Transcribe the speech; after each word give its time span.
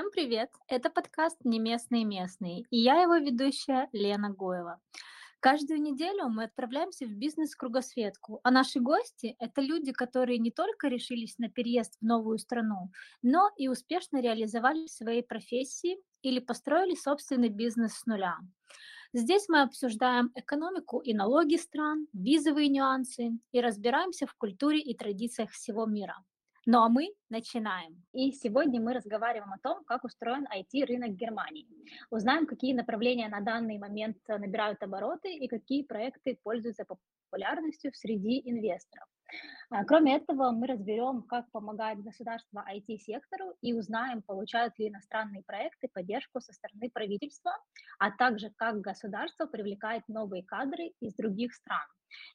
Всем 0.00 0.12
привет! 0.12 0.48
Это 0.66 0.88
подкаст 0.88 1.36
«Не 1.44 1.58
местные 1.58 2.06
местные» 2.06 2.62
и 2.70 2.78
я 2.78 3.02
его 3.02 3.16
ведущая 3.16 3.90
Лена 3.92 4.30
Гоева. 4.30 4.80
Каждую 5.40 5.82
неделю 5.82 6.30
мы 6.30 6.44
отправляемся 6.44 7.04
в 7.04 7.10
бизнес-кругосветку, 7.10 8.40
а 8.42 8.50
наши 8.50 8.80
гости— 8.80 9.36
это 9.38 9.60
люди, 9.60 9.92
которые 9.92 10.38
не 10.38 10.50
только 10.50 10.88
решились 10.88 11.36
на 11.36 11.50
переезд 11.50 11.98
в 12.00 12.02
новую 12.02 12.38
страну, 12.38 12.90
но 13.20 13.50
и 13.58 13.68
успешно 13.68 14.22
реализовали 14.22 14.86
свои 14.86 15.20
профессии 15.20 15.98
или 16.22 16.40
построили 16.40 16.94
собственный 16.94 17.50
бизнес 17.50 17.92
с 17.92 18.06
нуля. 18.06 18.38
Здесь 19.12 19.50
мы 19.50 19.60
обсуждаем 19.60 20.32
экономику 20.34 21.00
и 21.00 21.12
налоги 21.12 21.56
стран, 21.56 22.06
визовые 22.14 22.70
нюансы 22.70 23.32
и 23.52 23.60
разбираемся 23.60 24.26
в 24.26 24.34
культуре 24.34 24.80
и 24.80 24.96
традициях 24.96 25.50
всего 25.50 25.84
мира. 25.84 26.16
Ну 26.66 26.82
а 26.82 26.88
мы 26.90 27.08
начинаем. 27.30 28.04
И 28.12 28.32
сегодня 28.32 28.80
мы 28.82 28.92
разговариваем 28.92 29.52
о 29.52 29.58
том, 29.62 29.82
как 29.84 30.04
устроен 30.04 30.46
IT-рынок 30.46 31.16
Германии. 31.16 31.66
Узнаем, 32.10 32.46
какие 32.46 32.74
направления 32.74 33.28
на 33.28 33.40
данный 33.40 33.78
момент 33.78 34.18
набирают 34.28 34.82
обороты 34.82 35.32
и 35.32 35.48
какие 35.48 35.84
проекты 35.84 36.38
пользуются 36.42 36.84
популярностью 36.84 37.92
среди 37.94 38.42
инвесторов. 38.44 39.08
А, 39.70 39.84
кроме 39.84 40.16
этого, 40.16 40.50
мы 40.50 40.66
разберем, 40.66 41.22
как 41.22 41.50
помогает 41.52 42.02
государство 42.02 42.64
IT-сектору 42.68 43.54
и 43.60 43.72
узнаем, 43.72 44.22
получают 44.22 44.78
ли 44.78 44.88
иностранные 44.88 45.42
проекты 45.44 45.88
поддержку 45.92 46.40
со 46.40 46.52
стороны 46.52 46.90
правительства, 46.90 47.52
а 47.98 48.10
также 48.10 48.50
как 48.56 48.80
государство 48.80 49.46
привлекает 49.46 50.02
новые 50.08 50.44
кадры 50.44 50.92
из 51.00 51.14
других 51.14 51.54
стран. 51.54 51.86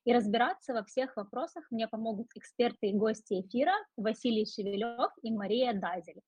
И 0.05 0.14
разбираться 0.14 0.73
во 0.73 0.83
всех 0.83 1.16
вопросах 1.17 1.66
мне 1.70 1.88
помогут 1.88 2.28
эксперты 2.36 2.88
и 2.88 2.98
гости 2.98 3.42
эфира 3.42 3.73
Василий 3.98 4.45
Шевелев 4.45 5.11
и 5.22 5.31
Мария 5.31 5.73
Дазель. 5.73 6.22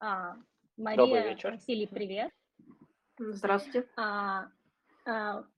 А, 0.00 0.36
Мария, 0.76 0.96
Добрый 0.96 1.28
вечер. 1.30 1.50
Василий, 1.52 1.86
привет. 1.86 2.32
Здравствуйте. 3.18 3.88
А, 3.96 4.44
а, 4.44 4.48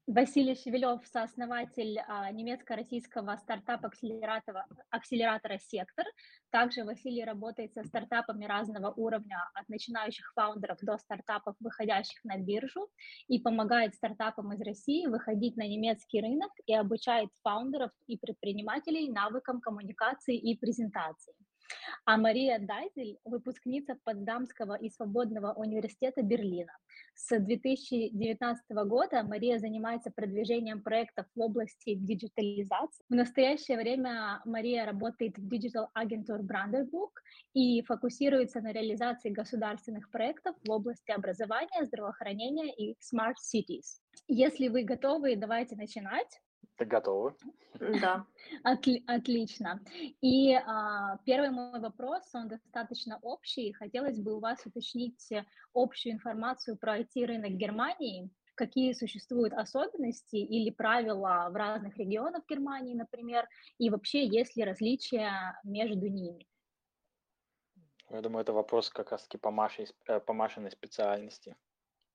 Василий 0.07 0.55
Шевелев, 0.55 1.05
сооснователь 1.05 1.99
а, 2.07 2.31
немецко-российского 2.31 3.37
стартап-акселератора 3.37 4.65
акселератора 4.91 5.59
«Сектор». 5.59 6.05
Также 6.51 6.85
Василий 6.85 7.25
работает 7.25 7.75
со 7.75 7.83
стартапами 7.83 8.45
разного 8.45 8.93
уровня, 8.93 9.39
от 9.55 9.69
начинающих 9.69 10.33
фаундеров 10.37 10.79
до 10.83 10.99
стартапов, 10.99 11.57
выходящих 11.59 12.23
на 12.23 12.39
биржу, 12.39 12.89
и 13.27 13.41
помогает 13.41 13.97
стартапам 13.97 14.53
из 14.53 14.61
России 14.61 15.09
выходить 15.09 15.57
на 15.57 15.67
немецкий 15.67 16.21
рынок 16.21 16.53
и 16.67 16.75
обучает 16.75 17.31
фаундеров 17.43 17.91
и 18.07 18.19
предпринимателей 18.19 19.11
навыкам 19.11 19.61
коммуникации 19.61 20.37
и 20.37 20.57
презентации. 20.57 21.35
А 22.05 22.17
Мария 22.17 22.59
Дайзель– 22.59 23.19
выпускница 23.25 23.97
Потсдамского 24.05 24.75
и 24.75 24.91
Свободного 24.91 25.53
университета 25.53 26.23
Берлина. 26.23 26.73
С 27.15 27.39
2019 27.39 28.71
года 28.87 29.23
Мария 29.23 29.59
занимается 29.59 30.11
продвижением 30.11 30.83
проектов 30.83 31.27
в 31.35 31.41
области 31.41 31.95
диджитализации. 31.95 33.05
В 33.09 33.15
настоящее 33.15 33.77
время 33.77 34.41
Мария 34.45 34.85
работает 34.85 35.39
в 35.39 35.47
Digital 35.47 35.89
Agentur 35.97 36.41
Brandenburg 36.41 37.13
и 37.55 37.83
фокусируется 37.83 38.61
на 38.61 38.73
реализации 38.73 39.31
государственных 39.31 40.11
проектов 40.11 40.57
в 40.67 40.71
области 40.71 41.11
образования, 41.11 41.85
здравоохранения 41.85 42.75
и 42.75 42.97
Smart 43.01 43.35
Cities. 43.41 44.01
Если 44.27 44.69
вы 44.69 44.85
готовы, 44.85 45.37
давайте 45.37 45.77
начинать. 45.77 46.41
Ты 46.77 46.85
готова? 46.85 47.35
Да. 47.79 48.27
Отли- 48.65 49.03
отлично. 49.07 49.81
И 50.21 50.55
а, 50.55 51.19
первый 51.25 51.51
мой 51.51 51.81
вопрос, 51.81 52.23
он 52.35 52.49
достаточно 52.49 53.19
общий. 53.23 53.73
Хотелось 53.73 54.19
бы 54.19 54.37
у 54.37 54.41
вас 54.41 54.65
уточнить 54.67 55.31
общую 55.75 56.15
информацию 56.15 56.77
про 56.77 56.99
IT-рынок 57.01 57.53
Германии, 57.53 58.31
какие 58.55 58.93
существуют 58.93 59.53
особенности 59.55 60.37
или 60.37 60.71
правила 60.71 61.49
в 61.51 61.57
разных 61.57 61.97
регионах 61.97 62.45
Германии, 62.49 62.95
например, 62.95 63.49
и 63.79 63.91
вообще 63.91 64.27
есть 64.27 64.57
ли 64.57 64.65
различия 64.65 65.59
между 65.65 66.09
ними? 66.09 66.47
Я 68.11 68.21
думаю, 68.23 68.43
это 68.43 68.53
вопрос 68.53 68.91
как 68.91 69.13
раз-таки 69.13 69.39
по, 69.39 69.51
Маше, 69.51 69.87
э, 70.07 70.21
по 70.21 70.33
Машиной 70.33 70.71
специальности. 70.71 71.57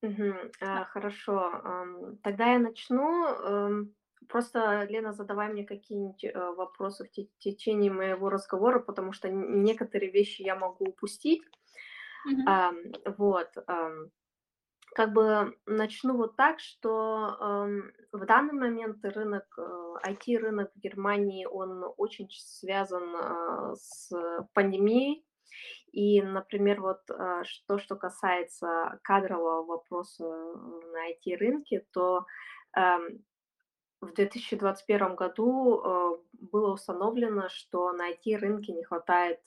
Угу, 0.01 0.33
а, 0.61 0.85
хорошо, 0.85 2.17
тогда 2.21 2.53
я 2.53 2.59
начну. 2.59 3.87
Просто, 4.29 4.83
Лена, 4.89 5.13
задавай 5.13 5.49
мне 5.49 5.65
какие-нибудь 5.65 6.23
э, 6.23 6.31
вопросы 6.33 7.05
в 7.05 7.39
течение 7.39 7.91
моего 7.91 8.29
разговора, 8.29 8.79
потому 8.79 9.13
что 9.13 9.29
некоторые 9.29 10.11
вещи 10.11 10.41
я 10.41 10.55
могу 10.55 10.85
упустить. 10.85 11.41
Mm-hmm. 12.27 12.43
А, 12.47 12.73
вот. 13.17 13.49
А, 13.67 13.91
как 14.95 15.11
бы 15.11 15.57
начну 15.65 16.15
вот 16.15 16.37
так, 16.37 16.59
что 16.61 17.37
э, 17.37 18.17
в 18.17 18.25
данный 18.25 18.53
момент 18.53 19.03
рынок, 19.03 19.43
э, 19.57 20.09
IT-рынок 20.09 20.71
в 20.73 20.79
Германии, 20.79 21.45
он 21.45 21.83
очень 21.97 22.29
связан 22.31 23.03
э, 23.13 23.75
с 23.75 24.09
пандемией. 24.53 25.25
И, 25.91 26.21
например, 26.21 26.81
вот 26.81 27.01
э, 27.09 27.43
то, 27.67 27.77
что 27.77 27.97
касается 27.97 28.99
кадрового 29.03 29.65
вопроса 29.65 30.23
на 30.23 31.11
IT-рынке, 31.11 31.85
то 31.91 32.25
э, 32.77 32.97
в 34.05 34.13
2021 34.13 35.15
году 35.15 35.81
э, 35.81 36.17
было 36.33 36.73
установлено, 36.73 37.49
что 37.49 37.91
на 37.91 38.11
IT-рынке 38.11 38.73
не 38.73 38.83
хватает 38.83 39.39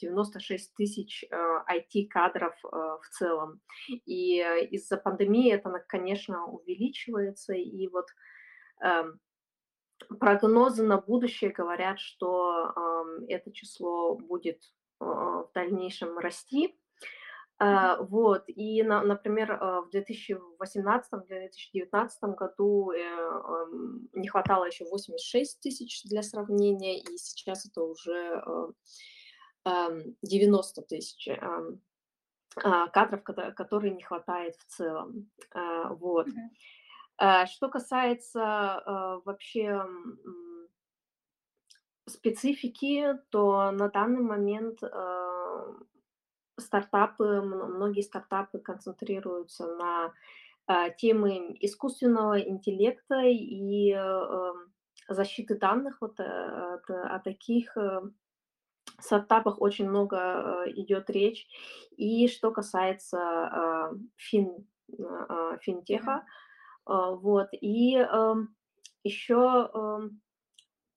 96 0.00 0.70
э, 0.70 0.74
тысяч 0.76 1.24
IT-кадров 1.30 2.54
э, 2.64 2.68
в 2.68 3.08
целом. 3.10 3.60
И 3.88 4.38
из-за 4.70 4.96
пандемии 4.96 5.52
это, 5.52 5.70
конечно, 5.86 6.46
увеличивается. 6.46 7.54
И 7.54 7.88
вот 7.88 8.06
эм, 8.82 9.20
прогнозы 10.18 10.84
на 10.84 10.98
будущее 10.98 11.50
говорят, 11.50 11.98
что 11.98 12.72
эм, 12.76 13.26
это 13.28 13.52
число 13.52 14.16
будет 14.16 14.62
в 14.98 15.50
дальнейшем 15.54 16.18
расти. 16.18 16.78
Uh, 17.62 18.06
вот, 18.06 18.44
и, 18.46 18.82
на, 18.82 19.02
например, 19.02 19.52
uh, 19.52 19.82
в 19.82 19.90
2018-2019 19.94 22.34
году 22.34 22.90
uh, 22.90 23.66
не 24.14 24.28
хватало 24.28 24.64
еще 24.64 24.86
86 24.86 25.60
тысяч 25.60 26.02
для 26.04 26.22
сравнения, 26.22 27.00
и 27.00 27.18
сейчас 27.18 27.66
это 27.66 27.82
уже 27.82 28.42
90 30.22 30.82
тысяч 30.82 31.28
кадров, 32.56 33.22
которые 33.22 33.92
не 33.92 34.02
хватает 34.02 34.56
в 34.56 34.64
целом. 34.64 35.30
Вот. 36.00 36.28
Что 37.18 37.68
касается 37.68 39.20
вообще 39.26 39.84
специфики, 42.08 43.18
то 43.28 43.70
на 43.70 43.90
данный 43.90 44.22
момент 44.22 44.82
стартапы, 46.60 47.40
многие 47.40 48.02
стартапы 48.02 48.58
концентрируются 48.58 49.66
на 49.66 50.12
э, 50.68 50.94
темы 50.96 51.56
искусственного 51.60 52.40
интеллекта 52.40 53.22
и 53.24 53.92
э, 53.96 54.52
защиты 55.08 55.56
данных. 55.56 55.98
Вот 56.00 56.20
э, 56.20 56.24
о 56.24 57.18
таких 57.20 57.76
стартапах 58.98 59.60
очень 59.60 59.88
много 59.88 60.64
идет 60.66 61.10
речь. 61.10 61.46
И 61.96 62.28
что 62.28 62.50
касается 62.52 63.90
фин, 64.16 64.66
финтеха, 65.60 66.24
вот, 66.84 67.48
и 67.52 68.06
еще 69.04 69.70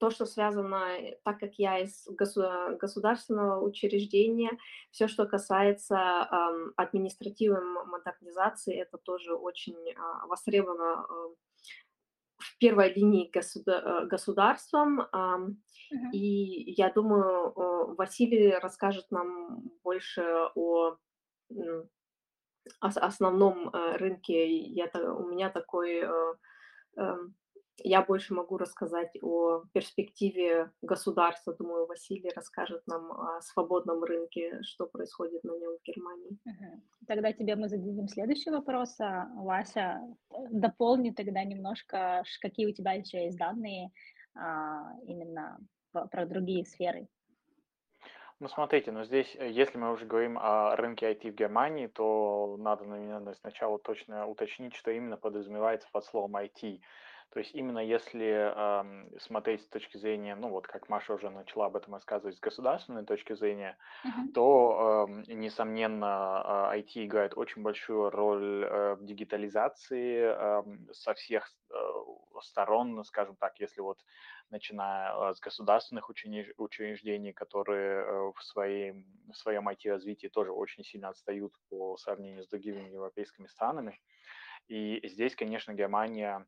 то, 0.04 0.10
что 0.10 0.26
связано, 0.26 1.00
э, 1.00 1.18
так 1.24 1.40
как 1.40 1.54
я 1.54 1.80
из 1.80 2.06
государственного 2.10 3.62
учреждения, 3.62 4.52
все, 4.92 5.08
что 5.08 5.26
касается 5.26 6.28
административной 6.76 7.86
модернизации, 7.86 8.76
это 8.82 8.98
тоже 8.98 9.34
очень 9.34 9.78
э, 9.78 9.96
востребовано 10.28 11.06
в 12.38 12.58
первой 12.60 12.94
линии 12.94 13.32
государ- 13.32 14.06
государством. 14.08 15.00
Э, 15.00 15.06
uh-huh. 15.14 16.12
И 16.12 16.74
я 16.74 16.92
думаю, 16.92 17.54
Василий 17.96 18.60
расскажет 18.60 19.10
нам 19.10 19.72
больше 19.84 20.24
о 20.56 20.98
основном 22.82 23.70
э, 23.70 23.96
рынке. 23.96 24.54
Я, 24.58 24.92
у 24.96 25.30
меня 25.30 25.50
такой... 25.50 26.04
Я 27.78 28.04
больше 28.04 28.34
могу 28.34 28.58
рассказать 28.58 29.18
о 29.22 29.64
перспективе 29.74 30.72
государства. 30.82 31.56
Думаю, 31.56 31.88
Василий 31.88 32.32
расскажет 32.36 32.86
нам 32.86 33.12
о 33.12 33.42
свободном 33.42 34.04
рынке, 34.04 34.62
что 34.62 34.86
происходит 34.86 35.44
на 35.44 35.58
нем 35.58 35.78
в 35.78 35.84
Германии. 35.84 36.38
Тогда 37.08 37.34
тебе 37.34 37.56
мы 37.56 37.70
зададим 37.70 38.08
следующий 38.08 38.52
вопрос. 38.52 39.00
А, 39.00 39.28
Вася, 39.36 40.02
дополни 40.52 41.12
тогда 41.12 41.44
немножко, 41.44 42.24
какие 42.42 42.68
у 42.68 42.74
тебя 42.74 42.94
еще 42.94 43.26
есть 43.26 43.38
данные 43.38 43.92
а, 44.36 44.94
именно 45.08 45.58
про 45.92 46.26
другие 46.26 46.66
сферы. 46.66 47.08
Ну, 48.40 48.50
смотрите, 48.50 48.92
но 48.92 49.06
здесь, 49.06 49.36
э, 49.38 49.50
если 49.50 49.78
мы 49.78 49.92
уже 49.92 50.06
говорим 50.06 50.38
о 50.38 50.76
рынке 50.76 51.10
IT 51.12 51.32
в 51.32 51.36
Германии, 51.36 51.88
то 51.88 52.58
надо, 52.60 52.84
наверное, 52.84 53.36
сначала 53.36 53.80
точно 53.80 54.28
уточнить, 54.28 54.76
что 54.76 54.92
именно 54.92 55.18
подразумевается 55.18 55.88
под 55.92 56.04
словом 56.04 56.36
IT. 56.36 56.82
То 57.34 57.40
есть 57.40 57.56
именно 57.56 57.80
если 57.80 58.28
эм, 58.28 59.20
смотреть 59.20 59.64
с 59.64 59.68
точки 59.68 59.98
зрения, 59.98 60.36
ну 60.36 60.50
вот 60.50 60.68
как 60.68 60.88
Маша 60.88 61.16
уже 61.16 61.32
начала 61.32 61.66
об 61.66 61.76
этом 61.76 61.96
рассказывать, 61.96 62.38
с 62.38 62.40
государственной 62.40 63.06
точки 63.06 63.34
зрения, 63.34 63.78
Мгм. 64.04 64.34
то, 64.34 65.08
эм, 65.10 65.24
несомненно, 65.28 66.70
э, 66.74 66.78
IT 66.80 67.06
играет 67.06 67.38
очень 67.38 67.64
большую 67.64 68.10
роль 68.12 68.66
э, 68.66 68.96
в 68.96 69.06
дигитализации 69.06 70.18
эм, 70.20 70.90
со 70.94 71.14
всех 71.16 71.50
э, 71.72 71.76
сторон, 72.42 73.04
скажем 73.06 73.38
так, 73.38 73.60
если 73.60 73.82
вот 73.82 74.00
начиная 74.50 75.32
э, 75.32 75.34
с 75.36 75.40
государственных 75.40 76.10
учреждений, 76.58 77.34
которые 77.34 78.04
э, 78.06 78.32
в, 78.36 78.44
своей, 78.44 79.06
в 79.32 79.34
своем 79.36 79.68
IT-развитии 79.70 80.28
тоже 80.28 80.52
очень 80.52 80.84
сильно 80.84 81.10
отстают 81.10 81.54
по 81.70 81.98
сравнению 81.98 82.44
с 82.44 82.48
другими 82.50 82.90
европейскими 82.90 83.48
странами. 83.48 84.00
И 84.68 85.02
здесь, 85.08 85.36
конечно, 85.36 85.74
Германия 85.74 86.30
а, 86.38 86.46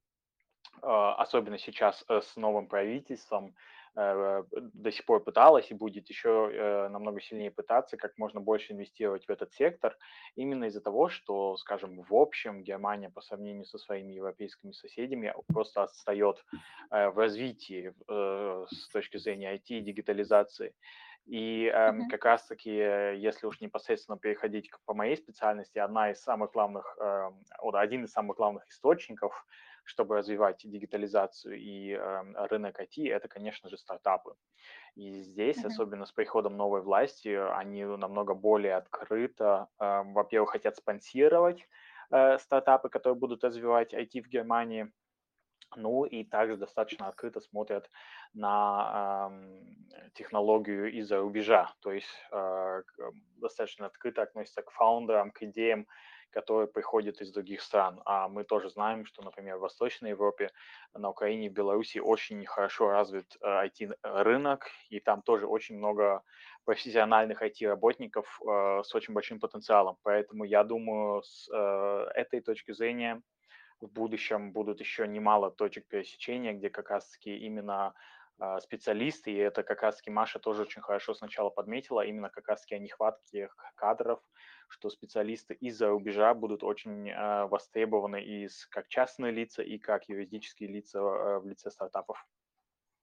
особенно 0.81 1.57
сейчас 1.57 2.03
э, 2.09 2.21
с 2.21 2.35
новым 2.35 2.67
правительством, 2.67 3.55
э, 3.95 4.43
до 4.51 4.91
сих 4.91 5.05
пор 5.05 5.23
пыталась 5.23 5.71
и 5.71 5.73
будет 5.73 6.09
еще 6.09 6.49
э, 6.51 6.87
намного 6.89 7.21
сильнее 7.21 7.51
пытаться 7.51 7.97
как 7.97 8.17
можно 8.17 8.41
больше 8.41 8.73
инвестировать 8.73 9.25
в 9.25 9.29
этот 9.29 9.53
сектор, 9.53 9.97
именно 10.35 10.65
из-за 10.65 10.81
того, 10.81 11.09
что, 11.09 11.57
скажем, 11.57 12.01
в 12.01 12.13
общем 12.15 12.63
Германия 12.63 13.09
по 13.09 13.21
сравнению 13.21 13.65
со 13.65 13.77
своими 13.77 14.13
европейскими 14.13 14.71
соседями 14.71 15.33
просто 15.47 15.83
отстает 15.83 16.43
в 16.89 17.17
развитии 17.17 17.93
с 18.07 18.89
точки 18.89 19.17
зрения 19.17 19.55
IT 19.55 19.63
и 19.69 19.81
дигитализации. 19.81 20.73
И 21.25 21.65
э, 21.73 21.91
Мгм. 21.91 22.09
как 22.09 22.23
раз-таки, 22.25 22.69
если 22.69 23.47
уж 23.47 23.59
непосредственно 23.59 24.17
переходить 24.17 24.69
к, 24.69 24.79
по 24.85 24.93
моей 24.93 25.17
специальности, 25.17 25.79
одна 25.79 26.11
из 26.11 26.21
самых 26.21 26.51
главных, 26.51 26.95
э, 26.99 27.31
один 27.73 28.05
из 28.05 28.11
самых 28.11 28.37
главных 28.37 28.67
источников 28.67 29.45
чтобы 29.85 30.17
развивать 30.17 30.61
дигитализацию 30.63 31.57
и 31.57 31.91
э, 31.91 32.47
рынок 32.47 32.79
IT, 32.79 33.07
это, 33.09 33.27
конечно 33.29 33.69
же, 33.69 33.77
стартапы. 33.77 34.35
И 34.95 35.21
здесь, 35.21 35.63
Мгм. 35.63 35.65
особенно 35.65 36.05
с 36.05 36.11
приходом 36.11 36.57
новой 36.57 36.81
власти, 36.81 37.29
они 37.29 37.85
намного 37.85 38.33
более 38.33 38.75
открыто, 38.75 39.69
э, 39.79 40.03
во-первых, 40.05 40.51
хотят 40.51 40.75
спонсировать 40.77 41.67
э, 42.11 42.37
стартапы, 42.39 42.89
которые 42.89 43.17
будут 43.19 43.43
развивать 43.43 43.93
IT 43.93 44.21
в 44.21 44.27
Германии, 44.27 44.91
ну 45.75 46.05
и 46.05 46.23
также 46.23 46.57
достаточно 46.57 47.07
открыто 47.07 47.41
смотрят 47.41 47.89
на 48.33 49.29
э, 49.31 50.09
технологию 50.13 50.91
из-за 50.99 51.19
рубежа, 51.19 51.73
то 51.81 51.91
есть 51.91 52.07
э, 52.31 52.83
достаточно 53.37 53.87
открыто 53.87 54.21
относятся 54.21 54.61
к 54.61 54.71
фаундерам, 54.71 55.31
к 55.31 55.43
идеям, 55.43 55.87
которые 56.31 56.67
приходят 56.67 57.21
из 57.21 57.31
других 57.31 57.61
стран. 57.61 58.01
А 58.05 58.27
мы 58.27 58.43
тоже 58.43 58.69
знаем, 58.69 59.05
что, 59.05 59.23
например, 59.23 59.57
в 59.57 59.61
Восточной 59.61 60.09
Европе, 60.09 60.51
на 60.93 61.09
Украине, 61.09 61.49
в 61.49 61.53
Беларуси 61.53 61.99
очень 61.99 62.45
хорошо 62.45 62.89
развит 62.89 63.37
IT-рынок, 63.41 64.65
э, 64.65 64.95
и 64.95 64.99
там 64.99 65.21
тоже 65.21 65.47
очень 65.47 65.77
много 65.77 66.21
профессиональных 66.65 67.41
IT-работников 67.41 68.41
э, 68.41 68.81
с 68.83 68.95
очень 68.95 69.13
большим 69.13 69.39
потенциалом. 69.39 69.97
Поэтому 70.03 70.43
я 70.43 70.63
думаю, 70.63 71.21
с 71.23 71.49
э, 71.53 72.07
этой 72.15 72.41
точки 72.41 72.73
зрения 72.73 73.21
в 73.81 73.87
будущем 73.87 74.51
будут 74.51 74.79
еще 74.79 75.07
немало 75.07 75.51
точек 75.51 75.87
пересечения, 75.87 76.53
где 76.53 76.69
как 76.69 76.89
раз-таки 76.89 77.37
именно 77.37 77.93
специалисты, 78.61 79.31
и 79.31 79.37
это 79.37 79.63
как 79.63 79.81
раз-таки 79.81 80.09
Маша 80.11 80.39
тоже 80.39 80.63
очень 80.63 80.81
хорошо 80.81 81.13
сначала 81.13 81.49
подметила, 81.49 82.01
именно 82.01 82.29
как 82.29 82.47
раз-таки 82.47 82.75
о 82.75 82.79
нехватке 82.79 83.49
кадров, 83.75 84.21
что 84.67 84.89
специалисты 84.89 85.53
из-за 85.53 85.89
рубежа 85.89 86.33
будут 86.33 86.63
очень 86.63 87.09
э, 87.09 87.45
востребованы 87.45 88.23
и 88.23 88.49
как 88.69 88.87
частные 88.87 89.31
лица, 89.31 89.63
и 89.63 89.77
как 89.77 90.09
юридические 90.09 90.69
лица 90.69 90.99
э, 90.99 91.39
в 91.39 91.47
лице 91.47 91.69
стартапов. 91.71 92.25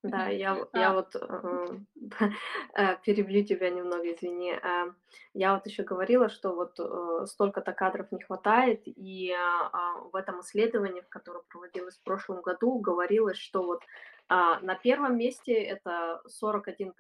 Да, 0.05 0.26
я, 0.26 0.67
я 0.73 0.90
А. 0.90 0.94
вот 0.94 1.14
э, 1.14 1.78
э, 2.75 2.96
перебью 3.05 3.44
тебя 3.44 3.70
немного, 3.70 4.12
извини. 4.12 4.52
Э, 4.52 4.93
я 5.32 5.55
вот 5.55 5.64
еще 5.67 5.85
говорила, 5.85 6.28
что 6.28 6.55
вот 6.56 6.81
э, 6.81 7.26
столько-то 7.26 7.73
кадров 7.73 8.11
не 8.11 8.20
хватает, 8.20 8.82
и 8.87 9.31
э, 9.31 9.35
э, 9.35 10.11
в 10.12 10.17
этом 10.17 10.40
исследовании, 10.40 11.05
которое 11.08 11.44
проводилось 11.49 11.99
в 11.99 12.02
прошлом 12.02 12.43
году, 12.43 12.81
говорилось, 12.81 13.38
что 13.38 13.62
вот 13.62 13.82
на 14.28 14.74
первом 14.82 15.19
месте 15.19 15.52
это 15.52 16.22
41% 16.42 16.92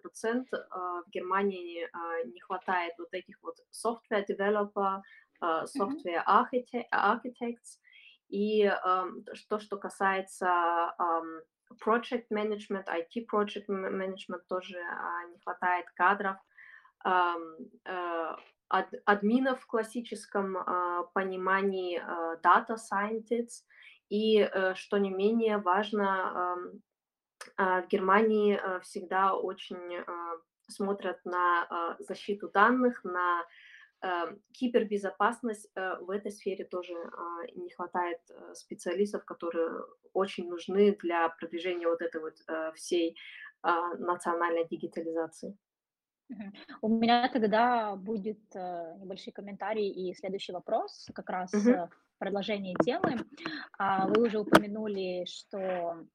э, 0.52 0.56
в 1.06 1.10
Германии 1.10 1.84
э, 1.84 1.88
не 2.26 2.40
хватает 2.40 2.92
вот 2.98 3.08
этих 3.12 3.38
вот 3.42 3.56
software 3.72 4.26
developer, 4.28 5.00
э, 5.40 5.64
software 5.76 6.22
architect, 6.26 6.88
architects, 6.92 7.78
и 8.28 8.64
э, 8.64 9.04
то, 9.48 9.58
что 9.58 9.78
касается 9.78 10.94
э, 10.98 11.42
project 11.80 12.26
management, 12.30 12.86
IT 12.86 13.26
project 13.32 13.66
management 13.68 14.42
тоже 14.48 14.78
а, 14.78 15.24
не 15.28 15.38
хватает 15.38 15.86
кадров, 15.94 16.36
а, 17.04 17.36
ад, 18.68 18.88
админов 19.04 19.60
в 19.60 19.66
классическом 19.66 20.56
а, 20.56 21.04
понимании, 21.14 21.98
а, 21.98 22.36
data 22.36 22.76
scientists, 22.76 23.64
и, 24.08 24.40
а, 24.40 24.74
что 24.74 24.98
не 24.98 25.10
менее 25.10 25.58
важно, 25.58 26.54
а, 26.54 26.56
в 27.56 27.86
Германии 27.88 28.56
а, 28.56 28.80
всегда 28.80 29.34
очень 29.34 29.96
а, 29.96 30.36
смотрят 30.68 31.24
на 31.24 31.66
а, 31.68 31.96
защиту 31.98 32.48
данных, 32.48 33.04
на 33.04 33.44
Эм, 34.04 34.42
кибербезопасность 34.52 35.70
э, 35.76 35.94
в 36.00 36.10
этой 36.10 36.32
сфере 36.32 36.64
тоже 36.64 36.92
а, 36.92 37.46
не 37.54 37.70
хватает 37.70 38.18
э, 38.30 38.54
специалистов, 38.54 39.24
которые 39.24 39.84
очень 40.12 40.48
нужны 40.48 40.96
для 40.96 41.28
продвижения 41.28 41.86
вот 41.86 42.02
этой 42.02 42.20
вот 42.20 42.34
э, 42.48 42.72
всей 42.74 43.16
а, 43.62 43.94
национальной 43.94 44.66
дигитализации. 44.66 45.56
У 46.80 46.88
меня 46.88 47.28
тогда 47.28 47.94
будет 47.94 48.40
небольшой 48.54 49.32
комментарий 49.32 49.88
и 49.88 50.14
следующий 50.14 50.52
вопрос, 50.52 51.08
как 51.14 51.30
раз 51.30 51.52
Мгм. 51.52 51.88
в 51.88 51.90
продолжении 52.18 52.74
темы. 52.82 53.24
А, 53.78 54.08
вы 54.08 54.22
уже 54.22 54.40
упомянули, 54.40 55.26
что 55.26 56.06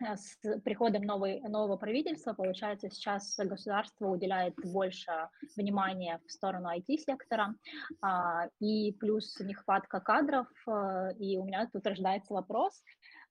с 0.00 0.38
приходом 0.60 1.02
новой, 1.02 1.40
нового 1.40 1.76
правительства, 1.76 2.32
получается, 2.32 2.90
сейчас 2.90 3.34
государство 3.38 4.08
уделяет 4.08 4.54
больше 4.62 5.28
внимания 5.56 6.20
в 6.26 6.30
сторону 6.30 6.68
IT-сектора, 6.68 7.54
а, 8.02 8.48
и 8.60 8.92
плюс 8.92 9.38
нехватка 9.40 10.00
кадров, 10.00 10.46
э, 10.66 11.14
и 11.18 11.38
у 11.38 11.44
меня 11.44 11.68
тут 11.72 11.86
рождается 11.86 12.34
вопрос, 12.34 12.82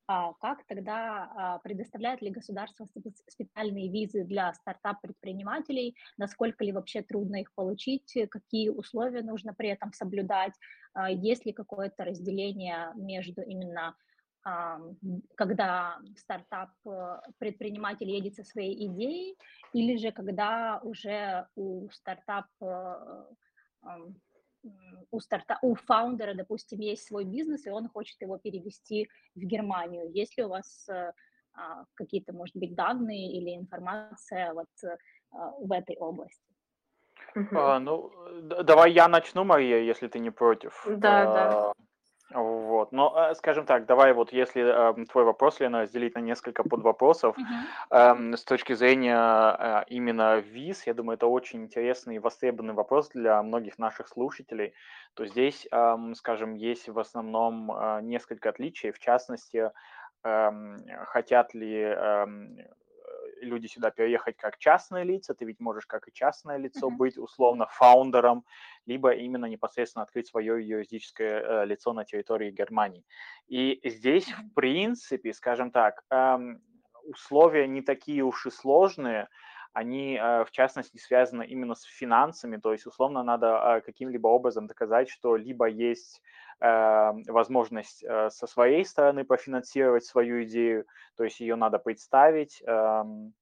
а 0.07 0.33
как 0.33 0.65
тогда 0.67 1.31
а, 1.35 1.59
предоставляет 1.59 2.21
ли 2.21 2.29
государство 2.29 2.87
специальные 3.27 3.89
визы 3.89 4.23
для 4.23 4.53
стартап-предпринимателей, 4.53 5.95
насколько 6.17 6.63
ли 6.63 6.71
вообще 6.71 7.01
трудно 7.01 7.37
их 7.37 7.53
получить, 7.55 8.15
какие 8.29 8.69
условия 8.69 9.23
нужно 9.23 9.53
при 9.53 9.69
этом 9.69 9.93
соблюдать, 9.93 10.53
есть 11.09 11.45
ли 11.45 11.53
какое-то 11.53 12.05
разделение 12.05 12.91
между 12.95 13.41
именно 13.41 13.95
когда 15.35 15.97
стартап 16.17 16.69
э, 16.85 17.19
предприниматель 17.39 18.09
едет 18.09 18.35
со 18.35 18.43
своей 18.43 18.87
идеей, 18.87 19.37
или 19.73 19.97
же 19.97 20.11
когда 20.11 20.79
уже 20.83 21.47
у 21.55 21.89
стартап 21.89 22.45
э, 22.61 23.25
у, 25.11 25.19
старта, 25.19 25.57
у 25.61 25.75
фаундера, 25.75 26.33
допустим, 26.35 26.79
есть 26.79 27.07
свой 27.07 27.23
бизнес, 27.23 27.65
и 27.65 27.71
он 27.71 27.89
хочет 27.89 28.21
его 28.21 28.37
перевести 28.37 29.09
в 29.35 29.39
Германию. 29.39 30.11
Есть 30.11 30.37
ли 30.37 30.43
у 30.43 30.49
вас 30.49 30.87
э, 30.89 31.11
а, 31.53 31.85
какие-то, 31.93 32.33
может 32.33 32.55
быть, 32.55 32.75
данные 32.75 33.31
или 33.37 33.55
информация 33.55 34.53
вот 34.53 34.69
в 35.31 35.71
этой 35.71 35.97
области? 35.97 36.41
Uh-huh. 37.35 37.75
А, 37.75 37.79
ну, 37.79 38.11
давай 38.41 38.91
я 38.91 39.07
начну, 39.07 39.43
Мария, 39.43 39.79
если 39.79 40.07
ты 40.07 40.19
не 40.19 40.31
против. 40.31 40.85
Да, 40.87 41.21
а, 41.21 41.33
да. 41.33 41.84
Вот, 42.35 42.91
но, 42.91 43.13
э, 43.15 43.35
скажем 43.35 43.65
так, 43.65 43.85
давай 43.85 44.13
вот 44.13 44.33
если 44.33 44.61
э, 44.61 45.05
твой 45.05 45.23
вопрос, 45.23 45.61
Лена, 45.61 45.81
разделить 45.81 46.15
на 46.15 46.19
несколько 46.19 46.63
подвопросов, 46.63 47.37
э, 47.91 48.35
с 48.35 48.43
точки 48.43 48.73
зрения 48.73 49.17
э, 49.17 49.83
именно 49.87 50.37
виз, 50.39 50.85
я 50.85 50.93
думаю, 50.93 51.15
это 51.15 51.27
очень 51.27 51.63
интересный 51.63 52.17
и 52.17 52.19
востребованный 52.19 52.73
вопрос 52.73 53.09
для 53.09 53.41
многих 53.41 53.79
наших 53.79 54.09
слушателей. 54.09 54.73
То 55.13 55.25
здесь, 55.25 55.65
э, 55.71 55.95
скажем, 56.15 56.55
есть 56.55 56.89
в 56.89 56.99
основном 56.99 57.71
э, 57.71 58.01
несколько 58.01 58.49
отличий, 58.49 58.91
в 58.91 58.99
частности, 58.99 59.71
э, 60.25 60.51
хотят 61.05 61.53
ли 61.53 61.83
э, 61.83 62.25
люди 63.41 63.67
сюда 63.67 63.91
переехать 63.91 64.37
как 64.37 64.57
частные 64.57 65.03
лица, 65.03 65.33
ты 65.33 65.45
ведь 65.45 65.59
можешь 65.59 65.85
как 65.85 66.07
и 66.07 66.13
частное 66.13 66.57
лицо 66.57 66.89
uh-huh. 66.89 66.95
быть 66.95 67.17
условно 67.17 67.67
фаундером, 67.67 68.45
либо 68.85 69.11
именно 69.11 69.45
непосредственно 69.45 70.03
открыть 70.03 70.27
свое 70.27 70.65
юридическое 70.65 71.41
э, 71.41 71.65
лицо 71.65 71.93
на 71.93 72.05
территории 72.05 72.51
Германии. 72.51 73.03
И 73.47 73.79
здесь, 73.83 74.27
uh-huh. 74.29 74.43
в 74.43 74.53
принципе, 74.53 75.33
скажем 75.33 75.71
так, 75.71 76.03
эм, 76.09 76.61
условия 77.03 77.67
не 77.67 77.81
такие 77.81 78.23
уж 78.23 78.45
и 78.45 78.51
сложные, 78.51 79.27
они, 79.75 80.17
в 80.19 80.47
частности, 80.51 80.97
связаны 80.97 81.45
именно 81.45 81.75
с 81.75 81.83
финансами, 81.83 82.57
то 82.57 82.71
есть, 82.71 82.85
условно, 82.87 83.23
надо 83.23 83.81
каким-либо 83.85 84.27
образом 84.27 84.67
доказать, 84.67 85.09
что 85.09 85.35
либо 85.35 85.67
есть 85.67 86.21
возможность 86.59 87.99
со 87.99 88.47
своей 88.47 88.85
стороны 88.85 89.25
пофинансировать 89.25 90.05
свою 90.05 90.43
идею, 90.45 90.85
то 91.17 91.23
есть 91.25 91.39
ее 91.41 91.55
надо 91.55 91.79
представить, 91.79 92.63
эм, 92.65 93.33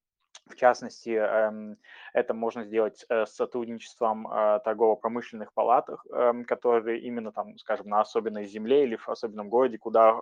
в 0.49 0.55
частности, 0.55 1.09
эм, 1.11 1.77
это 2.13 2.33
можно 2.33 2.63
сделать 2.65 3.05
э, 3.09 3.25
с 3.25 3.35
сотрудничеством 3.35 4.27
э, 4.27 4.59
торгово-промышленных 4.65 5.53
палат, 5.53 5.89
эм, 6.11 6.43
которые 6.45 6.99
именно 6.99 7.31
там, 7.31 7.57
скажем, 7.57 7.87
на 7.87 8.01
особенной 8.01 8.45
земле 8.45 8.83
или 8.83 8.95
в 8.97 9.07
особенном 9.07 9.49
городе, 9.49 9.77
куда 9.77 10.19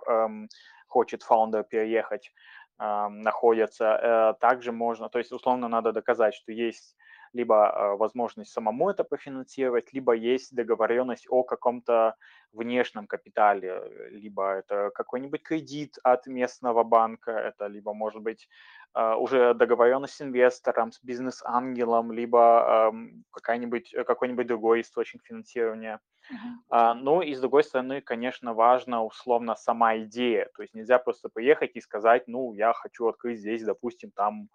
хочет 0.86 1.22
фаундер 1.22 1.64
переехать, 1.64 2.32
находятся. 2.78 3.84
Э, 3.84 4.34
также 4.40 4.72
можно, 4.72 5.08
то 5.08 5.18
есть 5.18 5.32
условно 5.32 5.68
надо 5.68 5.92
доказать, 5.92 6.34
что 6.34 6.52
есть 6.52 6.96
либо 7.32 7.96
возможность 7.98 8.52
самому 8.52 8.90
это 8.90 9.04
профинансировать, 9.04 9.92
либо 9.92 10.12
есть 10.12 10.54
договоренность 10.54 11.26
о 11.30 11.42
каком-то 11.42 12.16
внешнем 12.52 13.06
капитале, 13.06 13.82
либо 14.10 14.58
это 14.58 14.90
какой-нибудь 14.94 15.42
кредит 15.42 15.98
от 16.02 16.26
местного 16.26 16.84
банка, 16.84 17.32
это 17.32 17.66
либо 17.66 17.94
может 17.94 18.22
быть 18.22 18.48
а, 18.94 19.16
уже 19.16 19.54
договоренность 19.54 20.14
с 20.14 20.22
инвестором, 20.22 20.92
с 20.92 21.02
бизнес-ангелом, 21.02 22.12
либо 22.12 22.92
какая-нибудь, 23.30 23.94
э, 23.94 24.04
какой-нибудь 24.04 24.46
другой 24.46 24.82
источник 24.82 25.22
финансирования. 25.24 26.00
Uh-huh. 26.30 26.94
Ну 26.94 27.20
и 27.22 27.34
с 27.34 27.40
другой 27.40 27.64
стороны, 27.64 28.00
конечно, 28.00 28.54
важна 28.54 29.02
условно 29.02 29.56
сама 29.56 29.98
идея. 29.98 30.48
То 30.54 30.62
есть 30.62 30.74
нельзя 30.74 30.98
просто 30.98 31.28
приехать 31.28 31.72
и 31.74 31.80
сказать, 31.80 32.28
ну, 32.28 32.52
я 32.54 32.72
хочу 32.72 33.08
открыть 33.08 33.40
здесь, 33.40 33.64
допустим, 33.64 34.10
там 34.10 34.48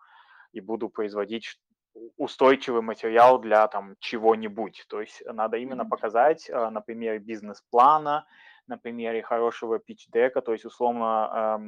и 0.54 0.62
буду 0.62 0.90
производить 0.90 1.60
устойчивый 2.18 2.82
материал 2.82 3.40
для 3.40 3.68
там 3.68 3.96
чего-нибудь. 4.00 4.86
То 4.90 5.02
есть 5.02 5.24
надо 5.26 5.58
именно 5.58 5.86
показать 5.86 6.50
а, 6.50 6.70
на 6.72 6.82
примере 6.82 7.20
бизнес-плана, 7.20 8.26
на 8.68 8.78
примере 8.78 9.24
хорошего 9.24 9.80
pitch-дека, 9.80 10.42
то 10.42 10.52
есть 10.52 10.66
условно 10.66 11.60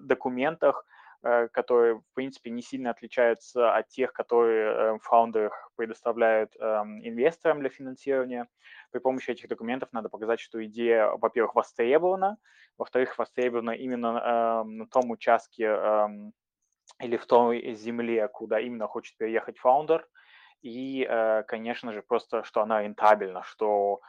документах, 0.00 0.86
Э, 1.26 1.48
которые, 1.48 1.96
в 1.96 2.14
принципе, 2.14 2.50
не 2.50 2.62
сильно 2.62 2.90
отличаются 2.90 3.74
от 3.74 3.88
тех, 3.88 4.12
которые 4.12 4.98
фаундеры 5.00 5.46
э, 5.46 5.50
предоставляют 5.74 6.54
эм, 6.60 7.00
инвесторам 7.04 7.58
для 7.60 7.68
финансирования. 7.68 8.46
При 8.92 9.00
помощи 9.00 9.30
этих 9.30 9.48
документов 9.48 9.88
надо 9.92 10.08
показать, 10.08 10.38
что 10.38 10.64
идея, 10.64 11.08
во-первых, 11.08 11.56
востребована, 11.56 12.36
во-вторых, 12.78 13.18
востребована 13.18 13.72
именно 13.72 14.62
эм, 14.62 14.78
на 14.78 14.86
том 14.86 15.10
участке 15.10 15.64
эм, 15.64 16.32
или 17.00 17.16
в 17.16 17.26
той 17.26 17.74
земле, 17.74 18.28
куда 18.28 18.60
именно 18.60 18.86
хочет 18.86 19.16
переехать 19.16 19.58
фаундер, 19.58 20.06
и, 20.62 21.06
э, 21.08 21.42
конечно 21.46 21.92
же, 21.92 22.02
просто, 22.02 22.42
что 22.42 22.62
она 22.62 22.82
рентабельна, 22.82 23.42
что 23.42 24.00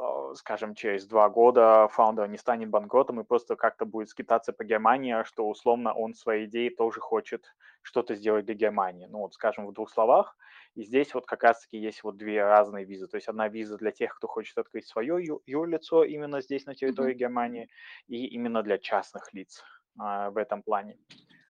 Э, 0.00 0.32
скажем, 0.34 0.74
через 0.74 1.06
два 1.06 1.28
года 1.28 1.88
фаундер 1.88 2.26
не 2.28 2.38
станет 2.38 2.70
банкротом 2.70 3.20
и 3.20 3.24
просто 3.24 3.56
как-то 3.56 3.84
будет 3.84 4.08
скитаться 4.08 4.52
по 4.52 4.64
Германии, 4.64 5.22
что 5.24 5.46
условно 5.46 5.92
он 5.92 6.14
своей 6.14 6.46
идеей 6.46 6.70
тоже 6.70 7.00
хочет 7.00 7.44
что-то 7.82 8.14
сделать 8.14 8.46
для 8.46 8.54
Германии. 8.54 9.06
Ну 9.10 9.18
вот, 9.18 9.34
скажем, 9.34 9.66
в 9.66 9.72
двух 9.72 9.90
словах. 9.90 10.36
И 10.74 10.84
здесь 10.84 11.12
вот 11.12 11.26
как 11.26 11.42
раз-таки 11.42 11.76
есть 11.76 12.02
вот 12.02 12.16
две 12.16 12.42
разные 12.42 12.86
визы. 12.86 13.08
То 13.08 13.16
есть 13.16 13.28
одна 13.28 13.48
виза 13.48 13.76
для 13.76 13.90
тех, 13.90 14.16
кто 14.16 14.26
хочет 14.26 14.56
открыть 14.56 14.86
свое 14.86 15.22
юрлицо 15.46 16.04
именно 16.04 16.40
здесь, 16.40 16.64
на 16.64 16.74
территории 16.74 17.14
mm-hmm. 17.14 17.18
Германии, 17.18 17.68
и 18.08 18.26
именно 18.26 18.62
для 18.62 18.78
частных 18.78 19.34
лиц 19.34 19.62
а, 19.98 20.30
в 20.30 20.38
этом 20.38 20.62
плане. 20.62 20.96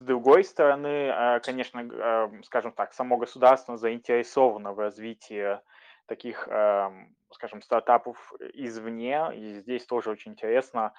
С 0.02 0.07
другой 0.07 0.45
стороны, 0.45 1.11
а, 1.11 1.40
конечно, 1.40 1.83
а, 1.92 2.30
скажем 2.45 2.73
так, 2.73 2.95
само 2.95 3.19
государство 3.19 3.76
заинтересовано 3.76 4.73
в 4.73 4.78
развитии 4.78 5.59
таких, 6.07 6.49
эм, 6.49 7.14
скажем, 7.30 7.61
стартапов 7.61 8.33
извне. 8.54 9.28
И 9.37 9.52
здесь 9.61 9.85
тоже 9.85 10.11
очень 10.11 10.33
интересно, 10.33 10.95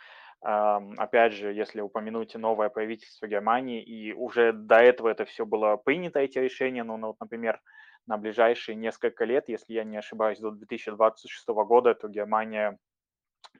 эм, 0.46 0.94
опять 1.00 1.34
же, 1.34 1.52
если 1.52 1.82
упомянуть 1.82 2.36
новое 2.36 2.70
правительство 2.70 3.26
Германии, 3.26 3.82
и 3.84 4.14
уже 4.14 4.54
до 4.54 4.76
этого 4.78 5.10
это 5.10 5.26
все 5.26 5.48
было 5.48 5.78
принято, 5.78 6.20
эти 6.20 6.38
решения, 6.38 6.84
ну, 6.84 6.96
ну 6.98 7.08
вот, 7.08 7.20
например, 7.20 7.60
на 8.06 8.18
ближайшие 8.18 8.76
несколько 8.76 9.26
лет, 9.26 9.46
если 9.50 9.74
я 9.74 9.84
не 9.84 9.98
ошибаюсь, 9.98 10.38
до 10.40 10.52
2026 10.52 11.64
года, 11.66 11.96
то 11.96 12.08
Германия 12.08 12.78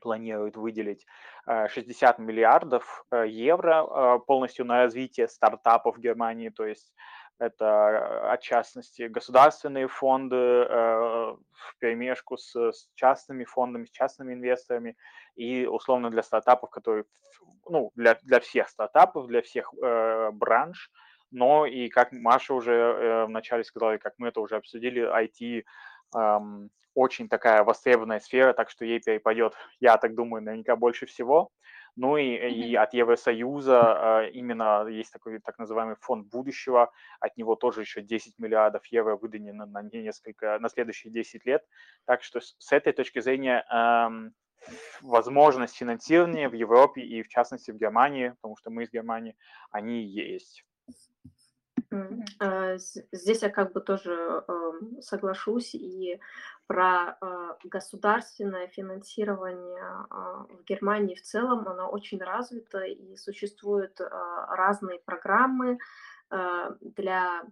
планирует 0.02 0.58
выделить 0.58 1.06
60 1.46 2.20
э, 2.20 2.22
миллиардов 2.22 3.06
э, 3.12 3.26
евро 3.28 3.86
э, 3.86 4.20
полностью 4.26 4.66
на 4.66 4.84
развитие 4.84 5.28
стартапов 5.28 5.98
в 5.98 6.02
Германии, 6.02 6.50
то 6.50 6.66
есть 6.66 6.94
это, 7.40 8.32
от 8.32 8.42
частности, 8.42 9.04
государственные 9.04 9.88
фонды 9.88 10.36
в 10.36 11.40
перемешку 11.80 12.38
с, 12.38 12.54
частными 12.94 13.46
фондами, 13.46 13.86
с 13.86 13.90
частными 13.90 14.34
инвесторами. 14.34 14.96
И 15.36 15.66
условно 15.66 16.12
для 16.12 16.22
стартапов, 16.22 16.70
которые, 16.70 17.06
ну, 17.68 17.92
для, 17.96 18.20
для 18.22 18.42
всех 18.42 18.70
стартапов, 18.70 19.26
для 19.26 19.42
всех 19.42 19.74
э, 19.82 20.30
бранж, 20.32 20.92
но 21.32 21.66
и 21.66 21.88
как 21.90 22.12
Маша 22.12 22.54
уже 22.54 22.74
э, 22.74 23.26
вначале 23.26 23.64
сказала, 23.64 23.96
и 23.96 24.00
как 24.00 24.14
мы 24.18 24.28
это 24.28 24.42
уже 24.42 24.58
обсудили, 24.58 25.02
IT 25.02 25.64
очень 26.94 27.30
такая 27.30 27.64
востребованная 27.64 28.20
сфера, 28.20 28.54
так 28.54 28.70
что 28.70 28.86
ей 28.86 29.00
перепадет, 29.00 29.54
я 29.80 29.98
так 29.98 30.14
думаю, 30.14 30.44
наверняка 30.44 30.76
больше 30.76 31.06
всего. 31.06 31.52
Ну 31.98 32.16
и, 32.16 32.38
mm-hmm. 32.38 32.50
и 32.50 32.76
от 32.76 32.94
Евросоюза 32.94 34.30
именно 34.34 34.88
есть 34.88 35.12
такой 35.12 35.40
так 35.40 35.60
называемый 35.60 35.98
фонд 36.00 36.28
будущего, 36.28 36.90
от 37.20 37.36
него 37.36 37.56
тоже 37.56 37.82
еще 37.82 38.02
10 38.02 38.40
миллиардов 38.40 38.86
евро 38.88 39.18
выделено 39.18 39.66
на 39.66 39.82
несколько, 39.82 40.58
на 40.60 40.70
следующие 40.70 41.12
10 41.12 41.46
лет. 41.46 41.66
Так 42.06 42.24
что 42.24 42.40
с 42.40 42.72
этой 42.72 42.94
точки 42.94 43.20
зрения 43.20 43.66
возможность 45.02 45.76
финансирования 45.76 46.48
в 46.48 46.54
Европе 46.54 47.02
и 47.02 47.24
в 47.24 47.28
частности 47.28 47.72
в 47.72 47.78
Германии, 47.78 48.30
потому 48.42 48.56
что 48.56 48.70
мы 48.70 48.84
из 48.84 48.92
Германии, 48.92 49.36
они 49.72 50.02
есть. 50.04 50.64
А, 52.40 52.78
здесь 52.78 53.42
я 53.42 53.50
как 53.50 53.74
бы 53.74 53.82
тоже 53.82 54.14
эм, 54.48 55.02
соглашусь 55.02 55.76
и 55.76 56.20
про 56.68 57.18
а, 57.20 57.58
государственное 57.66 58.68
финансирование 58.68 60.06
а, 60.10 60.46
в 60.50 60.64
Германии 60.64 61.16
в 61.16 61.22
целом, 61.22 61.68
оно 61.68 61.90
очень 61.90 62.20
развито 62.20 62.80
и 62.84 63.16
существуют 63.18 64.00
разные 64.00 65.00
программы 65.00 65.80
для 66.80 67.44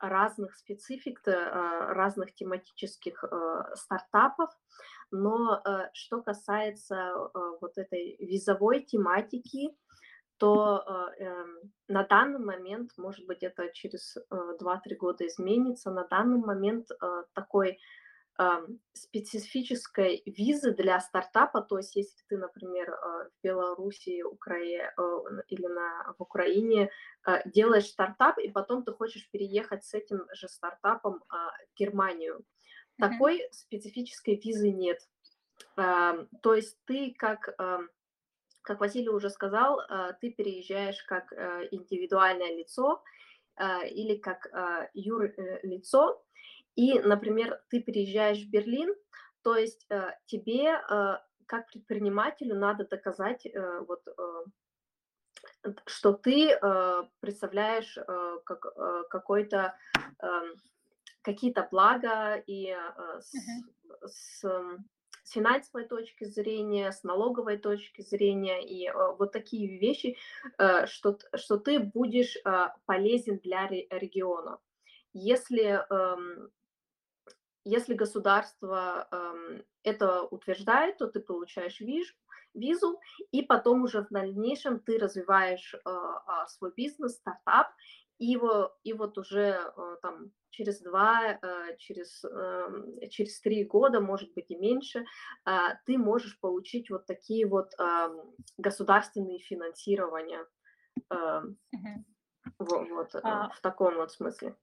разных 0.00 0.56
специфик, 0.56 1.20
разных 1.24 2.34
тематических 2.34 3.24
стартапов. 3.74 4.50
Но 5.12 5.62
что 5.92 6.20
касается 6.20 7.30
вот 7.60 7.78
этой 7.78 8.16
визовой 8.18 8.82
тематики, 8.82 9.70
то 10.38 10.84
э, 11.18 11.24
эм, 11.24 11.72
на 11.88 12.04
данный 12.04 12.40
момент, 12.40 12.90
может 12.96 13.26
быть, 13.26 13.42
это 13.42 13.68
через 13.72 14.16
э, 14.16 14.56
2-3 14.60 14.96
года 14.96 15.26
изменится, 15.26 15.90
на 15.90 16.04
данный 16.04 16.38
момент 16.38 16.90
э, 16.90 17.22
такой 17.34 17.78
э, 18.38 18.66
специфической 18.92 20.22
визы 20.26 20.72
для 20.72 20.98
стартапа, 21.00 21.62
то 21.62 21.78
есть 21.78 21.94
если 21.94 22.20
ты, 22.28 22.36
например, 22.36 22.90
э, 22.90 23.28
в 23.28 23.44
Беларуси 23.44 24.22
Украе, 24.22 24.92
э, 24.96 25.02
или 25.48 25.66
на, 25.66 26.14
в 26.18 26.22
Украине 26.22 26.90
э, 27.26 27.48
делаешь 27.48 27.86
стартап, 27.86 28.38
и 28.38 28.48
потом 28.48 28.82
ты 28.82 28.92
хочешь 28.92 29.30
переехать 29.30 29.84
с 29.84 29.94
этим 29.94 30.26
же 30.32 30.48
стартапом 30.48 31.16
э, 31.16 31.36
в 31.70 31.78
Германию, 31.78 32.38
mm-hmm. 32.38 33.08
такой 33.08 33.48
специфической 33.52 34.34
визы 34.36 34.70
нет. 34.70 34.98
Э, 35.76 36.26
то 36.42 36.54
есть 36.54 36.76
ты 36.86 37.14
как... 37.16 37.54
Как 38.64 38.80
Василий 38.80 39.10
уже 39.10 39.28
сказал, 39.28 39.78
э, 39.80 40.14
ты 40.22 40.30
переезжаешь 40.30 41.02
как 41.04 41.30
э, 41.32 41.68
индивидуальное 41.70 42.56
лицо 42.56 43.04
э, 43.56 43.88
или 43.88 44.16
как 44.16 44.48
юрлицо, 44.94 46.24
и, 46.74 46.98
например, 46.98 47.62
ты 47.68 47.82
переезжаешь 47.82 48.38
в 48.38 48.50
Берлин, 48.50 48.92
то 49.42 49.54
есть 49.54 49.86
тебе 50.26 50.80
как 51.46 51.68
предпринимателю 51.68 52.56
надо 52.56 52.84
доказать 52.84 53.46
вот 53.86 54.02
что 55.86 56.14
ты 56.14 56.58
представляешь 57.20 57.96
как, 58.44 58.60
какой-то 59.10 59.76
эм, 60.20 60.54
какие-то 61.22 61.68
блага 61.70 62.42
и 62.46 62.74
с, 63.20 63.34
uh-huh. 63.34 64.08
с 64.08 64.44
с 65.24 65.32
финансовой 65.32 65.88
точки 65.88 66.24
зрения, 66.24 66.92
с 66.92 67.02
налоговой 67.02 67.56
точки 67.56 68.02
зрения, 68.02 68.62
и 68.62 68.86
э, 68.86 68.92
вот 69.18 69.32
такие 69.32 69.78
вещи, 69.78 70.16
э, 70.58 70.86
что, 70.86 71.18
что 71.34 71.56
ты 71.56 71.80
будешь 71.80 72.36
э, 72.36 72.68
полезен 72.84 73.38
для 73.38 73.66
региона. 73.66 74.58
Если, 75.14 75.80
эм, 75.90 76.50
если 77.64 77.94
государство 77.94 79.08
эм, 79.10 79.64
это 79.82 80.22
утверждает, 80.24 80.98
то 80.98 81.06
ты 81.06 81.20
получаешь 81.20 81.80
визу, 81.80 82.12
визу, 82.52 83.00
и 83.32 83.42
потом 83.42 83.84
уже 83.84 84.02
в 84.02 84.08
дальнейшем 84.10 84.78
ты 84.80 84.98
развиваешь 84.98 85.74
а, 85.84 86.46
свой 86.46 86.72
бизнес, 86.76 87.16
стартап, 87.16 87.68
и, 88.18 88.36
во, 88.36 88.76
и 88.84 88.92
вот 88.92 89.18
уже 89.18 89.58
э, 89.76 89.96
там 90.02 90.32
через 90.50 90.80
два, 90.80 91.32
э, 91.32 91.76
через, 91.78 92.24
эм, 92.24 93.08
через 93.10 93.40
три 93.40 93.64
года, 93.64 94.00
может 94.00 94.32
быть 94.34 94.50
и 94.50 94.56
меньше, 94.56 95.04
а, 95.44 95.74
ты 95.84 95.98
можешь 95.98 96.38
получить 96.38 96.90
вот 96.90 97.06
такие 97.06 97.46
вот 97.46 97.72
государственные 98.56 99.40
финансирования 99.40 100.46
эм, 101.10 101.58
вот, 102.58 103.14
а. 103.16 103.50
в 103.50 103.60
таком 103.60 103.96
вот 103.96 104.12
смысле. 104.12 104.56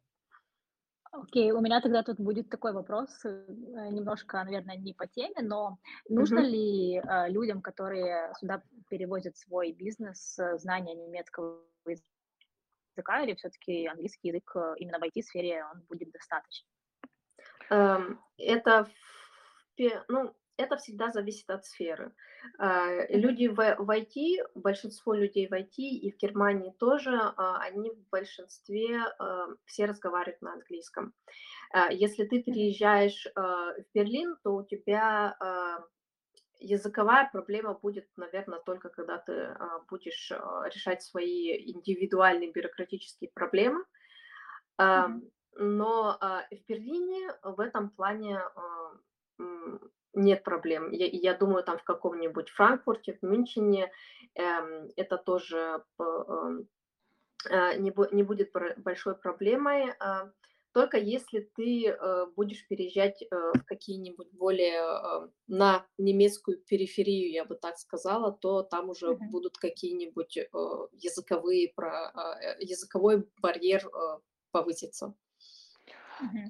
Окей, 1.12 1.51
у 1.51 1.60
меня 1.60 1.81
тогда 1.81 2.03
тут 2.03 2.20
будет 2.20 2.50
такой 2.50 2.72
вопрос, 2.72 3.10
э, 3.25 3.46
немножко, 3.91 4.41
наверное, 4.46 4.77
не 4.77 4.93
по 4.93 5.08
теме, 5.08 5.41
но 5.41 5.77
нужно 6.08 6.39
Мгм. 6.39 6.50
ли 6.50 6.96
э, 6.98 7.29
людям, 7.29 7.62
которые 7.62 8.34
сюда 8.39 8.63
перевозят 8.89 9.36
свой 9.38 9.74
бизнес, 9.74 10.39
э, 10.39 10.58
знания 10.58 10.96
немецкого 10.96 11.60
языка, 12.95 13.21
или 13.21 13.36
все-таки 13.36 13.88
английский 13.88 14.29
язык 14.29 14.51
э, 14.55 14.74
именно 14.77 15.00
в 15.00 15.03
IT-сфере 15.03 15.65
он 15.65 15.81
будет 15.89 16.12
достаточно? 16.12 16.67
Эм, 17.69 18.21
это, 18.38 18.89
ну, 20.07 20.36
это 20.57 20.77
всегда 20.77 21.12
зависит 21.12 21.50
от 21.50 21.65
сферы. 21.65 22.13
А, 22.57 23.05
люди 23.10 23.48
в, 23.48 23.55
в 23.55 23.89
IT, 23.89 24.51
большинство 24.55 25.13
людей 25.13 25.48
в 25.48 25.53
IT 25.53 25.75
и 25.77 26.12
в 26.12 26.17
Германии 26.17 26.74
тоже, 26.77 27.15
а, 27.15 27.60
они 27.60 27.91
в 27.91 28.10
большинстве 28.10 29.00
все 29.65 29.86
разговаривают 29.86 30.41
на 30.41 30.53
английском. 30.53 31.13
Если 31.89 32.25
ты 32.25 32.43
переезжаешь 32.43 33.27
в 33.36 33.86
Берлин, 33.93 34.36
то 34.43 34.55
у 34.55 34.65
тебя 34.65 35.38
языковая 36.61 37.29
проблема 37.31 37.73
будет, 37.73 38.07
наверное, 38.15 38.59
только 38.59 38.89
когда 38.89 39.17
ты 39.17 39.55
будешь 39.89 40.31
решать 40.73 41.03
свои 41.03 41.71
индивидуальные 41.71 42.51
бюрократические 42.51 43.29
проблемы. 43.33 43.83
Но 44.77 46.17
в 46.19 46.67
Берлине 46.67 47.35
в 47.43 47.59
этом 47.59 47.89
плане 47.89 48.39
нет 50.13 50.43
проблем. 50.43 50.91
Я, 50.91 51.07
я 51.07 51.33
думаю, 51.33 51.63
там 51.63 51.77
в 51.77 51.83
каком-нибудь 51.83 52.49
Франкфурте, 52.49 53.13
в 53.13 53.25
Мюнхене 53.25 53.91
э, 54.35 54.87
это 54.97 55.17
тоже 55.17 55.83
не, 57.49 58.13
не 58.15 58.23
будет 58.23 58.51
большой 58.77 59.15
проблемой. 59.15 59.93
Только 60.73 60.97
если 60.97 61.41
ты 61.55 61.87
э, 61.87 62.25
будешь 62.35 62.65
переезжать 62.67 63.21
э, 63.21 63.25
в 63.29 63.65
какие-нибудь 63.65 64.31
более 64.31 64.81
э, 64.81 65.27
на 65.47 65.85
немецкую 65.97 66.59
периферию, 66.59 67.29
я 67.29 67.43
бы 67.43 67.55
так 67.55 67.77
сказала, 67.77 68.31
то 68.31 68.63
там 68.63 68.89
уже 68.89 69.07
mm-hmm. 69.07 69.29
будут 69.31 69.57
какие-нибудь 69.57 70.37
языковые 70.93 71.73
про 71.75 72.13
языковой 72.59 73.27
барьер 73.41 73.89
повысится. 74.51 75.13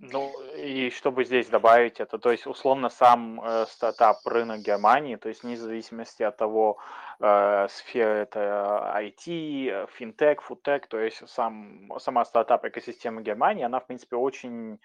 Ну, 0.02 0.32
и 0.58 0.90
чтобы 0.90 1.26
здесь 1.26 1.48
добавить 1.48 2.00
это, 2.00 2.18
то 2.18 2.32
есть, 2.32 2.46
условно, 2.48 2.90
сам 2.90 3.42
э, 3.42 3.66
стартап 3.68 4.26
рынок 4.26 4.60
Германии, 4.60 5.16
то 5.16 5.30
есть, 5.30 5.44
вне 5.44 5.56
зависимости 5.58 6.24
от 6.24 6.38
того, 6.38 6.78
э, 7.20 7.68
сфера 7.70 8.10
это 8.10 8.94
IT, 8.98 9.88
финтех, 9.94 10.42
фудтех, 10.42 10.88
то 10.88 11.00
есть, 11.00 11.28
сам, 11.30 11.92
сама 12.00 12.26
стартап 12.26 12.66
экосистема 12.66 13.22
Германии, 13.22 13.64
она, 13.64 13.80
в 13.80 13.88
принципе, 13.88 14.16
очень 14.16 14.80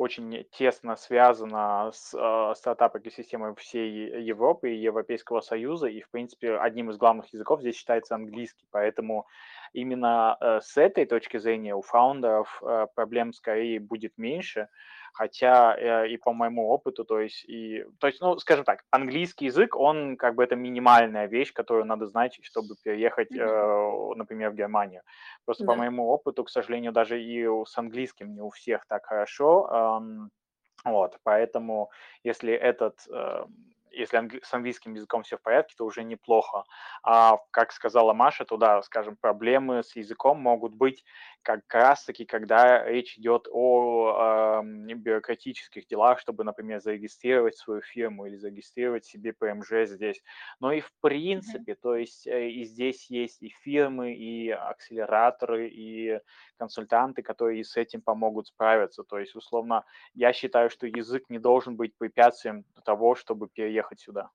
очень 0.00 0.46
тесно 0.52 0.96
связана 0.96 1.90
с 1.92 2.14
э, 2.14 2.54
стартап-экосистемой 2.56 3.54
всей 3.56 4.22
Европы 4.22 4.70
и 4.70 4.78
Европейского 4.78 5.42
Союза, 5.42 5.88
и, 5.88 6.00
в 6.00 6.08
принципе, 6.08 6.56
одним 6.56 6.88
из 6.88 6.96
главных 6.96 7.30
языков 7.34 7.60
здесь 7.60 7.76
считается 7.76 8.14
английский, 8.14 8.66
поэтому 8.70 9.26
именно 9.74 10.38
э, 10.40 10.60
с 10.62 10.78
этой 10.78 11.04
точки 11.04 11.36
зрения 11.36 11.74
у 11.74 11.82
фаундеров 11.82 12.62
э, 12.62 12.86
проблем 12.94 13.34
скорее 13.34 13.78
будет 13.78 14.16
меньше, 14.16 14.68
хотя 15.12 15.76
э, 15.76 16.08
и 16.08 16.16
по 16.16 16.32
моему 16.32 16.68
опыту, 16.68 17.04
то 17.04 17.20
есть, 17.20 17.44
и, 17.44 17.84
то 17.98 18.06
есть, 18.06 18.20
ну, 18.20 18.38
скажем 18.38 18.64
так, 18.64 18.84
английский 18.90 19.46
язык, 19.46 19.76
он 19.76 20.16
как 20.16 20.34
бы 20.34 20.44
это 20.44 20.56
минимальная 20.56 21.26
вещь, 21.26 21.52
которую 21.52 21.84
надо 21.86 22.06
знать, 22.06 22.38
чтобы 22.42 22.74
переехать, 22.82 23.32
mm-hmm. 23.32 24.14
например, 24.16 24.50
в 24.50 24.54
Германию. 24.54 25.02
Просто 25.44 25.64
да. 25.64 25.72
по 25.72 25.78
моему 25.78 26.08
опыту, 26.08 26.44
к 26.44 26.50
сожалению, 26.50 26.92
даже 26.92 27.22
и 27.22 27.46
с 27.64 27.78
английским 27.78 28.34
не 28.34 28.40
у 28.40 28.50
всех 28.50 28.86
так 28.86 29.06
хорошо, 29.06 30.02
вот, 30.84 31.18
поэтому 31.22 31.90
если 32.24 32.52
этот 32.52 33.06
если 33.92 34.18
англи- 34.18 34.40
с 34.42 34.52
английским 34.54 34.94
языком 34.94 35.22
все 35.22 35.36
в 35.36 35.42
порядке, 35.42 35.74
то 35.76 35.84
уже 35.84 36.04
неплохо. 36.04 36.64
А 37.02 37.38
как 37.50 37.72
сказала 37.72 38.12
Маша, 38.12 38.44
то 38.44 38.56
да, 38.56 38.82
скажем, 38.82 39.16
проблемы 39.16 39.82
с 39.82 39.96
языком 39.96 40.40
могут 40.40 40.74
быть 40.74 41.04
как 41.42 41.62
раз-таки, 41.72 42.24
когда 42.24 42.84
речь 42.84 43.18
идет 43.18 43.48
о 43.50 44.62
э, 44.62 44.94
бюрократических 44.94 45.86
делах, 45.86 46.20
чтобы, 46.20 46.44
например, 46.44 46.80
зарегистрировать 46.80 47.56
свою 47.56 47.80
фирму 47.80 48.26
или 48.26 48.36
зарегистрировать 48.36 49.04
себе 49.04 49.32
ПМЖ 49.32 49.86
здесь. 49.86 50.22
Но 50.60 50.72
и 50.72 50.80
в 50.80 50.92
принципе, 51.00 51.72
mm-hmm. 51.72 51.78
то 51.82 51.96
есть 51.96 52.26
э, 52.26 52.50
и 52.50 52.64
здесь 52.64 53.10
есть 53.10 53.42
и 53.42 53.48
фирмы, 53.62 54.14
и 54.14 54.50
акселераторы, 54.50 55.68
и 55.68 56.20
консультанты, 56.58 57.22
которые 57.22 57.64
с 57.64 57.76
этим 57.76 58.02
помогут 58.02 58.48
справиться. 58.48 59.02
То 59.02 59.18
есть, 59.18 59.34
условно, 59.34 59.84
я 60.14 60.32
считаю, 60.32 60.70
что 60.70 60.86
язык 60.86 61.30
не 61.30 61.38
должен 61.38 61.76
быть 61.76 61.96
препятствием 61.96 62.64
того, 62.84 63.14
чтобы 63.14 63.48
переехать 63.48 64.00
сюда. 64.00 64.30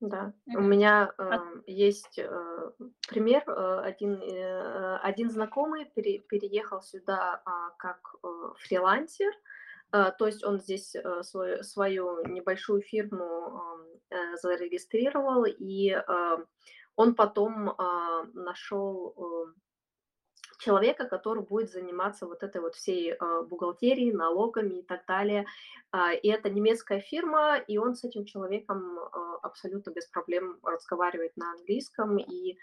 Да, 0.00 0.32
у 0.54 0.60
меня 0.60 1.12
э, 1.16 1.38
есть 1.66 2.18
э, 2.18 2.70
пример. 3.08 3.42
Э, 3.46 3.80
один, 3.80 4.20
э, 4.20 4.96
один 4.98 5.30
знакомый 5.30 5.86
пере, 5.94 6.18
переехал 6.18 6.82
сюда 6.82 7.42
э, 7.46 7.50
как 7.78 8.16
э, 8.22 8.28
фрилансер, 8.58 9.32
э, 9.92 10.12
то 10.18 10.26
есть 10.26 10.44
он 10.44 10.60
здесь 10.60 10.94
э, 10.94 11.22
свою, 11.22 11.62
свою 11.62 12.26
небольшую 12.26 12.82
фирму 12.82 13.60
э, 14.10 14.36
зарегистрировал, 14.42 15.44
и 15.46 15.90
э, 15.90 16.36
он 16.96 17.14
потом 17.14 17.70
э, 17.70 17.74
нашел 18.34 19.14
э, 19.16 19.52
человека, 20.64 21.06
который 21.06 21.42
будет 21.42 21.70
заниматься 21.70 22.26
вот 22.26 22.42
этой 22.42 22.60
вот 22.60 22.74
всей 22.74 23.12
э, 23.12 23.42
бухгалтерией, 23.48 24.12
налогами 24.12 24.80
и 24.80 24.82
так 24.82 25.04
далее. 25.06 25.46
Э, 25.92 26.14
и 26.16 26.28
это 26.28 26.50
немецкая 26.50 27.00
фирма, 27.00 27.58
и 27.58 27.78
он 27.78 27.94
с 27.94 28.04
этим 28.04 28.24
человеком 28.24 28.98
э, 28.98 29.38
абсолютно 29.42 29.90
без 29.90 30.06
проблем 30.06 30.58
разговаривает 30.62 31.36
на 31.36 31.52
английском, 31.52 32.18
и 32.18 32.56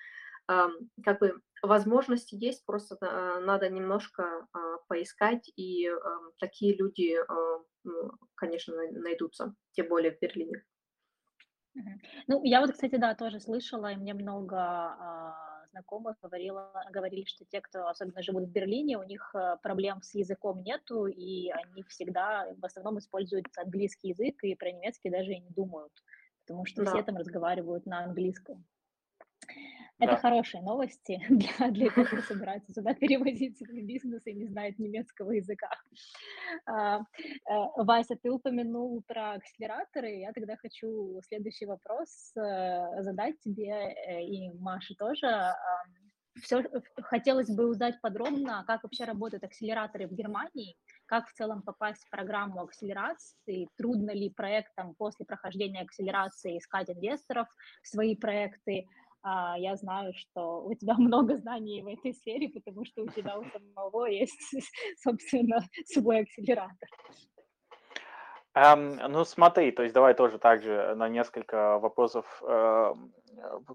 как 1.03 1.19
бы 1.19 1.39
возможности 1.61 2.35
есть, 2.35 2.65
просто 2.65 2.97
надо 3.41 3.69
немножко 3.69 4.47
поискать, 4.87 5.49
и 5.55 5.89
такие 6.39 6.75
люди, 6.75 7.15
э, 7.15 8.09
конечно, 8.35 8.75
найдутся, 8.91 9.53
тем 9.71 9.87
более 9.87 10.11
в 10.11 10.19
Берлине. 10.19 10.63
Ну, 12.27 12.43
я 12.43 12.59
вот, 12.59 12.71
кстати, 12.73 12.97
да, 12.97 13.15
тоже 13.15 13.39
слышала, 13.39 13.93
и 13.93 13.95
мне 13.95 14.13
много 14.13 14.57
а, 14.57 15.50
знакомых 15.71 16.17
говорила, 16.21 16.71
говорили, 16.91 17.25
что 17.25 17.45
те, 17.45 17.61
кто 17.61 17.87
особенно 17.87 18.21
живут 18.21 18.45
в 18.45 18.51
Берлине, 18.51 18.97
у 18.97 19.03
них 19.03 19.31
э, 19.33 19.57
проблем 19.61 20.01
с 20.01 20.13
языком 20.13 20.61
нету, 20.63 21.07
и 21.07 21.49
они 21.49 21.83
всегда 21.83 22.47
в 22.57 22.65
основном 22.65 22.99
используют 22.99 23.47
английский 23.57 24.09
язык, 24.09 24.43
и 24.43 24.55
про 24.55 24.71
немецкий 24.71 25.09
даже 25.09 25.33
и 25.33 25.39
не 25.39 25.49
думают, 25.49 25.93
потому 26.45 26.65
что 26.65 26.83
да. 26.83 26.91
все 26.91 27.03
там 27.03 27.17
разговаривают 27.17 27.85
на 27.85 28.03
английском. 28.03 28.65
Это 30.01 30.13
да. 30.13 30.17
хорошие 30.17 30.63
новости 30.63 31.21
для, 31.29 31.69
для 31.69 31.89
тех, 31.91 32.07
кто 32.07 32.21
собирается 32.21 32.73
сюда 32.73 32.93
перевозить 32.99 33.57
свой 33.57 33.83
бизнес 33.83 34.25
и 34.25 34.33
не 34.33 34.47
знает 34.47 34.79
немецкого 34.79 35.31
языка. 35.31 35.69
А, 36.65 36.97
а, 36.97 37.83
Вася, 37.83 38.15
ты 38.15 38.31
упомянул 38.31 39.03
про 39.07 39.33
акселераторы. 39.33 40.09
Я 40.17 40.33
тогда 40.33 40.55
хочу 40.57 41.21
следующий 41.27 41.67
вопрос 41.67 42.31
э, 42.35 43.03
задать 43.03 43.39
тебе 43.41 43.71
э, 43.71 44.23
и 44.23 44.49
Маше 44.57 44.95
тоже. 44.95 45.53
Все, 46.41 46.63
хотелось 47.03 47.49
бы 47.49 47.69
узнать 47.69 47.99
подробно, 48.01 48.63
как 48.65 48.83
вообще 48.83 49.03
работают 49.03 49.43
акселераторы 49.43 50.07
в 50.07 50.13
Германии, 50.13 50.77
как 51.05 51.27
в 51.27 51.33
целом 51.33 51.61
попасть 51.61 52.05
в 52.05 52.09
программу 52.09 52.63
акселерации, 52.63 53.67
трудно 53.77 54.11
ли 54.11 54.29
проектам 54.29 54.95
после 54.95 55.25
прохождения 55.25 55.81
акселерации 55.81 56.57
искать 56.57 56.89
инвесторов 56.89 57.47
в 57.83 57.87
свои 57.87 58.15
проекты, 58.15 58.85
я 59.23 59.75
знаю, 59.75 60.13
что 60.13 60.63
у 60.63 60.73
тебя 60.73 60.95
много 60.97 61.35
знаний 61.37 61.81
в 61.81 61.87
этой 61.87 62.13
сфере, 62.13 62.49
потому 62.49 62.85
что 62.85 63.03
у 63.03 63.07
тебя 63.07 63.37
у 63.37 63.45
самого 63.45 64.05
есть, 64.05 64.39
собственно, 65.03 65.59
свой 65.85 66.21
акселератор. 66.21 66.89
Um, 68.53 69.07
ну, 69.07 69.23
смотри, 69.23 69.71
то 69.71 69.83
есть 69.83 69.95
давай 69.95 70.13
тоже 70.13 70.37
также 70.37 70.93
на 70.95 71.07
несколько 71.07 71.79
вопросов 71.79 72.25
uh, 72.43 72.97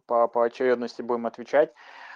по, 0.07 0.29
по 0.29 0.45
очередности 0.45 1.01
будем 1.01 1.25
отвечать. 1.25 1.73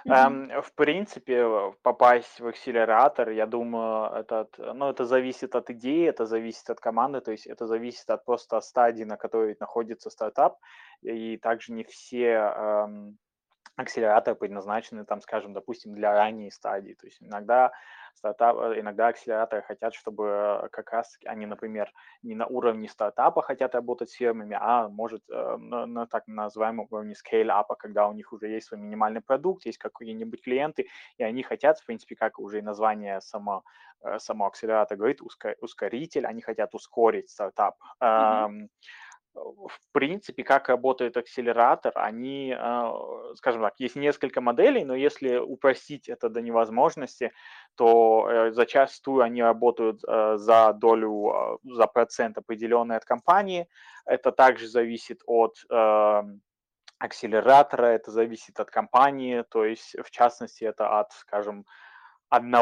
Um, 0.07 0.63
в 0.63 0.73
принципе, 0.75 1.73
попасть 1.83 2.41
в 2.41 2.47
акселератор, 2.47 3.31
я 3.31 3.47
думаю, 3.47 4.11
это, 4.15 4.49
ну, 4.75 4.89
это 4.89 5.05
зависит 5.05 5.55
от 5.55 5.71
идеи, 5.71 6.09
это 6.09 6.27
зависит 6.27 6.71
от 6.71 6.81
команды, 6.81 7.21
то 7.21 7.33
есть 7.33 7.47
это 7.47 7.67
зависит 7.67 8.09
от 8.09 8.25
просто 8.25 8.61
стадии, 8.61 9.05
на 9.05 9.17
которой 9.17 9.57
находится 9.61 10.11
стартап, 10.11 10.59
и 11.03 11.37
также 11.37 11.73
не 11.73 11.85
все 11.85 12.35
um, 12.35 13.15
акселераторы 13.77 14.37
предназначены, 14.37 15.05
там, 15.05 15.21
скажем, 15.21 15.53
допустим, 15.53 15.95
для 15.95 16.13
ранней 16.13 16.51
стадии. 16.51 16.95
То 16.95 17.07
есть 17.07 17.23
иногда 17.23 17.73
стартап, 18.15 18.57
э, 18.59 18.81
иногда 18.81 19.09
акселераторы 19.09 19.63
хотят, 19.63 19.95
чтобы 19.95 20.27
э, 20.65 20.69
как 20.71 20.93
раз 20.93 21.19
они, 21.25 21.47
например, 21.47 21.93
не 22.23 22.35
на 22.35 22.47
уровне 22.47 22.89
стартапа 22.89 23.43
хотят 23.43 23.75
работать 23.75 24.11
с 24.11 24.15
фирмами, 24.15 24.57
а 24.61 24.89
может 24.89 25.23
э, 25.31 25.57
на, 25.59 25.87
на 25.87 26.07
так 26.07 26.27
называемом 26.27 26.87
уровне 26.91 27.15
scale-up, 27.15 27.75
когда 27.79 28.09
у 28.09 28.13
них 28.13 28.33
уже 28.33 28.49
есть 28.49 28.69
свой 28.69 28.81
минимальный 28.81 29.21
продукт, 29.21 29.67
есть 29.67 29.79
какие-нибудь 29.79 30.43
клиенты, 30.43 30.89
и 31.19 31.23
они 31.23 31.43
хотят, 31.43 31.79
в 31.79 31.87
принципе, 31.87 32.17
как 32.17 32.39
уже 32.39 32.59
и 32.59 32.63
название 32.63 33.21
само, 33.21 33.65
само 34.19 34.47
акселератора 34.47 34.99
говорит, 34.99 35.21
ускоритель, 35.61 36.27
они 36.27 36.43
хотят 36.43 36.75
ускорить 36.75 37.31
стартап. 37.31 37.77
Mm-hmm 38.03 38.69
в 39.35 39.79
принципе, 39.93 40.43
как 40.43 40.69
работает 40.69 41.17
акселератор, 41.17 41.93
они, 41.95 42.55
а, 42.57 42.93
скажем 43.37 43.63
так, 43.63 43.75
есть 43.79 43.97
несколько 43.97 44.41
моделей, 44.41 44.85
но 44.85 44.95
если 44.95 45.37
упростить 45.37 46.09
это 46.09 46.29
до 46.29 46.41
невозможности, 46.41 47.33
то 47.77 48.29
э, 48.29 48.53
зачастую 48.53 49.23
они 49.23 49.43
работают 49.43 50.03
э, 50.07 50.37
за 50.37 50.73
долю, 50.73 51.29
а, 51.29 51.59
за 51.63 51.87
процент 51.87 52.39
определенный 52.39 52.97
от 52.97 53.05
компании. 53.05 53.69
Это 54.05 54.33
также 54.33 54.67
зависит 54.67 55.21
от 55.27 55.57
эм, 55.71 56.41
акселератора, 56.99 57.87
это 57.87 58.11
зависит 58.11 58.59
от 58.59 58.71
компании, 58.71 59.45
то 59.49 59.65
есть 59.65 59.97
в 60.03 60.11
частности 60.11 60.65
это 60.65 60.99
от, 60.99 61.13
скажем, 61.13 61.67
1, 62.31 62.53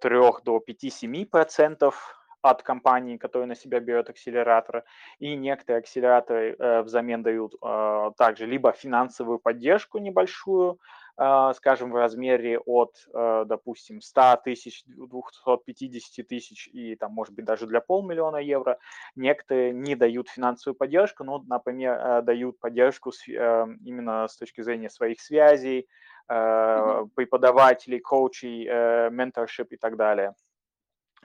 3 0.00 0.18
до 0.44 0.62
5-7 0.66 1.26
процентов 1.26 2.25
от 2.50 2.62
компании, 2.62 3.16
которая 3.16 3.48
на 3.48 3.54
себя 3.54 3.80
берет 3.80 4.10
акселераторы, 4.10 4.84
и 5.18 5.34
некоторые 5.36 5.80
акселераторы 5.80 6.56
э, 6.58 6.82
взамен 6.82 7.22
дают 7.22 7.54
э, 7.62 8.10
также 8.16 8.46
либо 8.46 8.72
финансовую 8.72 9.38
поддержку 9.38 9.98
небольшую, 9.98 10.78
э, 11.18 11.52
скажем, 11.54 11.90
в 11.90 11.96
размере 11.96 12.58
от, 12.58 12.94
э, 13.12 13.44
допустим, 13.46 14.00
100 14.00 14.36
тысяч, 14.44 14.84
250 14.86 16.22
тысяч 16.22 16.68
и, 16.68 16.96
там, 16.96 17.12
может 17.12 17.34
быть, 17.34 17.44
даже 17.44 17.66
для 17.66 17.80
полмиллиона 17.80 18.36
евро. 18.38 18.78
Некоторые 19.14 19.72
не 19.72 19.94
дают 19.94 20.28
финансовую 20.28 20.76
поддержку, 20.76 21.24
но, 21.24 21.42
например, 21.46 21.98
э, 21.98 22.22
дают 22.22 22.58
поддержку 22.60 23.12
с, 23.12 23.28
э, 23.28 23.66
именно 23.84 24.28
с 24.28 24.36
точки 24.36 24.62
зрения 24.62 24.90
своих 24.90 25.20
связей, 25.20 25.88
э, 26.28 27.06
преподавателей, 27.14 28.00
коучей, 28.00 28.66
э, 28.68 29.10
менторшип 29.10 29.72
и 29.72 29.76
так 29.76 29.96
далее. 29.96 30.34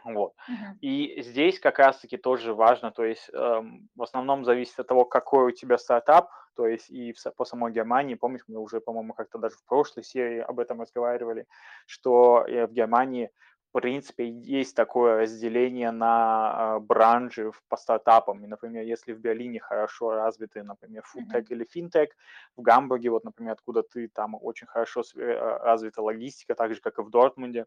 Вот. 0.04 0.34
Uh-huh. 0.50 0.78
И 0.82 1.22
здесь 1.22 1.60
как 1.60 1.80
раз-таки 1.80 2.18
тоже 2.18 2.54
важно, 2.54 2.92
то 2.92 3.04
есть 3.04 3.30
эм, 3.34 3.90
в 3.96 4.04
основном 4.04 4.46
зависит 4.46 4.80
от 4.80 4.88
того, 4.88 5.06
какой 5.06 5.46
у 5.46 5.52
тебя 5.52 5.78
стартап, 5.78 6.30
то 6.56 6.68
есть 6.68 6.90
и 6.90 7.14
в, 7.14 7.18
по 7.36 7.46
самой 7.46 7.72
Германии, 7.72 8.16
помнишь, 8.16 8.42
мы 8.48 8.60
уже, 8.60 8.82
по-моему, 8.82 9.14
как-то 9.14 9.38
даже 9.38 9.56
в 9.56 9.66
прошлой 9.66 10.04
серии 10.04 10.40
об 10.40 10.60
этом 10.60 10.82
разговаривали, 10.82 11.46
что 11.86 12.46
э, 12.48 12.68
в 12.68 12.72
Германии 12.72 13.32
в 13.74 13.80
принципе, 13.80 14.28
есть 14.28 14.76
такое 14.76 15.22
разделение 15.22 15.92
на 15.92 16.80
бранжи 16.82 17.52
по 17.70 17.78
стартапам. 17.78 18.44
И, 18.44 18.48
например, 18.48 18.84
если 18.84 19.14
в 19.14 19.20
Берлине 19.20 19.62
хорошо 19.62 20.12
развиты, 20.12 20.62
например, 20.62 21.04
фудтек 21.06 21.50
mm-hmm. 21.50 21.56
или 21.56 21.64
финтек, 21.64 22.18
в 22.58 22.62
Гамбурге, 22.62 23.10
вот, 23.12 23.24
например, 23.24 23.54
откуда 23.54 23.84
ты, 23.84 24.10
там 24.10 24.36
очень 24.42 24.68
хорошо 24.68 25.04
э, 25.16 25.60
развита 25.64 26.02
логистика, 26.02 26.54
так 26.54 26.74
же, 26.74 26.82
как 26.82 27.00
и 27.00 27.02
в 27.02 27.10
Дортмунде, 27.10 27.64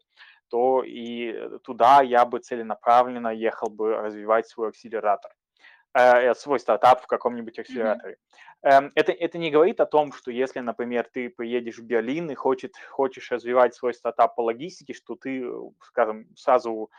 то 0.49 0.83
и 0.85 1.59
туда 1.63 2.03
я 2.03 2.23
бы 2.25 2.37
целенаправленно 2.37 3.29
ехал 3.29 3.69
бы 3.69 3.95
развивать 3.95 4.47
свой 4.47 4.69
акселератор. 4.69 5.31
Э, 5.97 6.33
свой 6.35 6.59
стартап 6.59 7.01
в 7.01 7.07
каком-нибудь 7.07 7.57
акселераторе. 7.57 8.17
Mm-hmm. 8.65 8.91
Это, 8.95 9.13
это 9.13 9.37
не 9.37 9.49
говорит 9.49 9.79
о 9.79 9.85
том, 9.85 10.11
что 10.11 10.29
если, 10.29 10.59
например, 10.59 11.07
ты 11.13 11.29
приедешь 11.29 11.77
в 11.77 11.83
Берлин 11.83 12.29
и 12.29 12.35
хочет, 12.35 12.73
хочешь 12.89 13.31
развивать 13.31 13.75
свой 13.75 13.93
стартап 13.93 14.35
по 14.35 14.41
логистике, 14.41 14.93
что 14.93 15.15
ты, 15.15 15.49
скажем, 15.83 16.27
сразу 16.35 16.91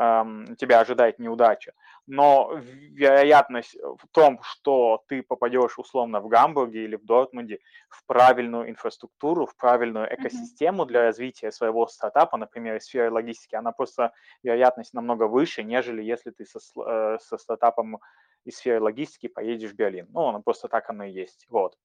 эм, 0.00 0.56
тебя 0.56 0.80
ожидает 0.80 1.20
неудача. 1.20 1.74
Но 2.08 2.50
вероятность 2.56 3.76
в 3.76 4.08
том, 4.10 4.40
что 4.42 5.04
ты 5.06 5.22
попадешь 5.22 5.78
условно 5.78 6.20
в 6.20 6.26
Гамбурге 6.26 6.82
или 6.82 6.96
в 6.96 7.04
Дортмунде 7.04 7.60
в 7.88 8.04
правильную 8.06 8.68
инфраструктуру, 8.68 9.46
в 9.46 9.54
правильную 9.54 10.12
экосистему 10.12 10.86
для 10.86 11.02
развития 11.02 11.52
своего 11.52 11.86
стартапа, 11.86 12.36
например, 12.36 12.76
из 12.76 12.86
сферы 12.86 13.12
логистики, 13.12 13.54
она 13.54 13.70
просто 13.70 14.12
вероятность 14.42 14.92
намного 14.92 15.28
выше, 15.28 15.62
нежели 15.62 16.02
если 16.02 16.32
ты 16.32 16.44
со, 16.46 16.58
э, 16.58 17.18
со 17.20 17.38
стартапом 17.38 18.00
из 18.44 18.56
сферы 18.56 18.80
логистики 18.80 19.28
поедешь 19.28 19.70
в 19.70 19.74
Берлин. 19.74 20.08
Ну, 20.10 20.28
оно 20.28 20.42
просто 20.42 20.68
так 20.68 20.88
оно 20.90 21.04
и 21.04 21.12
есть. 21.12 21.46
Вот. 21.48 21.76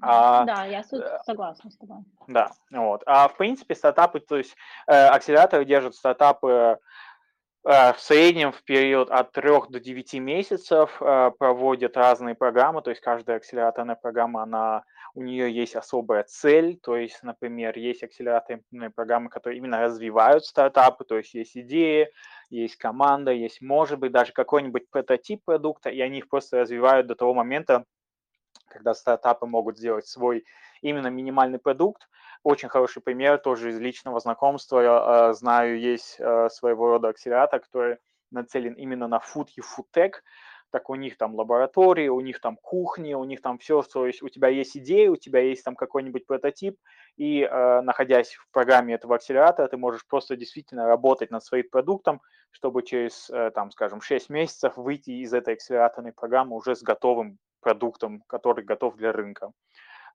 А, 0.00 0.44
да, 0.44 0.64
я 0.64 0.80
э, 0.80 1.18
согласна 1.24 1.70
с 1.70 1.76
тобой. 1.76 1.98
Да, 2.26 2.50
вот. 2.70 3.02
А 3.06 3.28
в 3.28 3.36
принципе 3.36 3.74
стартапы, 3.74 4.20
то 4.20 4.36
есть 4.36 4.56
э, 4.86 4.92
акселераторы 4.92 5.64
держат 5.64 5.94
стартапы 5.94 6.78
э, 7.64 7.92
в 7.92 7.96
среднем 7.98 8.52
в 8.52 8.62
период 8.64 9.10
от 9.10 9.32
3 9.32 9.68
до 9.68 9.78
9 9.78 10.14
месяцев 10.14 11.00
э, 11.00 11.30
проводят 11.38 11.96
разные 11.96 12.34
программы, 12.34 12.82
то 12.82 12.90
есть 12.90 13.00
каждая 13.00 13.36
акселераторная 13.36 13.96
программа, 13.96 14.42
она, 14.42 14.84
у 15.16 15.22
нее 15.22 15.50
есть 15.50 15.74
особая 15.74 16.24
цель, 16.24 16.78
то 16.78 16.94
есть, 16.94 17.22
например, 17.22 17.78
есть 17.78 18.02
акселераторные 18.02 18.90
программы, 18.90 19.30
которые 19.30 19.56
именно 19.56 19.80
развивают 19.80 20.44
стартапы, 20.44 21.04
то 21.04 21.16
есть 21.16 21.32
есть 21.32 21.56
идеи, 21.56 22.12
есть 22.50 22.76
команда, 22.76 23.32
есть, 23.32 23.62
может 23.62 23.98
быть, 23.98 24.12
даже 24.12 24.32
какой-нибудь 24.32 24.90
прототип 24.90 25.42
продукта, 25.42 25.88
и 25.88 26.02
они 26.02 26.18
их 26.18 26.28
просто 26.28 26.58
развивают 26.58 27.06
до 27.06 27.14
того 27.14 27.32
момента, 27.32 27.86
когда 28.68 28.92
стартапы 28.92 29.46
могут 29.46 29.78
сделать 29.78 30.06
свой 30.06 30.44
именно 30.82 31.08
минимальный 31.08 31.58
продукт. 31.58 32.08
Очень 32.42 32.68
хороший 32.68 33.00
пример 33.00 33.38
тоже 33.38 33.70
из 33.70 33.80
личного 33.80 34.20
знакомства. 34.20 34.80
Я 34.80 35.30
э, 35.30 35.32
знаю, 35.32 35.80
есть 35.80 36.16
э, 36.18 36.50
своего 36.50 36.88
рода 36.88 37.08
акселератор, 37.08 37.60
который 37.60 37.96
нацелен 38.30 38.74
именно 38.74 39.08
на 39.08 39.16
food 39.16 39.46
и 39.56 39.60
food 39.60 39.86
tech 39.94 40.12
так 40.70 40.90
у 40.90 40.94
них 40.94 41.16
там 41.16 41.34
лаборатории, 41.34 42.08
у 42.08 42.20
них 42.20 42.40
там 42.40 42.56
кухни, 42.56 43.14
у 43.14 43.24
них 43.24 43.40
там 43.40 43.58
все, 43.58 43.82
то 43.82 44.06
есть 44.06 44.22
у 44.22 44.28
тебя 44.28 44.48
есть 44.48 44.76
идея, 44.76 45.10
у 45.10 45.16
тебя 45.16 45.40
есть 45.40 45.64
там 45.64 45.76
какой-нибудь 45.76 46.26
прототип, 46.26 46.78
и 47.16 47.42
э, 47.42 47.80
находясь 47.80 48.34
в 48.34 48.50
программе 48.52 48.94
этого 48.94 49.16
акселератора, 49.16 49.68
ты 49.68 49.76
можешь 49.76 50.06
просто 50.06 50.36
действительно 50.36 50.86
работать 50.86 51.30
над 51.30 51.44
своим 51.44 51.68
продуктом, 51.70 52.20
чтобы 52.50 52.82
через, 52.82 53.30
э, 53.30 53.50
там, 53.54 53.70
скажем, 53.70 54.00
6 54.00 54.30
месяцев 54.30 54.76
выйти 54.76 55.10
из 55.10 55.32
этой 55.32 55.54
акселераторной 55.54 56.12
программы 56.12 56.56
уже 56.56 56.74
с 56.74 56.82
готовым 56.82 57.38
продуктом, 57.60 58.22
который 58.28 58.64
готов 58.64 58.96
для 58.96 59.12
рынка. 59.12 59.50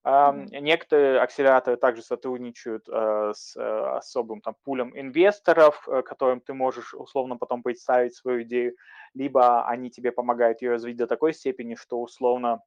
Некоторые 0.04 1.20
акселераторы 1.20 1.78
также 1.78 2.02
сотрудничают 2.02 2.90
э, 2.90 3.34
с 3.36 3.56
э, 3.56 3.62
особым 3.62 4.42
там 4.42 4.56
пулем 4.64 4.98
инвесторов, 5.00 5.88
э, 5.88 6.02
которым 6.02 6.42
ты 6.42 6.56
можешь 6.56 6.96
условно 6.96 7.38
потом 7.38 7.62
представить 7.62 8.16
свою 8.16 8.42
идею, 8.42 8.76
либо 9.14 9.68
они 9.68 9.92
тебе 9.92 10.12
помогают 10.12 10.64
ее 10.64 10.72
развить 10.72 10.98
до 10.98 11.06
такой 11.06 11.34
степени, 11.34 11.76
что 11.76 12.02
условно 12.02 12.62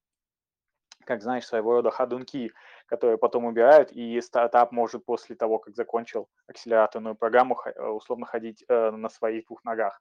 как 1.07 1.23
знаешь, 1.23 1.45
своего 1.45 1.73
рода 1.73 1.91
ходунки, 1.91 2.53
которые 2.87 3.19
потом 3.19 3.45
убирают, 3.45 3.93
и 3.93 4.19
стартап 4.23 4.73
может 4.73 5.05
после 5.05 5.37
того, 5.37 5.59
как 5.59 5.75
закончил 5.75 6.31
акселераторную 6.47 7.15
программу, 7.15 7.61
условно 7.77 8.25
ходить 8.25 8.65
на 8.69 9.11
своих 9.11 9.45
двух 9.45 9.63
ногах. 9.65 10.01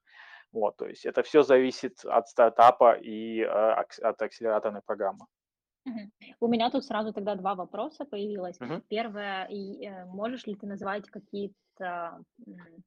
Вот, 0.53 0.77
то 0.77 0.87
есть 0.87 1.05
это 1.05 1.21
все 1.23 1.43
зависит 1.43 2.05
от 2.05 2.29
стартапа 2.29 2.93
и 2.93 3.41
от 3.41 4.21
акселераторной 4.21 4.81
программы. 4.81 5.25
У 6.39 6.47
меня 6.47 6.69
тут 6.69 6.85
сразу 6.85 7.13
тогда 7.13 7.35
два 7.35 7.55
вопроса 7.55 8.05
появилось. 8.05 8.59
Мгм. 8.59 8.81
Первое, 8.87 9.45
и, 9.45 9.85
э, 9.85 10.05
можешь 10.05 10.45
ли 10.47 10.55
ты 10.55 10.65
назвать 10.65 11.09
какие-то, 11.09 12.23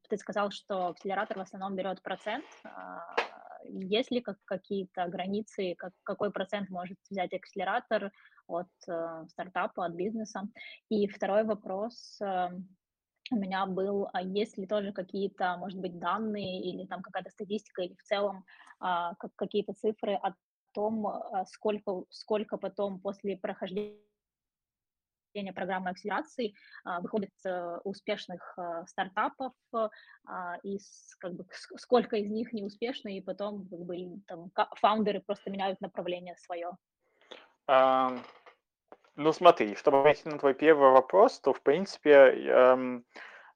ты 0.09 0.17
сказал, 0.17 0.51
что 0.51 0.89
акселератор 0.89 1.39
в 1.39 1.43
основном 1.43 1.77
берет 1.77 2.03
процент. 2.03 2.45
А, 2.65 3.01
есть 3.65 4.11
ли 4.11 4.21
как, 4.21 4.39
какие-то 4.45 5.07
границы, 5.09 5.75
как, 5.77 5.93
какой 6.05 6.31
процент 6.31 6.71
может 6.71 6.97
взять 7.11 7.35
акселератор 7.35 8.13
от 8.47 8.69
э, 8.89 9.25
стартапа, 9.29 9.87
от 9.87 9.95
бизнеса? 9.95 10.49
И 10.89 11.07
второй 11.09 11.45
вопрос 11.45 12.19
э, 12.23 12.49
у 13.33 13.37
меня 13.37 13.67
был, 13.67 14.09
а 14.13 14.23
есть 14.23 14.57
ли 14.57 14.67
тоже 14.67 14.93
какие-то, 14.93 15.57
может 15.59 15.81
быть, 15.81 15.99
данные 15.99 16.63
или 16.63 16.87
там 16.87 17.03
какая-то 17.03 17.31
статистика, 17.31 17.83
или 17.83 17.95
в 17.95 18.03
целом 18.03 18.45
а, 18.79 19.15
как, 19.17 19.35
какие-то 19.35 19.73
цифры 19.73 20.15
о 20.15 20.33
том, 20.77 21.07
а, 21.07 21.47
сколько, 21.47 22.05
сколько 22.11 22.59
потом 22.59 23.01
после 23.01 23.37
прохождения 23.39 23.97
программы 25.55 25.91
акселерации 25.91 26.55
а, 26.85 27.01
выходит 27.01 27.31
э, 27.45 27.79
успешных 27.85 28.55
а, 28.59 28.87
стартапов 28.87 29.53
и 30.63 30.79
как 31.19 31.35
бы 31.35 31.45
сколько 31.77 32.17
из 32.17 32.31
них 32.31 32.53
неуспешны 32.53 33.19
и 33.19 33.21
потом 33.21 33.69
как 33.69 33.81
бы 33.81 34.21
там 34.27 34.51
фаундеры 34.81 35.21
просто 35.21 35.51
меняют 35.51 35.81
направление 35.81 36.37
свое. 36.37 36.71
Um, 37.69 38.21
ну 39.17 39.33
смотри, 39.33 39.75
чтобы 39.75 39.99
ответить 39.99 40.27
на 40.27 40.39
твой 40.39 40.55
первый 40.55 40.91
вопрос, 40.93 41.41
то 41.41 41.53
в 41.53 41.61
принципе 41.61 42.95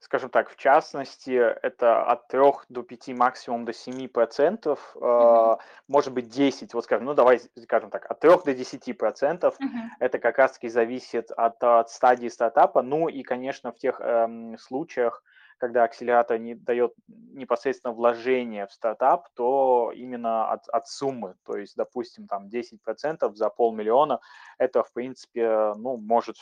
скажем 0.01 0.29
так, 0.31 0.49
в 0.49 0.55
частности, 0.57 1.31
это 1.31 2.03
от 2.03 2.27
3 2.27 2.65
до 2.69 2.81
5, 2.81 3.13
максимум 3.13 3.65
до 3.65 3.71
7 3.71 4.07
процентов, 4.07 4.97
э, 4.99 5.55
может 5.87 6.11
быть 6.13 6.27
10, 6.27 6.73
вот 6.73 6.83
скажем, 6.85 7.05
ну 7.05 7.13
давай 7.13 7.39
скажем 7.39 7.91
так, 7.91 8.09
от 8.09 8.19
3 8.19 8.43
до 8.43 8.53
10 8.53 8.93
процентов, 8.93 9.55
Мгм. 9.59 9.91
это 9.99 10.17
как 10.17 10.39
раз-таки 10.39 10.69
зависит 10.69 11.29
от, 11.31 11.63
от 11.63 11.91
стадии 11.91 12.29
стартапа, 12.29 12.81
ну 12.81 13.09
и, 13.09 13.21
конечно, 13.21 13.71
в 13.71 13.77
тех 13.77 14.01
эм, 14.01 14.57
случаях, 14.57 15.23
когда 15.59 15.83
акселератор 15.83 16.39
не 16.39 16.55
дает 16.55 16.93
непосредственно 17.07 17.93
вложение 17.93 18.65
в 18.65 18.73
стартап, 18.73 19.29
то 19.35 19.91
именно 19.93 20.51
от, 20.51 20.67
от 20.69 20.87
суммы, 20.87 21.35
то 21.45 21.55
есть, 21.55 21.75
допустим, 21.75 22.27
там 22.27 22.49
10% 22.49 23.35
за 23.35 23.49
полмиллиона, 23.51 24.19
это, 24.57 24.83
в 24.83 24.91
принципе, 24.91 25.73
ну, 25.75 25.97
может 25.97 26.37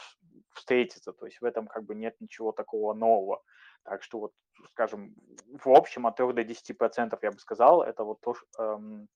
встретиться, 0.60 1.12
то 1.12 1.26
есть 1.26 1.42
в 1.42 1.46
этом 1.46 1.68
как 1.68 1.84
бы 1.84 1.96
нет 1.96 2.16
ничего 2.20 2.52
такого 2.52 2.94
нового. 2.94 3.42
Так 3.84 4.04
что 4.04 4.20
вот, 4.20 4.34
скажем, 4.72 5.16
в 5.64 5.70
общем 5.70 6.06
от 6.06 6.16
3 6.18 6.34
до 6.34 6.42
10% 6.42 7.18
я 7.22 7.32
бы 7.32 7.40
сказал, 7.40 7.82
это 7.82 8.04
вот 8.04 8.20
то, 8.22 8.36
эм, 8.60 9.08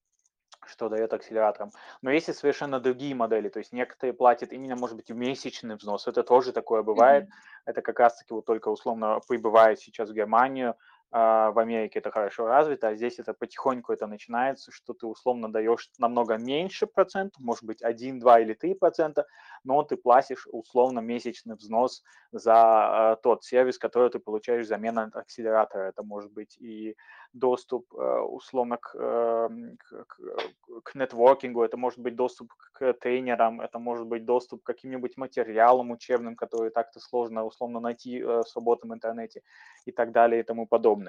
что 0.65 0.89
дает 0.89 1.13
акселераторам. 1.13 1.71
Но 2.01 2.11
есть 2.11 2.29
и 2.29 2.33
совершенно 2.33 2.79
другие 2.79 3.15
модели, 3.15 3.49
то 3.49 3.59
есть 3.59 3.73
некоторые 3.73 4.13
платят 4.13 4.53
именно, 4.53 4.75
может 4.75 4.95
быть, 4.95 5.11
в 5.11 5.15
месячный 5.15 5.75
взнос, 5.75 6.07
это 6.07 6.23
тоже 6.23 6.53
такое 6.53 6.83
бывает, 6.83 7.25
mm-hmm. 7.25 7.61
это 7.65 7.81
как 7.81 7.99
раз-таки 7.99 8.33
вот 8.33 8.45
только 8.45 8.69
условно 8.69 9.19
прибывает 9.27 9.79
сейчас 9.79 10.09
в 10.09 10.13
Германию, 10.13 10.75
в 11.13 11.59
Америке 11.59 11.99
это 11.99 12.09
хорошо 12.11 12.47
развито, 12.47 12.87
а 12.87 12.95
здесь 12.95 13.19
это 13.19 13.33
потихоньку 13.33 13.93
это 13.93 14.07
начинается, 14.07 14.71
что 14.71 14.93
ты 14.93 15.05
условно 15.05 15.51
даешь 15.51 15.91
намного 15.99 16.37
меньше 16.37 16.87
процентов, 16.87 17.39
может 17.43 17.63
быть 17.63 17.83
1, 17.83 18.19
2 18.19 18.39
или 18.39 18.53
3 18.53 18.73
процента, 18.73 19.27
но 19.63 19.83
ты 19.83 19.95
платишь 19.95 20.47
условно 20.51 21.01
месячный 21.01 21.55
взнос 21.55 22.03
за 22.31 23.15
э, 23.17 23.21
тот 23.21 23.43
сервис, 23.43 23.77
который 23.77 24.09
ты 24.09 24.19
получаешь 24.19 24.65
взамен 24.65 24.97
от 24.97 25.15
акселератора. 25.15 25.83
Это 25.83 26.03
может 26.03 26.31
быть 26.31 26.57
и 26.57 26.95
доступ 27.33 27.93
э, 27.93 28.19
условно 28.21 28.77
к, 28.77 28.95
э, 28.95 29.49
к, 29.77 30.83
к 30.83 30.95
нетворкингу, 30.95 31.63
это 31.63 31.77
может 31.77 31.99
быть 31.99 32.15
доступ 32.15 32.53
к 32.73 32.93
тренерам, 32.93 33.61
это 33.61 33.79
может 33.79 34.07
быть 34.07 34.25
доступ 34.25 34.63
к 34.63 34.65
каким-нибудь 34.65 35.17
материалам 35.17 35.91
учебным, 35.91 36.35
которые 36.35 36.71
так-то 36.71 36.99
сложно 36.99 37.43
условно 37.43 37.79
найти 37.79 38.19
э, 38.19 38.41
в 38.41 38.47
свободном 38.47 38.93
интернете 38.93 39.41
и 39.85 39.91
так 39.91 40.11
далее 40.11 40.41
и 40.41 40.43
тому 40.43 40.67
подобное. 40.67 41.02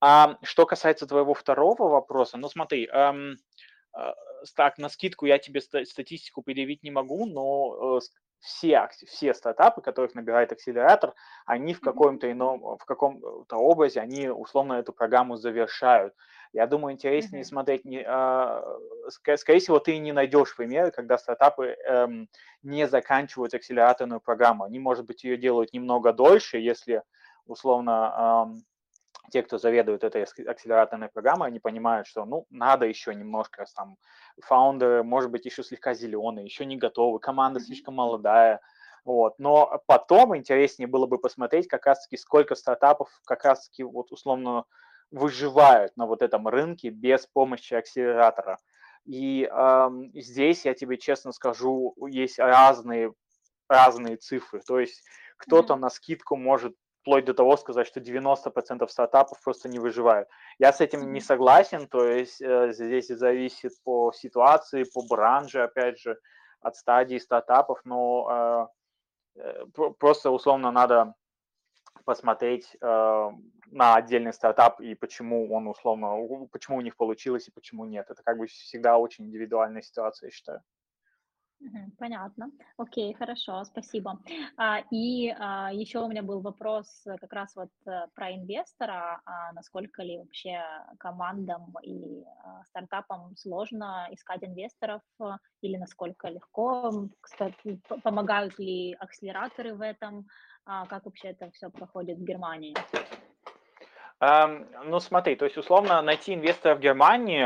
А 0.00 0.36
что 0.42 0.66
касается 0.66 1.06
твоего 1.06 1.32
второго 1.32 1.88
вопроса, 1.88 2.36
ну 2.36 2.48
смотри, 2.48 2.86
эм, 2.86 3.36
э, 3.96 4.12
так, 4.56 4.78
на 4.78 4.88
скидку 4.88 5.26
я 5.26 5.38
тебе 5.38 5.60
статистику 5.60 6.42
предъявить 6.42 6.82
не 6.82 6.90
могу, 6.90 7.26
но 7.26 7.98
э, 7.98 8.00
все, 8.42 8.88
все 9.06 9.32
стартапы, 9.32 9.80
которых 9.80 10.16
набирает 10.16 10.50
акселератор, 10.50 11.14
они 11.46 11.74
в 11.74 11.80
каком-то 11.80 12.30
ином, 12.30 12.76
в 12.76 12.84
каком-то 12.84 13.56
образе, 13.56 14.00
они 14.00 14.28
условно 14.28 14.74
эту 14.74 14.92
программу 14.92 15.36
завершают. 15.36 16.14
Я 16.52 16.66
думаю, 16.66 16.94
интереснее 16.94 17.42
mm-hmm. 17.42 17.46
смотреть, 17.46 17.84
не, 17.84 18.02
а, 18.04 18.62
скорее 19.36 19.60
всего, 19.60 19.78
ты 19.78 19.96
не 19.98 20.12
найдешь 20.12 20.56
примеры, 20.56 20.90
когда 20.90 21.16
стартапы 21.16 21.76
эм, 21.86 22.28
не 22.62 22.88
заканчивают 22.88 23.54
акселераторную 23.54 24.20
программу. 24.20 24.64
Они, 24.64 24.80
может 24.80 25.06
быть, 25.06 25.22
ее 25.22 25.36
делают 25.36 25.72
немного 25.72 26.12
дольше, 26.12 26.58
если 26.58 27.04
условно 27.46 28.52
те, 29.30 29.42
кто 29.42 29.58
заведует 29.58 30.04
этой 30.04 30.24
акселераторной 30.24 31.08
программой, 31.08 31.48
они 31.48 31.58
понимают, 31.58 32.06
что, 32.06 32.24
ну, 32.24 32.46
надо 32.50 32.86
еще 32.86 33.14
немножко, 33.14 33.64
там, 33.74 33.96
фаундеры, 34.40 35.02
может 35.02 35.30
быть, 35.30 35.44
еще 35.44 35.62
слегка 35.62 35.94
зеленые, 35.94 36.44
еще 36.44 36.64
не 36.64 36.76
готовы, 36.76 37.18
команда 37.18 37.60
слишком 37.60 37.94
молодая, 37.94 38.60
вот. 39.04 39.38
Но 39.38 39.82
потом 39.86 40.36
интереснее 40.36 40.86
было 40.86 41.06
бы 41.06 41.18
посмотреть 41.18 41.68
как 41.68 41.86
раз-таки, 41.86 42.16
сколько 42.16 42.54
стартапов 42.54 43.08
как 43.24 43.44
раз-таки 43.44 43.82
вот 43.82 44.12
условно 44.12 44.64
выживают 45.10 45.96
на 45.96 46.06
вот 46.06 46.22
этом 46.22 46.48
рынке 46.48 46.90
без 46.90 47.26
помощи 47.26 47.74
акселератора. 47.74 48.58
И 49.04 49.48
э, 49.50 49.90
здесь, 50.14 50.64
я 50.64 50.74
тебе 50.74 50.96
честно 50.96 51.32
скажу, 51.32 51.94
есть 52.08 52.38
разные, 52.38 53.12
разные 53.68 54.16
цифры. 54.16 54.60
То 54.60 54.78
есть 54.78 55.02
кто-то 55.36 55.74
mm-hmm. 55.74 55.78
на 55.78 55.90
скидку 55.90 56.36
может 56.36 56.76
вплоть 57.02 57.24
до 57.24 57.34
того 57.34 57.56
сказать, 57.56 57.86
что 57.86 58.00
90% 58.00 58.86
стартапов 58.88 59.42
просто 59.42 59.68
не 59.68 59.78
выживают. 59.78 60.28
Я 60.58 60.72
с 60.72 60.80
этим 60.80 61.12
не 61.12 61.20
согласен, 61.20 61.88
то 61.88 62.06
есть 62.06 62.40
э, 62.40 62.72
здесь 62.72 63.08
зависит 63.08 63.72
по 63.84 64.12
ситуации, 64.12 64.84
по 64.84 65.02
бранже, 65.02 65.62
опять 65.62 65.98
же, 65.98 66.16
от 66.60 66.76
стадии 66.76 67.18
стартапов, 67.18 67.80
но 67.84 68.70
э, 69.36 69.40
э, 69.40 69.64
просто 69.98 70.30
условно 70.30 70.70
надо 70.70 71.14
посмотреть 72.04 72.76
э, 72.80 73.30
на 73.66 73.94
отдельный 73.96 74.32
стартап 74.32 74.80
и 74.80 74.94
почему 74.94 75.52
он 75.52 75.66
условно, 75.66 76.16
почему 76.52 76.78
у 76.78 76.82
них 76.82 76.96
получилось 76.96 77.48
и 77.48 77.52
почему 77.52 77.84
нет. 77.84 78.06
Это 78.10 78.22
как 78.22 78.38
бы 78.38 78.46
всегда 78.46 78.98
очень 78.98 79.26
индивидуальная 79.26 79.82
ситуация, 79.82 80.28
я 80.28 80.30
считаю. 80.30 80.60
Понятно. 81.98 82.50
Окей, 82.76 83.14
хорошо, 83.14 83.64
спасибо. 83.64 84.18
А, 84.56 84.80
и 84.90 85.30
а, 85.38 85.70
еще 85.72 86.00
у 86.00 86.08
меня 86.08 86.22
был 86.22 86.40
вопрос 86.40 87.06
э, 87.06 87.16
как 87.18 87.32
раз 87.32 87.54
вот 87.54 87.70
э, 87.86 88.06
про 88.14 88.32
инвестора. 88.32 89.20
А, 89.24 89.52
насколько 89.52 90.02
ли 90.02 90.18
вообще 90.18 90.60
командам 90.98 91.74
и 91.82 92.24
а, 92.44 92.64
стартапам 92.64 93.36
сложно 93.36 94.08
искать 94.10 94.42
инвесторов 94.42 95.02
или 95.60 95.76
насколько 95.76 96.28
легко? 96.28 97.08
Кстати, 97.20 97.80
помогают 98.02 98.58
ли 98.58 98.96
акселераторы 98.98 99.74
в 99.74 99.80
этом? 99.80 100.26
Как 100.64 101.04
вообще 101.04 101.28
это 101.28 101.50
все 101.50 101.70
проходит 101.70 102.18
в 102.18 102.24
Германии? 102.24 102.74
Ну 104.20 105.00
смотри, 105.00 105.34
то 105.34 105.44
есть 105.44 105.56
условно 105.56 106.00
найти 106.02 106.34
инвестора 106.34 106.76
в 106.76 106.80
Германии 106.80 107.42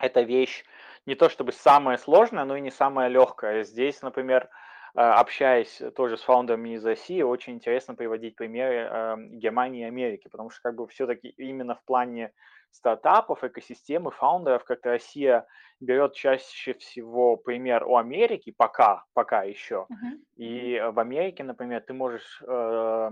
это 0.00 0.22
вещь 0.22 0.64
не 1.06 1.14
то 1.14 1.28
чтобы 1.28 1.52
самое 1.52 1.98
сложное, 1.98 2.44
но 2.44 2.56
и 2.56 2.60
не 2.60 2.70
самое 2.70 3.08
легкое. 3.08 3.64
Здесь, 3.64 4.02
например, 4.02 4.48
э, 4.94 5.00
общаясь 5.00 5.80
тоже 5.96 6.16
с 6.16 6.22
фаундерами 6.22 6.74
из 6.74 6.84
России, 6.84 7.22
очень 7.22 7.54
интересно 7.54 7.94
приводить 7.94 8.36
примеры 8.36 8.74
эм, 8.74 9.38
Германии 9.38 9.82
и 9.82 9.88
Америки, 9.88 10.28
потому 10.30 10.50
что 10.50 10.60
как 10.62 10.76
бы 10.76 10.86
все-таки 10.88 11.28
именно 11.36 11.74
в 11.74 11.84
плане 11.84 12.32
стартапов, 12.70 13.42
экосистемы, 13.42 14.10
фаундеров, 14.10 14.64
как 14.64 14.84
Россия 14.86 15.46
берет 15.80 16.14
чаще 16.14 16.74
всего 16.74 17.36
пример 17.36 17.84
у 17.84 17.96
Америки, 17.96 18.54
пока, 18.56 19.04
пока 19.12 19.42
еще. 19.42 19.86
Uh-huh. 19.90 20.18
И 20.36 20.80
в 20.92 21.00
Америке, 21.00 21.42
например, 21.42 21.80
ты 21.80 21.92
можешь, 21.92 22.42
э, 22.46 23.10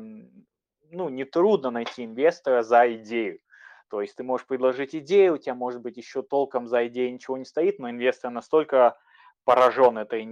ну, 0.90 1.08
нетрудно 1.08 1.70
найти 1.70 2.04
инвестора 2.04 2.62
за 2.62 2.94
идею. 2.94 3.40
То 3.88 4.00
есть 4.02 4.16
ты 4.16 4.22
можешь 4.22 4.46
предложить 4.46 4.94
идею, 4.94 5.34
у 5.34 5.38
тебя, 5.38 5.54
может 5.54 5.80
быть, 5.80 5.96
еще 5.96 6.22
толком 6.22 6.66
за 6.66 6.86
идеей 6.88 7.12
ничего 7.12 7.36
не 7.36 7.44
стоит, 7.44 7.78
но 7.78 7.90
инвестор 7.90 8.30
настолько 8.30 8.96
поражен 9.44 9.96
этой, 9.98 10.24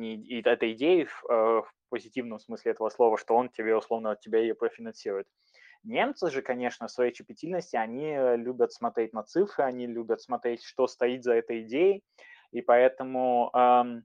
этой 0.43 0.73
идеей 0.73 1.07
в, 1.07 1.25
э, 1.29 1.63
в 1.63 1.73
позитивном 1.89 2.39
смысле 2.39 2.73
этого 2.73 2.91
слова, 2.91 3.17
что 3.17 3.35
он 3.35 3.49
тебе, 3.49 3.75
условно, 3.75 4.11
от 4.11 4.21
тебя 4.21 4.41
ее 4.41 4.55
профинансирует. 4.55 5.27
Немцы 5.85 6.31
же, 6.31 6.43
конечно, 6.43 6.89
в 6.89 6.91
своей 6.91 7.15
щепетильности, 7.15 7.77
они 7.77 8.17
любят 8.37 8.73
смотреть 8.73 9.13
на 9.13 9.23
цифры, 9.23 9.65
они 9.65 9.87
любят 9.87 10.21
смотреть, 10.21 10.63
что 10.65 10.87
стоит 10.87 11.23
за 11.23 11.35
этой 11.35 11.63
идеей, 11.63 12.03
и 12.51 12.61
поэтому 12.61 13.51
эм, 13.55 14.05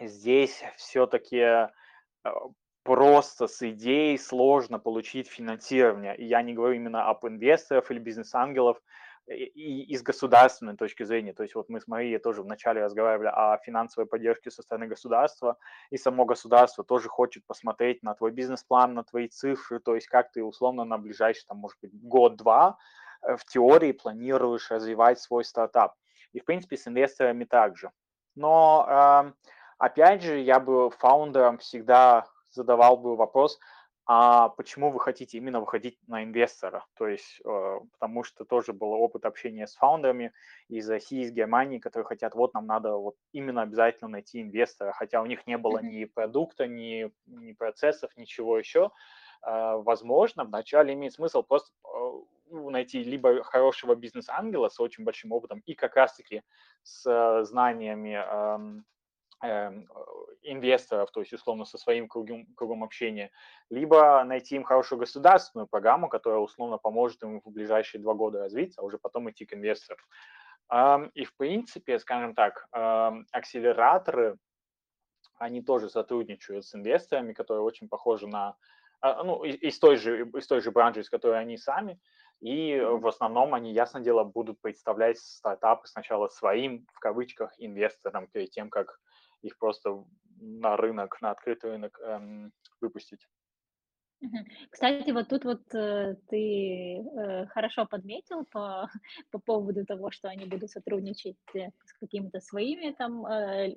здесь 0.00 0.64
все-таки 0.76 1.36
э, 1.36 1.68
просто 2.82 3.46
с 3.46 3.62
идеей 3.62 4.18
сложно 4.18 4.78
получить 4.78 5.28
финансирование. 5.28 6.16
И 6.16 6.24
я 6.24 6.42
не 6.42 6.54
говорю 6.54 6.74
именно 6.74 7.08
об 7.08 7.26
инвесторах 7.26 7.90
или 7.90 7.98
бизнес-ангелов, 7.98 8.80
и, 9.28 9.82
и 9.82 9.96
с 9.96 10.02
государственной 10.02 10.76
точки 10.76 11.04
зрения. 11.04 11.32
То 11.32 11.42
есть 11.42 11.54
вот 11.54 11.68
мы 11.68 11.80
с 11.80 11.86
Марией 11.86 12.18
тоже 12.18 12.42
вначале 12.42 12.82
разговаривали 12.82 13.28
о 13.28 13.56
финансовой 13.58 14.06
поддержке 14.06 14.50
со 14.50 14.62
стороны 14.62 14.86
государства, 14.88 15.58
и 15.90 15.96
само 15.96 16.24
государство 16.24 16.84
тоже 16.84 17.08
хочет 17.08 17.46
посмотреть 17.46 18.02
на 18.02 18.14
твой 18.14 18.32
бизнес-план, 18.32 18.94
на 18.94 19.04
твои 19.04 19.28
цифры, 19.28 19.78
то 19.78 19.94
есть 19.94 20.08
как 20.08 20.32
ты 20.32 20.42
условно 20.42 20.84
на 20.84 20.98
ближайший, 20.98 21.44
там, 21.46 21.58
может 21.58 21.78
быть, 21.80 21.92
год-два 22.02 22.78
э, 23.22 23.36
в 23.36 23.44
теории 23.44 23.92
планируешь 23.92 24.70
развивать 24.70 25.20
свой 25.20 25.44
стартап. 25.44 25.94
И, 26.32 26.40
в 26.40 26.44
принципе, 26.44 26.76
с 26.76 26.88
инвесторами 26.88 27.44
также. 27.44 27.90
Но, 28.34 28.86
э, 28.88 29.32
опять 29.78 30.22
же, 30.22 30.40
я 30.40 30.58
бы 30.58 30.90
фаундерам 30.90 31.58
всегда 31.58 32.26
задавал 32.52 32.96
бы 32.96 33.16
вопрос, 33.16 33.58
а 34.04 34.48
почему 34.48 34.90
вы 34.90 34.98
хотите 34.98 35.38
именно 35.38 35.60
выходить 35.60 35.96
на 36.08 36.24
инвестора? 36.24 36.84
То 36.94 37.06
есть, 37.06 37.40
э, 37.44 37.80
потому 37.92 38.24
что 38.24 38.44
тоже 38.44 38.72
был 38.72 38.92
опыт 38.92 39.24
общения 39.24 39.66
с 39.66 39.76
фаундерами 39.76 40.32
из 40.68 40.90
России, 40.90 41.22
из 41.22 41.30
Германии, 41.30 41.78
которые 41.78 42.06
хотят, 42.06 42.34
вот 42.34 42.52
нам 42.52 42.66
надо 42.66 42.96
вот 42.96 43.14
именно 43.32 43.62
обязательно 43.62 44.08
найти 44.10 44.42
инвестора, 44.42 44.92
хотя 44.92 45.22
у 45.22 45.26
них 45.26 45.46
не 45.46 45.56
было 45.56 45.78
ни 45.78 46.04
продукта, 46.04 46.66
ни, 46.66 47.12
ни 47.26 47.52
процессов, 47.52 48.10
ничего 48.16 48.58
еще. 48.58 48.90
Э, 49.46 49.76
возможно, 49.76 50.44
вначале 50.44 50.94
имеет 50.94 51.12
смысл 51.12 51.44
просто 51.44 51.70
э, 51.84 52.50
найти 52.50 53.04
либо 53.04 53.44
хорошего 53.44 53.94
бизнес-ангела 53.94 54.68
с 54.68 54.80
очень 54.80 55.04
большим 55.04 55.30
опытом 55.30 55.62
и 55.64 55.74
как 55.74 55.94
раз-таки 55.94 56.42
с 56.82 57.44
знаниями 57.44 58.14
эм, 58.14 58.78
эм, 58.78 58.84
инвесторов, 59.42 61.10
то 61.10 61.20
есть 61.20 61.32
условно 61.32 61.64
со 61.64 61.78
своим 61.78 62.08
кругом, 62.08 62.46
кругом 62.54 62.84
общения, 62.84 63.30
либо 63.70 64.22
найти 64.24 64.56
им 64.56 64.64
хорошую 64.64 64.98
государственную 64.98 65.66
программу, 65.66 66.08
которая 66.08 66.40
условно 66.40 66.78
поможет 66.78 67.22
им 67.22 67.40
в 67.40 67.50
ближайшие 67.50 68.00
два 68.00 68.14
года 68.14 68.40
развиться, 68.40 68.80
а 68.80 68.84
уже 68.84 68.98
потом 68.98 69.30
идти 69.30 69.44
к 69.44 69.54
инвесторам. 69.54 70.00
И 71.14 71.24
в 71.24 71.36
принципе, 71.36 71.98
скажем 71.98 72.34
так, 72.34 72.66
акселераторы, 72.70 74.38
они 75.38 75.60
тоже 75.60 75.90
сотрудничают 75.90 76.64
с 76.64 76.74
инвесторами, 76.74 77.32
которые 77.32 77.64
очень 77.64 77.88
похожи 77.88 78.28
на, 78.28 78.56
а, 79.00 79.24
ну, 79.24 79.42
из 79.42 79.78
той 79.80 79.96
же, 79.96 80.28
из 80.36 80.46
той 80.46 80.60
же 80.60 80.70
бранжи, 80.70 81.00
из 81.00 81.10
которой 81.10 81.40
они 81.40 81.56
сами, 81.56 81.98
и 82.40 82.80
в 82.80 83.06
основном 83.06 83.54
они, 83.54 83.72
ясно 83.72 84.00
дело, 84.00 84.22
будут 84.24 84.60
представлять 84.60 85.18
стартапы 85.18 85.88
сначала 85.88 86.28
своим, 86.28 86.86
в 86.92 87.00
кавычках, 87.00 87.52
инвесторам, 87.58 88.28
перед 88.28 88.50
тем, 88.50 88.70
как 88.70 89.00
их 89.42 89.58
просто 89.58 90.04
на 90.40 90.76
рынок, 90.76 91.20
на 91.20 91.30
открытый 91.30 91.70
рынок 91.70 91.98
эм, 92.00 92.52
выпустить. 92.80 93.26
Кстати, 94.70 95.10
вот 95.10 95.28
тут 95.28 95.44
вот 95.44 95.74
э, 95.74 96.14
ты 96.28 96.96
э, 96.96 97.46
хорошо 97.46 97.86
подметил 97.86 98.44
по, 98.50 98.88
по 99.30 99.38
поводу 99.38 99.84
того, 99.84 100.10
что 100.10 100.28
они 100.28 100.46
будут 100.46 100.70
сотрудничать 100.70 101.36
э, 101.54 101.70
с 101.84 101.92
какими-то 102.00 102.40
своими 102.40 102.92
там 102.92 103.26
э, 103.26 103.74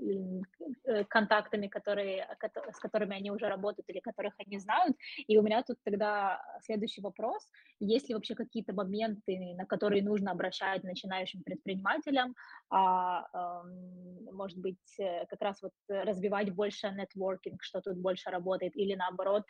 э, 0.85 1.03
контактами, 1.05 1.67
которые, 1.67 2.27
с 2.71 2.79
которыми 2.79 3.15
они 3.15 3.31
уже 3.31 3.47
работают 3.47 3.89
или 3.89 3.99
которых 3.99 4.33
они 4.37 4.59
знают. 4.59 4.95
И 5.27 5.37
у 5.37 5.41
меня 5.41 5.63
тут 5.63 5.77
тогда 5.83 6.41
следующий 6.61 7.01
вопрос. 7.01 7.43
Есть 7.79 8.09
ли 8.09 8.15
вообще 8.15 8.35
какие-то 8.35 8.73
моменты, 8.73 9.55
на 9.57 9.65
которые 9.65 10.03
нужно 10.03 10.31
обращать 10.31 10.83
начинающим 10.83 11.41
предпринимателям, 11.43 12.35
а, 12.69 13.25
э, 13.33 14.31
может 14.31 14.57
быть, 14.59 14.99
э, 14.99 15.25
как 15.25 15.41
раз 15.41 15.61
вот 15.61 15.73
развивать 15.87 16.53
больше 16.53 16.89
нетворкинг, 16.91 17.63
что 17.63 17.81
тут 17.81 17.97
больше 17.97 18.29
работает, 18.29 18.75
или 18.75 18.95
наоборот, 18.95 19.45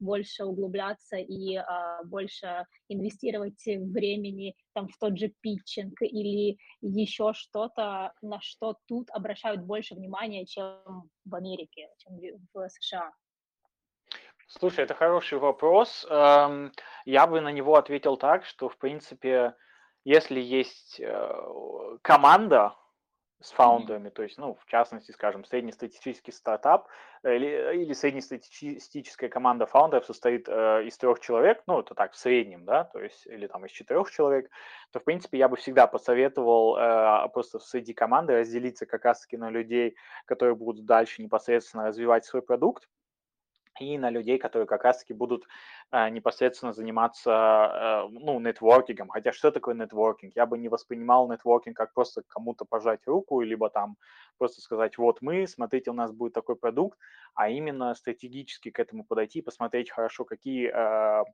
больше 0.00 0.37
больше 0.38 0.44
углубляться 0.44 1.16
и 1.16 1.56
а, 1.56 2.02
больше 2.04 2.66
инвестировать 2.88 3.64
времени 3.66 4.54
там, 4.74 4.88
в 4.88 4.96
тот 4.98 5.18
же 5.18 5.28
питчинг 5.40 6.00
или 6.02 6.58
еще 6.80 7.32
что-то, 7.34 8.12
на 8.22 8.40
что 8.40 8.76
тут 8.86 9.10
обращают 9.10 9.62
больше 9.62 9.94
внимания, 9.94 10.46
чем 10.46 11.10
в 11.24 11.34
Америке, 11.34 11.88
чем 11.98 12.18
в 12.54 12.68
США? 12.68 13.12
Слушай, 14.48 14.84
это 14.84 14.94
хороший 14.94 15.38
вопрос. 15.38 16.06
Эм, 16.08 16.72
я 17.04 17.26
бы 17.26 17.40
на 17.40 17.52
него 17.52 17.76
ответил 17.76 18.16
так, 18.16 18.46
что, 18.46 18.68
в 18.68 18.78
принципе, 18.78 19.54
если 20.04 20.40
есть 20.40 21.00
э, 21.00 21.98
команда, 22.02 22.74
с 23.40 23.52
фаундерами, 23.52 24.08
то 24.08 24.22
есть, 24.22 24.36
ну, 24.36 24.54
в 24.54 24.66
частности, 24.66 25.12
скажем, 25.12 25.44
среднестатистический 25.44 26.32
стартап 26.32 26.88
э, 27.22 27.36
или, 27.36 27.82
или 27.84 27.92
среднестатистическая 27.92 29.28
команда 29.28 29.66
фаундеров 29.66 30.06
состоит 30.06 30.48
э, 30.48 30.84
из 30.86 30.96
трех 30.98 31.20
человек, 31.20 31.62
ну, 31.66 31.80
это 31.80 31.94
так, 31.94 32.12
в 32.12 32.16
среднем, 32.16 32.64
да, 32.64 32.84
то 32.84 33.00
есть, 33.00 33.26
или 33.26 33.46
там 33.46 33.64
из 33.64 33.70
четырех 33.70 34.10
человек, 34.10 34.50
то, 34.90 34.98
в 34.98 35.04
принципе, 35.04 35.38
я 35.38 35.48
бы 35.48 35.56
всегда 35.56 35.86
посоветовал 35.86 36.76
э, 36.76 37.28
просто 37.32 37.60
среди 37.60 37.94
команды 37.94 38.40
разделиться 38.40 38.86
как 38.86 39.04
раз-таки 39.04 39.36
на 39.36 39.50
людей, 39.50 39.94
которые 40.24 40.56
будут 40.56 40.84
дальше 40.84 41.22
непосредственно 41.22 41.86
развивать 41.86 42.24
свой 42.24 42.42
продукт, 42.42 42.88
и 43.80 43.98
на 43.98 44.10
людей, 44.10 44.38
которые 44.38 44.66
как 44.66 44.84
раз-таки 44.84 45.14
будут 45.14 45.44
э, 45.92 46.08
непосредственно 46.10 46.72
заниматься, 46.72 47.30
э, 47.30 48.08
ну, 48.10 48.40
нетворкингом. 48.40 49.08
Хотя 49.08 49.32
что 49.32 49.50
такое 49.50 49.74
нетворкинг? 49.74 50.34
Я 50.36 50.46
бы 50.46 50.58
не 50.58 50.68
воспринимал 50.68 51.30
нетворкинг 51.30 51.76
как 51.76 51.92
просто 51.94 52.22
кому-то 52.28 52.64
пожать 52.64 53.00
руку, 53.06 53.40
либо 53.40 53.70
там 53.70 53.96
просто 54.38 54.60
сказать, 54.60 54.98
вот 54.98 55.22
мы, 55.22 55.46
смотрите, 55.46 55.90
у 55.90 55.94
нас 55.94 56.12
будет 56.12 56.32
такой 56.32 56.56
продукт, 56.56 56.98
а 57.34 57.48
именно 57.48 57.94
стратегически 57.94 58.70
к 58.70 58.78
этому 58.78 59.04
подойти, 59.04 59.42
посмотреть 59.42 59.90
хорошо, 59.90 60.24
какие, 60.24 60.70
э, 60.72 61.24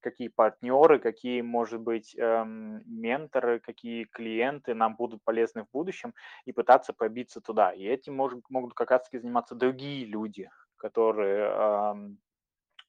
какие 0.00 0.28
партнеры, 0.28 0.98
какие, 0.98 1.42
может 1.42 1.80
быть, 1.80 2.14
э, 2.16 2.44
менторы, 2.46 3.60
какие 3.60 4.04
клиенты 4.04 4.74
нам 4.74 4.96
будут 4.96 5.22
полезны 5.24 5.64
в 5.64 5.70
будущем, 5.72 6.14
и 6.44 6.52
пытаться 6.52 6.92
пробиться 6.92 7.40
туда. 7.40 7.72
И 7.72 7.84
этим 7.84 8.14
может, 8.16 8.40
могут 8.50 8.74
как 8.74 8.90
раз-таки 8.90 9.18
заниматься 9.18 9.54
другие 9.54 10.06
люди, 10.06 10.50
которые, 10.80 12.16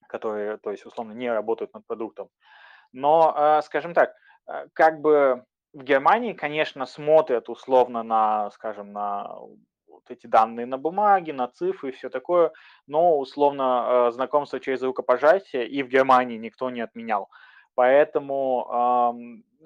которые, 0.08 0.58
то 0.58 0.70
есть, 0.70 0.84
условно, 0.86 1.12
не 1.12 1.30
работают 1.30 1.72
над 1.74 1.86
продуктом. 1.86 2.28
Но, 2.92 3.32
а, 3.34 3.62
скажем 3.62 3.94
так, 3.94 4.14
а, 4.46 4.66
как 4.74 5.00
бы 5.00 5.44
в 5.72 5.82
Германии, 5.82 6.34
конечно, 6.34 6.86
смотрят 6.86 7.48
условно 7.48 8.02
на, 8.02 8.50
скажем, 8.50 8.92
на 8.92 9.34
вот 9.86 10.10
эти 10.10 10.26
данные 10.26 10.66
на 10.66 10.78
бумаге, 10.78 11.32
на 11.32 11.48
цифры 11.48 11.88
и 11.88 11.92
все 11.92 12.10
такое, 12.10 12.52
но 12.86 13.18
условно 13.18 14.06
а, 14.06 14.10
знакомство 14.10 14.60
через 14.60 14.82
рукопожатие 14.82 15.66
и 15.66 15.82
в 15.82 15.88
Германии 15.88 16.36
никто 16.36 16.70
не 16.70 16.82
отменял. 16.82 17.30
Поэтому 17.74 19.16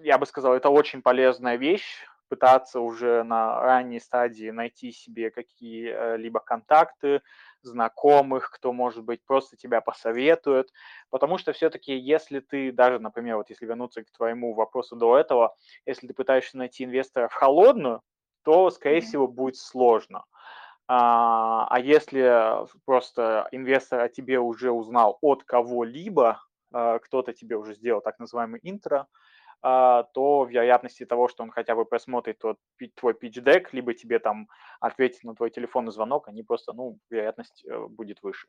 я 0.05 0.17
бы 0.17 0.27
сказал, 0.27 0.55
это 0.55 0.71
очень 0.71 1.03
полезная 1.03 1.57
вещь, 1.57 2.07
пытаться 2.29 2.81
уже 2.81 3.23
на 3.23 3.61
ранней 3.61 4.01
стадии 4.01 4.51
найти 4.51 4.93
себе 4.93 5.31
какие-либо 5.31 6.41
контакты, 6.41 7.23
знакомых, 7.62 8.51
кто, 8.51 8.73
может 8.73 9.05
быть, 9.05 9.25
просто 9.25 9.57
тебя 9.57 9.81
посоветует. 9.81 10.71
Потому 11.11 11.39
что 11.39 11.53
все-таки, 11.53 11.97
если 11.97 12.41
ты 12.41 12.73
даже, 12.73 12.99
например, 12.99 13.37
вот 13.37 13.51
если 13.51 13.67
вернуться 13.67 14.05
к 14.05 14.11
твоему 14.11 14.55
вопросу 14.55 14.97
до 14.97 15.19
этого, 15.19 15.57
если 15.85 16.07
ты 16.07 16.15
пытаешься 16.15 16.59
найти 16.59 16.85
инвестора 16.85 17.29
в 17.29 17.35
холодную, 17.35 18.03
то, 18.43 18.71
скорее 18.71 19.01
всего, 19.01 19.27
будет 19.27 19.57
сложно. 19.57 20.25
А, 20.89 21.67
а 21.69 21.81
если 21.81 22.65
просто 22.85 23.49
инвестор 23.51 24.01
о 24.01 24.09
тебе 24.09 24.39
уже 24.39 24.71
узнал 24.71 25.19
от 25.21 25.43
кого-либо, 25.43 26.41
а, 26.73 26.99
кто-то 27.01 27.33
тебе 27.33 27.57
уже 27.57 27.75
сделал 27.75 28.01
так 28.01 28.19
называемый 28.21 28.61
интро, 28.62 29.09
то 29.62 30.47
вероятности 30.49 31.05
того, 31.07 31.29
что 31.29 31.42
он 31.42 31.51
хотя 31.51 31.75
бы 31.75 31.85
просмотрит 31.85 32.38
тот, 32.38 32.59
твой 32.95 33.14
pitch-deck, 33.14 33.69
либо 33.73 33.95
тебе 33.95 34.19
там 34.19 34.49
ответит 34.81 35.25
на 35.25 35.35
твой 35.35 35.51
телефонный 35.51 35.92
звонок, 35.92 36.29
они 36.29 36.42
просто, 36.42 36.73
ну, 36.73 36.99
вероятность 37.11 37.64
э, 37.64 37.87
будет 37.88 38.23
выше. 38.23 38.49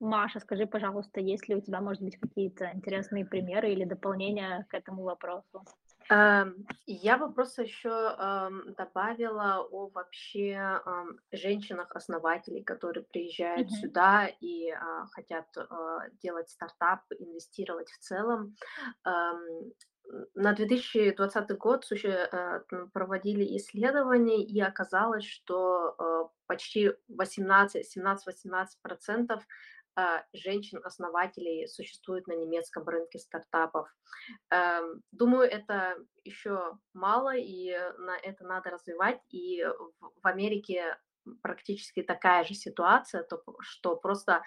Маша, 0.00 0.40
скажи, 0.40 0.66
пожалуйста, 0.66 1.20
есть 1.20 1.48
ли 1.48 1.56
у 1.56 1.60
тебя, 1.60 1.80
может 1.80 2.02
быть, 2.02 2.18
какие-то 2.18 2.70
интересные 2.72 3.26
примеры 3.26 3.70
или 3.72 3.84
дополнения 3.84 4.66
к 4.70 4.74
этому 4.74 5.02
вопросу? 5.02 5.64
Эм, 6.10 6.66
я 6.86 7.18
бы 7.18 7.32
просто 7.34 7.62
еще 7.62 7.90
эм, 7.90 8.74
добавила 8.74 9.58
о 9.70 9.90
вообще 9.90 10.52
эм, 10.86 11.20
женщинах-основателей, 11.32 12.64
которые 12.64 13.04
приезжают 13.04 13.70
Мгм. 13.70 13.72
сюда 13.72 14.26
и 14.26 14.70
а, 14.70 15.06
хотят 15.12 15.46
а, 15.58 16.08
делать 16.22 16.48
стартап, 16.48 17.02
инвестировать 17.18 17.90
в 17.90 17.98
целом. 17.98 18.56
На 20.34 20.54
2020 20.54 21.52
год 21.58 21.84
э, 22.08 22.60
проводили 22.94 23.56
исследования, 23.58 24.42
и 24.42 24.58
оказалось, 24.60 25.24
что 25.24 25.94
э, 25.98 26.28
почти 26.46 26.92
18, 27.08 27.84
17-18% 27.86 29.42
а, 29.42 29.46
женщин-основателей 30.32 31.66
существует 31.66 32.26
на 32.26 32.32
немецком 32.32 32.84
рынке 32.86 33.18
стартапов. 33.18 33.88
Эм, 34.50 35.02
думаю, 35.12 35.50
это 35.50 35.96
еще 36.24 36.78
мало, 36.94 37.36
и 37.36 37.70
на 37.98 38.16
это 38.18 38.44
надо 38.44 38.70
развивать. 38.70 39.20
И 39.30 39.64
в 39.64 40.26
Америке 40.26 40.96
практически 41.42 42.02
такая 42.02 42.44
же 42.44 42.54
ситуация, 42.54 43.22
то, 43.22 43.42
что 43.60 43.96
просто 43.96 44.42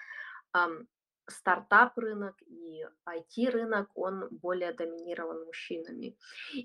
ам, 0.52 0.86
стартап-рынок 1.28 2.34
и 2.46 2.84
IT-рынок, 3.08 3.90
он 3.94 4.28
более 4.30 4.72
доминирован 4.72 5.44
мужчинами. 5.44 6.16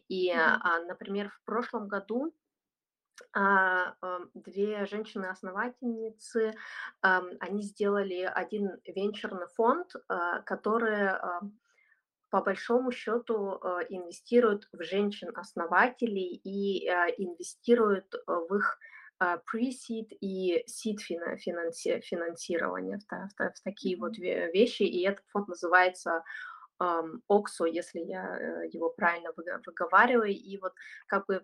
И, 0.08 0.32
а, 0.32 0.80
например, 0.82 1.30
в 1.30 1.44
прошлом 1.46 1.88
году 1.88 2.34
а, 3.34 3.96
2 4.34 4.86
женщины-основательницы, 4.86 6.54
они 7.02 7.62
сделали 7.62 8.22
один 8.24 8.80
венчурный 8.86 9.48
фонд, 9.48 9.94
а, 10.10 10.42
который, 10.42 11.12
по 12.30 12.42
большому 12.42 12.92
счету, 12.92 13.60
а, 13.62 13.82
инвестирует 13.90 14.68
в 14.74 14.84
женщин-основателей 14.84 16.42
и, 16.44 16.88
а, 16.90 17.08
инвестирует, 17.10 18.14
в 18.28 18.56
их, 18.56 18.78
а, 19.20 19.38
pre-seed 19.38 20.10
и 20.22 20.64
seed 20.68 20.98
фина 21.00 21.38
финанси 21.38 22.02
финансирование, 22.02 23.00
в 23.00 23.06
та 23.08 23.28
в 23.30 23.34
та 23.36 23.52
в 23.52 23.62
такие 23.64 23.98
вот 23.98 24.18
вещи. 24.18 24.84
И 24.84 25.04
этот 25.08 25.26
фонд 25.32 25.48
называется, 25.50 26.24
OXO, 26.82 27.66
если 27.68 28.02
я, 28.02 28.38
э, 28.40 28.68
его 28.72 28.90
правильно 28.92 29.32
выго 29.36 29.62
выговариваю. 29.66 30.32
И 30.32 30.58
вот 30.60 30.74
как 31.08 31.26
бы 31.28 31.44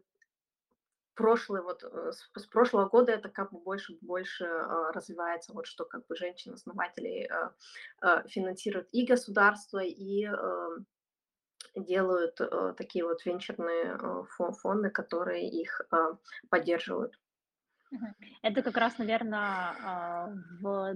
прошлый 1.15 1.61
вот, 1.61 1.83
э, 1.83 2.11
с 2.11 2.45
прошлого 2.47 2.89
года 2.89 3.11
это 3.11 3.29
как 3.29 3.51
бы 3.51 3.59
больше 3.59 3.97
больше, 4.01 4.45
а, 4.45 4.91
развивается, 4.91 5.53
вот 5.53 5.67
что 5.67 5.85
как 5.85 6.05
бы 6.07 6.15
женщин-основателей, 6.15 7.27
а, 7.27 7.53
а, 8.01 8.27
финансирует 8.27 8.87
и 8.91 9.05
государство, 9.05 9.79
и, 9.79 10.25
э, 10.25 10.67
делают, 11.75 12.39
э, 12.39 12.73
такие 12.77 13.05
вот 13.05 13.25
венчурные, 13.25 13.97
э, 13.99 14.23
фо 14.29 14.51
фонды, 14.53 14.89
которые 14.89 15.49
их, 15.49 15.81
а, 15.91 16.17
поддерживают. 16.49 17.13
Это 18.41 18.63
как 18.63 18.77
раз, 18.77 18.97
наверное, 18.97 19.75
а, 19.83 20.29
в, 20.61 20.93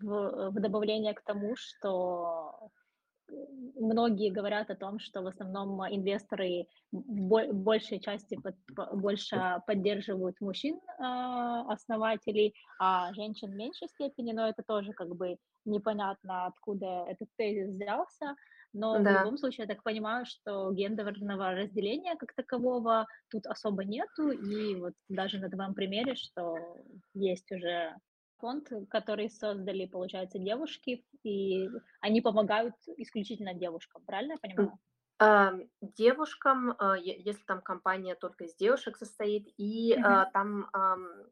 в, 0.00 0.50
в 0.50 0.60
добавление 0.60 1.14
к 1.14 1.22
тому, 1.22 1.56
что 1.56 2.70
многие 3.76 4.30
говорят 4.30 4.70
о 4.70 4.76
том, 4.76 4.98
что 4.98 5.22
в 5.22 5.26
основном 5.26 5.80
инвесторы 5.88 6.66
в 6.92 7.52
большей 7.52 8.00
части 8.00 8.36
под, 8.36 8.54
больше 8.94 9.62
поддерживают 9.66 10.40
мужчин 10.40 10.80
а, 10.98 11.70
основателей, 11.72 12.54
а 12.78 13.12
женщин 13.14 13.50
в 13.50 13.54
меньшей 13.54 13.88
степени, 13.88 14.32
но 14.32 14.48
это 14.48 14.62
тоже 14.66 14.92
как 14.92 15.14
бы 15.14 15.36
непонятно, 15.64 16.46
откуда 16.46 17.04
этот 17.08 17.28
тезис 17.36 17.70
взялся. 17.70 18.34
Но 18.74 19.02
да. 19.02 19.10
в 19.10 19.24
любом 19.24 19.38
случае, 19.38 19.66
я 19.66 19.74
так 19.74 19.82
понимаю, 19.82 20.26
что 20.26 20.70
гендерного 20.72 21.52
разделения 21.52 22.16
как 22.16 22.34
такового 22.34 23.06
тут 23.30 23.46
особо 23.46 23.84
нету, 23.84 24.30
и 24.30 24.74
вот 24.74 24.92
даже 25.08 25.38
на 25.38 25.48
твоем 25.48 25.74
примере, 25.74 26.14
что 26.14 26.56
есть 27.14 27.50
уже 27.50 27.96
фонд, 28.38 28.70
который 28.90 29.30
создали, 29.30 29.86
получается, 29.86 30.38
девушки, 30.38 31.04
и 31.22 31.68
они 32.00 32.20
помогают 32.20 32.74
исключительно 32.96 33.54
девушкам, 33.54 34.02
правильно 34.04 34.32
я 34.32 34.38
понимаю? 34.38 34.78
Девушкам, 35.80 36.76
а, 36.78 36.96
если 36.96 37.42
там 37.42 37.60
компания 37.60 38.14
только 38.14 38.44
из 38.44 38.54
девушек 38.54 38.96
состоит, 38.96 39.48
и 39.56 39.94
mm-hmm. 39.94 40.30
там 40.32 40.70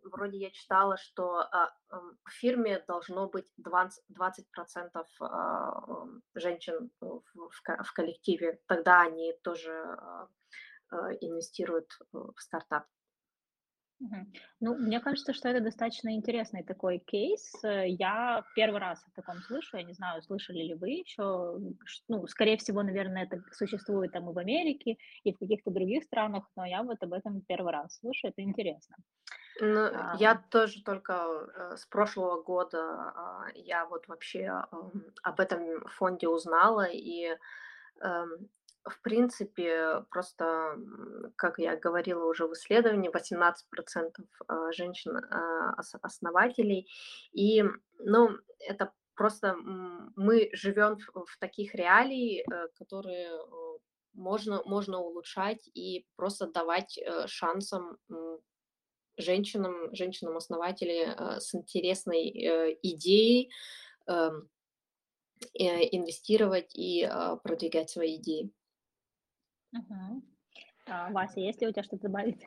вроде 0.03 0.39
я 0.39 0.51
читала, 0.51 0.97
что 0.97 1.39
а, 1.39 1.73
в 1.89 2.31
фирме 2.33 2.83
должно 2.89 3.29
быть 3.29 3.49
20%, 3.65 3.91
20% 4.13 5.05
женщин 6.35 6.91
в 7.01 7.93
коллективе, 7.95 8.59
тогда 8.67 9.03
они 9.03 9.35
тоже 9.45 9.71
инвестируют 11.21 11.97
в 12.13 12.35
стартап. 12.39 12.87
Ну, 14.61 14.75
мне 14.77 15.01
кажется, 15.01 15.33
что 15.33 15.49
это 15.49 15.61
достаточно 15.61 16.15
интересный 16.15 16.63
такой 16.63 16.99
кейс. 16.99 17.53
Э, 17.65 17.89
я 17.89 18.45
первый 18.55 18.81
раз 18.81 19.03
о 19.07 19.11
таком 19.15 19.41
слышу. 19.43 19.77
Я 19.77 19.85
не 19.85 19.95
знаю, 19.95 20.23
слышали 20.23 20.63
ли 20.63 20.75
вы 20.75 20.91
еще. 20.91 21.59
Ну, 22.09 22.27
скорее 22.27 22.57
всего, 22.57 22.83
наверное, 22.83 23.25
это 23.25 23.43
существует 23.53 24.13
там 24.13 24.29
и 24.31 24.35
в 24.35 24.39
Америке, 24.39 24.97
и 25.25 25.33
в 25.33 25.39
каких-то 25.39 25.71
других 25.71 26.05
странах, 26.05 26.45
но 26.57 26.67
я 26.67 26.83
вот 26.83 27.03
об 27.03 27.13
этом 27.13 27.41
первый 27.43 27.73
раз 27.73 27.99
слышу. 27.99 28.29
Это 28.29 28.43
интересно. 28.43 28.97
Ну, 29.61 29.91
я 30.19 30.43
тоже 30.51 30.83
только 30.83 31.13
э, 31.13 31.77
с 31.77 31.87
прошлого 31.87 32.43
года 32.43 32.79
а, 32.79 33.47
я 33.55 33.87
вот 33.87 34.07
вообще 34.09 34.49
об 35.23 35.41
этом 35.41 35.89
фонде 35.89 36.29
узнала, 36.29 36.85
и 36.85 37.35
эм, 38.03 38.49
в 38.89 39.03
принципе, 39.03 40.05
просто, 40.11 40.79
как 41.37 41.59
я 41.59 41.77
говорила 41.77 42.25
уже 42.25 42.47
в 42.47 42.53
исследовании, 42.53 43.11
18% 43.11 44.13
а, 44.49 44.73
женщин-основателей. 44.73 46.87
А, 46.87 46.91
и, 47.33 47.65
ну, 47.99 48.39
это 48.61 48.93
просто 49.17 49.57
мы 49.57 50.51
живем 50.53 50.99
в 51.15 51.39
таких 51.41 51.75
реалий, 51.75 52.41
э, 52.41 52.69
которые 52.75 53.31
э, 53.31 53.79
можно, 54.13 54.63
можно 54.65 55.01
улучшать 55.01 55.69
и 55.75 56.07
просто 56.17 56.47
давать 56.47 56.99
э, 56.99 57.27
шансам 57.27 57.99
женщинам, 59.17 59.95
женщинам-основателям 59.95 61.41
с 61.41 61.55
интересной 61.55 62.77
идеей 62.83 63.51
эм, 64.07 64.51
инвестировать 65.55 66.75
и 66.75 67.09
продвигать 67.43 67.89
свои 67.89 68.17
идеи. 68.17 68.53
Мгм. 69.73 70.23
А, 70.89 71.11
Вася, 71.11 71.41
есть 71.41 71.61
ли 71.61 71.69
у 71.69 71.73
тебя 71.73 71.83
что-то 71.83 72.05
добавить? 72.05 72.47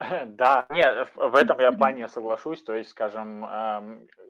Да, 0.26 0.66
нет, 0.70 1.08
в 1.14 1.34
этом 1.34 1.60
я 1.60 1.72
плане 1.72 2.08
соглашусь. 2.08 2.62
То 2.62 2.74
есть, 2.74 2.90
скажем, 2.90 3.44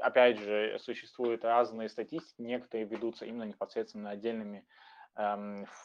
опять 0.01 0.39
же, 0.39 0.77
существуют 0.81 1.45
разные 1.45 1.89
статистики, 1.89 2.43
некоторые 2.43 2.87
ведутся 2.87 3.25
именно 3.25 3.45
непосредственно 3.45 4.11
отдельными 4.11 4.67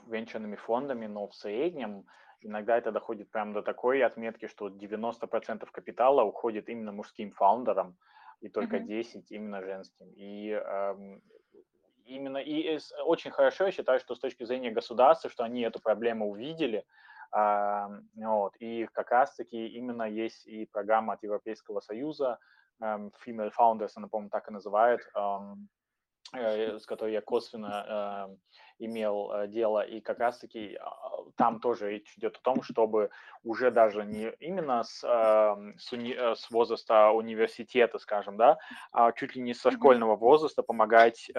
венчурными 0.07 0.55
фондами, 0.55 1.07
но 1.07 1.27
в 1.27 1.35
среднем 1.35 2.05
иногда 2.41 2.77
это 2.77 2.91
доходит 2.91 3.29
прямо 3.31 3.53
до 3.53 3.61
такой 3.61 4.01
отметки, 4.03 4.47
что 4.47 4.69
90% 4.69 5.69
капитала 5.71 6.23
уходит 6.23 6.69
именно 6.69 6.91
мужским 6.91 7.31
фаундерам, 7.31 7.97
и 8.41 8.49
только 8.49 8.77
Мгм. 8.77 8.87
10 8.87 9.31
именно 9.31 9.61
женским. 9.61 10.07
И 10.15 10.51
именно 12.05 12.37
и 12.37 12.79
очень 13.03 13.31
хорошо, 13.31 13.65
я 13.65 13.71
считаю, 13.71 13.99
что 13.99 14.15
с 14.15 14.19
точки 14.19 14.43
зрения 14.43 14.71
государства, 14.71 15.29
что 15.29 15.43
они 15.43 15.61
эту 15.61 15.79
проблему 15.79 16.29
увидели, 16.29 16.85
а, 17.31 17.89
вот, 18.15 18.55
и 18.59 18.87
как 18.93 19.11
раз-таки 19.11 19.67
именно 19.67 20.03
есть 20.03 20.45
и 20.47 20.65
программа 20.65 21.13
от 21.13 21.23
Европейского 21.23 21.81
Союза, 21.81 22.39
um, 22.81 23.11
Female 23.25 23.51
Founders, 23.57 23.91
она, 23.95 24.07
по-моему, 24.07 24.29
так 24.29 24.47
и 24.47 24.53
называет, 24.53 25.01
um, 25.15 25.55
с 26.33 26.85
которой 26.85 27.13
я 27.13 27.21
косвенно 27.21 28.27
uh, 28.29 28.37
имел 28.79 29.31
uh, 29.31 29.47
дело, 29.47 29.81
и 29.81 30.01
как 30.01 30.19
раз-таки 30.19 30.77
uh, 30.77 31.24
там 31.35 31.59
тоже 31.59 31.91
речь 31.91 32.13
идет 32.17 32.37
о 32.37 32.41
том, 32.41 32.63
чтобы 32.63 33.09
уже 33.43 33.71
даже 33.71 34.05
не 34.05 34.31
именно 34.39 34.83
с, 34.83 34.99
с, 34.99 35.91
уни, 35.91 36.13
с 36.13 36.49
возраста 36.49 37.09
университета, 37.09 37.99
скажем, 37.99 38.37
да, 38.37 38.57
а 38.91 39.11
чуть 39.11 39.35
ли 39.35 39.41
не 39.41 39.53
со 39.53 39.71
школьного 39.71 40.15
возраста 40.15 40.63
помогать 40.63 41.29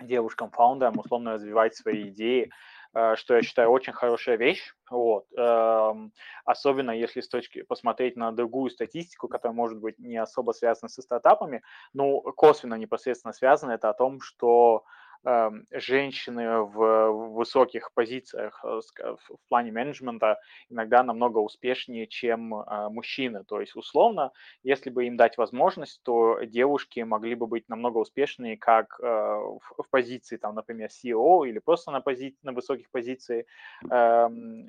девушкам-фаундерам 0.00 0.98
условно 0.98 1.34
развивать 1.34 1.74
свои 1.74 2.08
идеи, 2.08 2.50
э, 2.94 3.16
что 3.16 3.34
я 3.34 3.42
считаю 3.42 3.70
очень 3.70 3.92
хорошая 3.92 4.36
вещь. 4.36 4.74
Вот. 4.90 5.26
Эм, 5.36 6.12
особенно 6.44 6.92
если 6.92 7.20
с 7.20 7.28
точки 7.28 7.62
посмотреть 7.62 8.16
на 8.16 8.32
другую 8.32 8.70
статистику, 8.70 9.28
которая 9.28 9.54
может 9.56 9.78
быть 9.78 9.98
не 9.98 10.16
особо 10.16 10.52
связана 10.52 10.88
со 10.88 11.02
стартапами, 11.02 11.62
но 11.92 12.20
косвенно 12.20 12.74
непосредственно 12.74 13.32
связана, 13.32 13.72
это 13.72 13.90
о 13.90 13.94
том, 13.94 14.20
что 14.20 14.84
Эм, 14.84 14.84
женщины 15.70 16.62
в 16.62 17.08
высоких 17.38 17.92
позициях 17.92 18.64
э, 18.64 18.80
в 19.28 19.48
плане 19.48 19.72
менеджмента 19.72 20.38
иногда 20.68 21.02
намного 21.02 21.38
успешнее, 21.38 22.06
чем 22.06 22.54
э, 22.54 22.88
мужчины. 22.88 23.44
То 23.44 23.60
есть, 23.60 23.76
условно, 23.76 24.32
если 24.62 24.90
бы 24.90 25.06
им 25.06 25.16
дать 25.16 25.36
возможность, 25.38 26.02
то 26.02 26.40
девушки 26.42 27.00
могли 27.00 27.34
бы 27.34 27.46
быть 27.46 27.68
намного 27.68 27.98
успешнее 27.98 28.56
как 28.56 28.98
э, 29.00 29.04
в 29.06 29.86
позиции, 29.90 30.36
там, 30.36 30.54
например, 30.54 30.88
CEO 30.88 31.48
или 31.48 31.58
просто 31.58 31.90
на, 31.90 32.00
пози... 32.00 32.36
на 32.42 32.52
высоких 32.52 32.90
позициях 32.90 33.46
эм, 33.90 34.68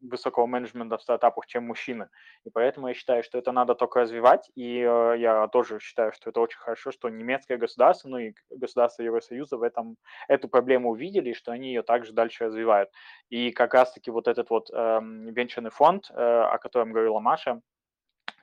высокого 0.00 0.46
менеджмента 0.46 0.96
в 0.96 1.02
стартапах, 1.02 1.46
чем 1.46 1.66
мужчины. 1.66 2.08
И 2.44 2.50
поэтому 2.50 2.88
я 2.88 2.94
считаю, 2.94 3.22
что 3.22 3.38
это 3.38 3.52
надо 3.52 3.74
только 3.74 4.00
развивать, 4.00 4.50
и 4.54 4.78
я 4.78 5.48
тоже 5.48 5.78
считаю, 5.80 6.12
что 6.12 6.30
это 6.30 6.40
очень 6.40 6.58
хорошо, 6.58 6.90
что 6.90 7.08
немецкое 7.08 7.58
государство, 7.58 8.08
ну 8.08 8.18
и 8.18 8.34
государство 8.50 9.02
Евросоюза 9.02 9.56
в 9.60 9.62
этом 9.62 9.96
эту 10.28 10.48
проблему 10.48 10.90
увидели, 10.90 11.32
что 11.32 11.52
они 11.52 11.68
ее 11.68 11.82
также 11.82 12.12
дальше 12.12 12.46
развивают. 12.46 12.90
И 13.28 13.52
как 13.52 13.74
раз-таки 13.74 14.10
вот 14.10 14.26
этот 14.26 14.50
вот 14.50 14.70
э, 14.72 15.00
венчурный 15.02 15.70
фонд, 15.70 16.10
э, 16.10 16.14
о 16.14 16.58
котором 16.58 16.92
говорила 16.92 17.20
Маша, 17.20 17.60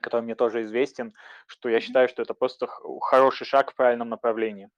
который 0.00 0.22
мне 0.22 0.34
тоже 0.34 0.62
известен, 0.62 1.12
что 1.46 1.68
я 1.68 1.80
считаю, 1.80 2.08
что 2.08 2.22
это 2.22 2.34
просто 2.34 2.66
хороший 3.00 3.44
шаг 3.44 3.72
в 3.72 3.74
правильном 3.74 4.08
направлении. 4.08 4.70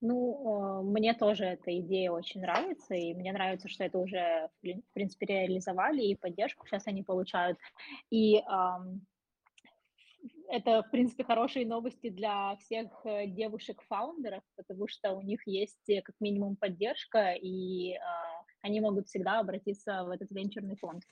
Ну, 0.00 0.80
э, 0.80 0.82
мне 0.82 1.14
тоже 1.14 1.44
эта 1.44 1.78
идея 1.80 2.10
очень 2.10 2.40
нравится, 2.40 2.94
и 2.94 3.14
мне 3.14 3.32
нравится, 3.32 3.68
что 3.68 3.84
это 3.84 3.98
уже, 3.98 4.48
в 4.62 4.92
принципе, 4.92 5.26
реализовали, 5.26 6.02
и 6.02 6.14
поддержку 6.14 6.66
сейчас 6.66 6.86
они 6.86 7.02
получают. 7.02 7.58
И 8.10 8.42
это, 10.48 10.82
в 10.82 10.90
принципе, 10.90 11.24
хорошие 11.24 11.66
новости 11.66 12.08
для 12.08 12.56
всех 12.56 12.88
э, 13.04 13.26
девушек-фаундеров, 13.26 14.42
потому 14.56 14.88
что 14.88 15.12
у 15.12 15.22
них 15.22 15.40
есть 15.46 15.88
э, 15.88 16.02
как 16.02 16.14
минимум 16.20 16.56
поддержка, 16.56 17.32
и 17.32 17.94
э, 17.94 17.98
они 18.62 18.80
могут 18.80 19.06
всегда 19.06 19.40
обратиться 19.40 20.04
в 20.04 20.10
этот 20.10 20.30
венчурный 20.30 20.76
фонд. 20.76 21.02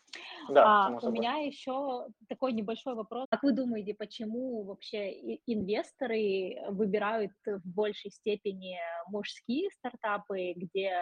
Да, 0.51 0.87
а, 0.87 0.99
у 1.03 1.11
меня 1.11 1.37
еще 1.37 2.07
такой 2.29 2.53
небольшой 2.53 2.95
вопрос. 2.95 3.27
Как 3.31 3.43
вы 3.43 3.53
думаете, 3.53 3.95
почему 3.95 4.65
вообще 4.65 5.37
инвесторы 5.47 6.57
выбирают 6.71 7.33
в 7.47 7.63
большей 7.65 8.11
степени 8.11 8.77
мужские 9.09 9.71
стартапы, 9.71 10.53
где 10.57 10.93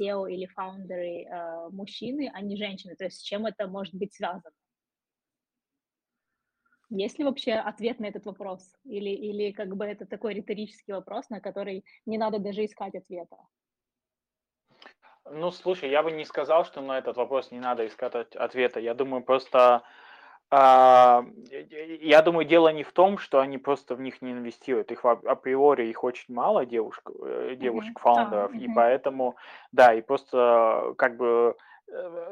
SEO 0.00 0.30
или 0.30 0.46
фаундеры 0.46 1.24
э, 1.24 1.68
мужчины, 1.70 2.30
а 2.32 2.40
не 2.40 2.56
женщины? 2.56 2.96
То 2.96 3.04
есть 3.04 3.18
с 3.18 3.22
чем 3.22 3.46
это 3.46 3.66
может 3.68 3.94
быть 3.94 4.14
связано? 4.14 4.50
Есть 6.88 7.18
ли 7.18 7.24
вообще 7.24 7.54
ответ 7.54 7.98
на 7.98 8.06
этот 8.06 8.26
вопрос? 8.26 8.74
Или, 8.84 9.10
или 9.10 9.50
как 9.52 9.76
бы 9.76 9.84
это 9.84 10.06
такой 10.06 10.34
риторический 10.34 10.92
вопрос, 10.92 11.28
на 11.30 11.40
который 11.40 11.84
не 12.06 12.18
надо 12.18 12.38
даже 12.38 12.64
искать 12.64 12.94
ответа? 12.94 13.36
Ну, 15.30 15.50
слушай, 15.50 15.90
я 15.90 16.02
бы 16.02 16.12
не 16.12 16.24
сказал, 16.24 16.64
что 16.64 16.80
на 16.80 16.98
этот 16.98 17.16
вопрос 17.16 17.50
не 17.50 17.58
надо 17.58 17.86
искать 17.86 18.14
ответа. 18.14 18.80
Я 18.80 18.94
думаю, 18.94 19.22
просто... 19.22 19.82
А, 20.48 21.24
я 22.00 22.22
думаю, 22.22 22.46
дело 22.46 22.68
не 22.68 22.84
в 22.84 22.92
том, 22.92 23.18
что 23.18 23.40
они 23.40 23.58
просто 23.58 23.96
в 23.96 24.00
них 24.00 24.22
не 24.22 24.30
инвестируют. 24.30 24.92
Их 24.92 25.04
априори 25.04 25.88
их 25.88 26.04
очень 26.04 26.32
мало 26.32 26.64
девушек, 26.64 27.10
э, 27.20 27.56
девушек-фаундеров, 27.58 28.54
mm-hmm. 28.54 28.60
и 28.60 28.72
поэтому, 28.72 29.34
да, 29.72 29.92
и 29.92 30.02
просто 30.02 30.94
как 30.98 31.16
бы 31.16 31.26
э, 31.26 31.54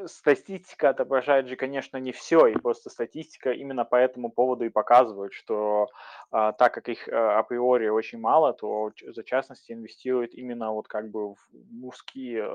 статистика 0.07 0.91
отображает 0.91 1.49
же, 1.49 1.57
конечно, 1.57 1.97
не 1.99 2.13
все, 2.13 2.47
и 2.47 2.59
просто 2.59 2.91
статистика 2.91 3.53
именно 3.53 3.85
по 3.85 3.97
этому 3.97 4.31
поводу 4.31 4.65
и 4.65 4.69
показывает, 4.69 5.33
что 5.33 5.89
а, 6.31 6.53
так 6.53 6.75
как 6.75 6.89
их 6.89 7.09
а, 7.09 7.39
априори 7.39 7.89
очень 7.89 8.19
мало, 8.19 8.53
то 8.53 8.91
за 9.07 9.23
частности 9.23 9.73
инвестируют 9.73 10.35
именно 10.35 10.73
вот 10.73 10.89
как 10.89 11.11
бы 11.11 11.35
в 11.35 11.39
мужские, 11.71 12.49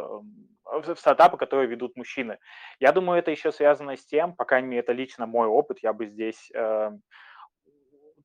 в 0.65 0.95
стартапы, 0.95 1.37
которые 1.37 1.67
ведут 1.67 1.95
мужчины. 1.95 2.37
Я 2.79 2.91
думаю, 2.91 3.19
это 3.19 3.31
еще 3.31 3.51
связано 3.51 3.95
с 3.95 4.05
тем, 4.05 4.35
по 4.35 4.45
крайней 4.45 4.67
мере, 4.67 4.81
это 4.81 4.91
лично 4.91 5.25
мой 5.25 5.47
опыт, 5.47 5.79
я 5.81 5.93
бы 5.93 6.07
здесь 6.07 6.51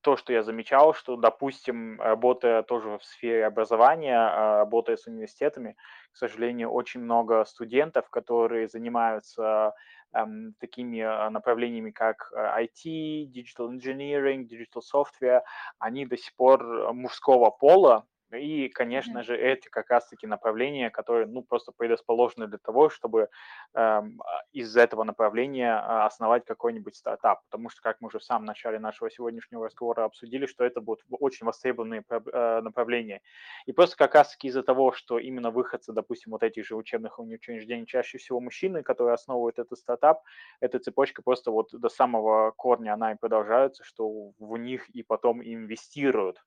то, 0.04 0.18
что 0.18 0.34
я 0.34 0.42
замечал, 0.42 0.92
что, 0.92 1.16
допустим, 1.16 1.98
работая 2.00 2.62
тоже 2.62 2.98
в 2.98 3.04
сфере 3.04 3.46
образования, 3.46 4.18
а, 4.18 4.58
работая 4.58 4.98
с 4.98 5.06
университетами, 5.06 5.76
к 6.12 6.16
сожалению, 6.16 6.70
очень 6.70 7.00
много 7.00 7.44
студентов, 7.46 8.10
которые 8.10 8.68
занимаются 8.68 9.72
эм, 10.12 10.54
такими 10.60 11.00
а, 11.00 11.30
направлениями, 11.30 11.90
как 11.90 12.30
IT, 12.34 12.84
э, 12.84 13.24
digital 13.32 13.70
engineering, 13.70 14.46
digital 14.46 14.82
software, 14.82 15.40
они 15.78 16.04
до 16.04 16.18
сих 16.18 16.36
пор 16.36 16.92
мужского 16.92 17.50
пола, 17.50 18.04
и, 18.34 18.68
конечно 18.68 19.22
же, 19.22 19.36
эти 19.36 19.68
как 19.68 19.90
раз-таки 19.90 20.26
направления, 20.26 20.90
которые, 20.90 21.26
ну, 21.26 21.42
просто 21.42 21.72
предрасположены 21.72 22.46
для 22.46 22.58
того, 22.58 22.90
чтобы 22.90 23.28
а, 23.74 24.04
из 24.52 24.76
этого 24.76 25.04
направления 25.04 25.74
а, 25.74 26.06
основать 26.06 26.44
какой-нибудь 26.44 26.96
стартап. 26.96 27.42
Потому 27.44 27.70
что, 27.70 27.82
как 27.82 28.00
мы 28.00 28.08
уже 28.08 28.18
в 28.18 28.24
самом 28.24 28.44
начале 28.44 28.78
нашего 28.78 29.10
сегодняшнего 29.10 29.66
разговора 29.66 30.04
обсудили, 30.04 30.46
что 30.46 30.64
это 30.64 30.80
будут 30.80 31.04
очень 31.10 31.46
востребованные 31.46 32.04
э, 32.08 32.60
направления. 32.60 33.20
И 33.66 33.72
просто 33.72 33.96
как 33.96 34.14
раз-таки 34.14 34.48
из-за 34.48 34.62
того, 34.62 34.92
что 34.92 35.18
именно 35.18 35.50
выходцы, 35.50 35.92
допустим, 35.92 36.32
вот 36.32 36.42
этих 36.42 36.66
же 36.66 36.76
учебных 36.76 37.18
учреждений 37.18 37.86
чаще 37.86 38.18
всего 38.18 38.40
мужчины, 38.40 38.82
которые 38.82 39.14
основывают 39.14 39.58
этот 39.58 39.78
стартап, 39.78 40.22
эта 40.60 40.78
цепочка 40.78 41.22
просто 41.22 41.50
вот 41.50 41.68
до 41.72 41.88
самого 41.88 42.50
корня 42.52 42.94
она 42.94 43.12
и 43.12 43.16
продолжается, 43.16 43.84
что 43.84 44.32
в 44.38 44.56
них 44.56 44.88
и 44.90 45.02
потом 45.02 45.42
инвестируют. 45.42 46.44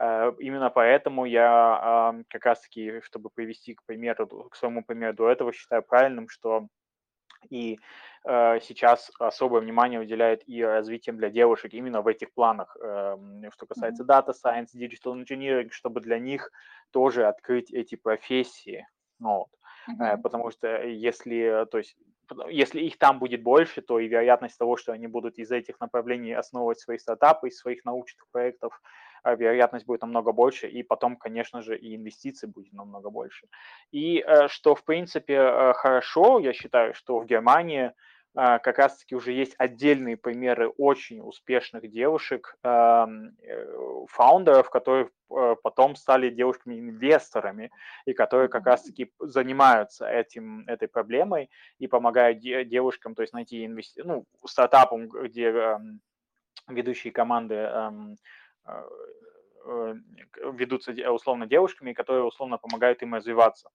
Э, 0.00 0.32
именно 0.38 0.70
поэтому 0.70 1.26
я 1.26 2.14
как 2.28 2.46
раз-таки, 2.46 3.00
чтобы 3.02 3.28
привести 3.28 3.74
к 3.74 3.84
примеру, 3.84 4.48
к 4.50 4.56
своему 4.56 4.82
примеру 4.82 5.14
до 5.14 5.30
этого, 5.30 5.52
считаю 5.52 5.82
правильным, 5.82 6.28
что 6.28 6.68
и 7.50 7.78
э, 8.24 8.60
сейчас 8.60 9.10
особое 9.18 9.60
внимание 9.60 10.00
уделяет 10.00 10.42
и 10.46 10.62
развитием 10.62 11.16
для 11.16 11.30
девушек 11.30 11.74
именно 11.74 12.02
в 12.02 12.06
этих 12.06 12.32
планах, 12.32 12.76
эм, 12.80 13.50
что 13.52 13.66
касается 13.66 14.04
Data 14.04 14.32
Science, 14.32 14.68
Digital 14.74 15.22
Engineering, 15.22 15.70
чтобы 15.70 16.00
для 16.00 16.18
них 16.18 16.50
тоже 16.92 17.26
открыть 17.26 17.70
эти 17.70 17.94
профессии. 17.94 18.86
Ну, 19.18 19.38
вот. 19.38 19.48
Uh-huh. 19.88 20.20
Потому 20.22 20.50
что 20.50 20.82
если, 20.84 21.66
то 21.70 21.78
есть, 21.78 21.96
если 22.48 22.80
их 22.80 22.98
там 22.98 23.18
будет 23.18 23.42
больше, 23.42 23.80
то 23.80 23.98
и 23.98 24.08
вероятность 24.08 24.58
того, 24.58 24.76
что 24.76 24.92
они 24.92 25.06
будут 25.06 25.38
из 25.38 25.50
этих 25.50 25.80
направлений 25.80 26.32
основывать 26.32 26.78
свои 26.78 26.98
стартапы, 26.98 27.48
из 27.48 27.58
своих 27.58 27.84
научных 27.84 28.26
проектов, 28.30 28.80
вероятность 29.24 29.86
будет 29.86 30.02
намного 30.02 30.32
больше, 30.32 30.68
и 30.68 30.82
потом, 30.82 31.16
конечно 31.16 31.62
же, 31.62 31.76
и 31.76 31.96
инвестиций 31.96 32.48
будет 32.48 32.72
намного 32.72 33.10
больше. 33.10 33.48
И 33.90 34.24
э, 34.26 34.48
что, 34.48 34.74
в 34.74 34.84
принципе, 34.84 35.34
э, 35.34 35.72
хорошо, 35.74 36.40
я 36.40 36.52
считаю, 36.52 36.94
что 36.94 37.18
в 37.18 37.26
Германии 37.26 37.92
а, 38.36 38.60
как 38.60 38.78
раз-таки 38.78 39.16
уже 39.16 39.32
есть 39.32 39.56
отдельные 39.58 40.16
примеры 40.16 40.68
очень 40.68 41.20
успешных 41.20 41.90
девушек, 41.90 42.56
э, 42.62 43.06
фаундеров, 44.06 44.70
которые 44.70 45.10
потом 45.62 45.94
стали 45.94 46.30
девушками-инвесторами, 46.30 47.70
и 48.04 48.12
которые 48.12 48.48
как 48.48 48.66
раз-таки 48.66 49.12
занимаются 49.20 50.08
этим, 50.08 50.64
этой 50.66 50.88
проблемой 50.88 51.50
и 51.78 51.86
помогают 51.86 52.40
девушкам, 52.40 53.14
то 53.14 53.22
есть 53.22 53.32
найти 53.32 53.64
инвести... 53.64 54.02
ну, 54.02 54.24
стартапам, 54.44 55.08
где 55.08 55.50
эм, 55.50 56.00
ведущие 56.68 57.12
команды 57.12 57.54
эм, 57.54 57.70
а, 57.70 58.12
э, 58.12 58.16
ведутся 60.52 60.92
условно 61.10 61.46
девушками, 61.46 61.92
которые 61.92 62.24
условно 62.24 62.58
помогают 62.58 63.02
им 63.02 63.14
развиваться. 63.14 63.70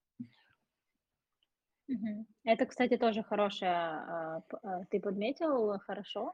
Это, 2.44 2.66
кстати, 2.66 2.98
тоже 2.98 3.24
хорошее, 3.24 3.72
а, 3.72 4.42
а, 4.64 4.86
ты 4.90 5.00
подметил 5.00 5.78
хорошо. 5.80 6.34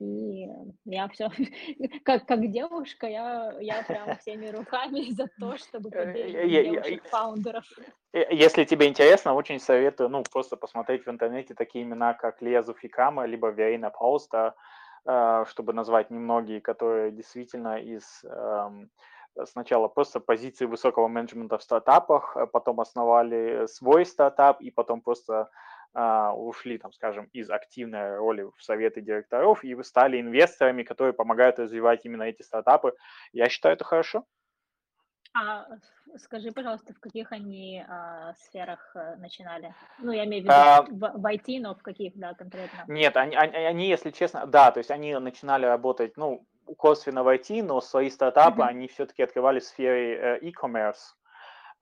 И 0.00 0.48
я 0.84 1.08
все, 1.08 1.28
как, 2.04 2.26
как 2.26 2.50
девушка, 2.50 3.06
я, 3.06 3.54
я 3.60 3.82
прям 3.82 4.16
всеми 4.18 4.48
руками 4.48 5.12
за 5.12 5.28
то, 5.38 5.56
чтобы 5.56 5.90
э, 5.92 6.04
поддерживать 6.04 6.50
девушек-фаундеров. 6.50 7.64
Э, 8.12 8.34
если 8.34 8.64
тебе 8.64 8.88
интересно, 8.88 9.34
очень 9.34 9.60
советую, 9.60 10.08
ну, 10.08 10.24
просто 10.24 10.56
посмотреть 10.56 11.06
в 11.06 11.10
интернете 11.10 11.54
такие 11.54 11.84
имена, 11.84 12.14
как 12.14 12.42
Лезу 12.42 12.74
Фикама, 12.74 13.24
либо 13.26 13.50
Верина 13.50 13.90
Пауста, 13.90 14.48
а, 14.48 14.54
чтобы 15.02 15.72
назвать 15.72 16.10
немногие, 16.10 16.60
которые 16.60 17.10
действительно 17.10 17.78
из 17.78 18.24
сначала 19.46 19.88
просто 19.88 20.20
позиции 20.20 20.66
высокого 20.66 21.08
менеджмента 21.08 21.56
в 21.58 21.62
стартапах, 21.62 22.36
а 22.36 22.46
потом 22.46 22.80
основали 22.80 23.66
свой 23.66 24.04
стартап 24.04 24.60
и 24.60 24.70
потом 24.70 25.00
просто 25.00 25.48
uh, 25.94 26.32
ушли, 26.32 26.78
там, 26.78 26.92
скажем, 26.92 27.26
из 27.32 27.50
активной 27.50 28.16
роли 28.16 28.42
в 28.42 28.62
советы 28.62 29.00
директоров 29.00 29.64
и 29.64 29.80
стали 29.82 30.20
инвесторами, 30.20 30.82
которые 30.82 31.12
помогают 31.12 31.58
развивать 31.58 32.04
именно 32.04 32.24
эти 32.24 32.42
стартапы. 32.42 32.94
Я 33.32 33.48
считаю, 33.48 33.74
это 33.74 33.84
хорошо. 33.84 34.24
А 35.32 35.66
скажи, 36.18 36.50
пожалуйста, 36.50 36.92
в 36.92 36.98
каких 36.98 37.30
они 37.30 37.84
а, 37.88 38.34
сферах 38.34 38.90
а, 38.94 39.16
начинали? 39.16 39.74
Ну, 39.98 40.10
я 40.10 40.24
имею 40.24 40.42
в 40.42 40.44
виду 40.46 40.54
а, 40.54 40.82
в, 40.82 41.20
в 41.20 41.26
IT, 41.26 41.60
но 41.60 41.74
в 41.74 41.82
каких, 41.82 42.16
да, 42.16 42.34
конкретно? 42.34 42.84
Нет, 42.88 43.16
они, 43.16 43.36
они, 43.36 43.56
они, 43.56 43.88
если 43.88 44.10
честно, 44.10 44.46
да, 44.46 44.72
то 44.72 44.78
есть 44.78 44.90
они 44.90 45.16
начинали 45.16 45.66
работать, 45.66 46.16
ну, 46.16 46.44
косвенно 46.76 47.22
в 47.22 47.28
IT, 47.28 47.62
но 47.62 47.80
свои 47.80 48.10
стартапы 48.10 48.62
mm-hmm. 48.62 48.66
они 48.66 48.88
все-таки 48.88 49.22
открывали 49.22 49.60
в 49.60 49.64
сфере 49.64 50.16
э, 50.16 50.38
e-commerce. 50.42 51.14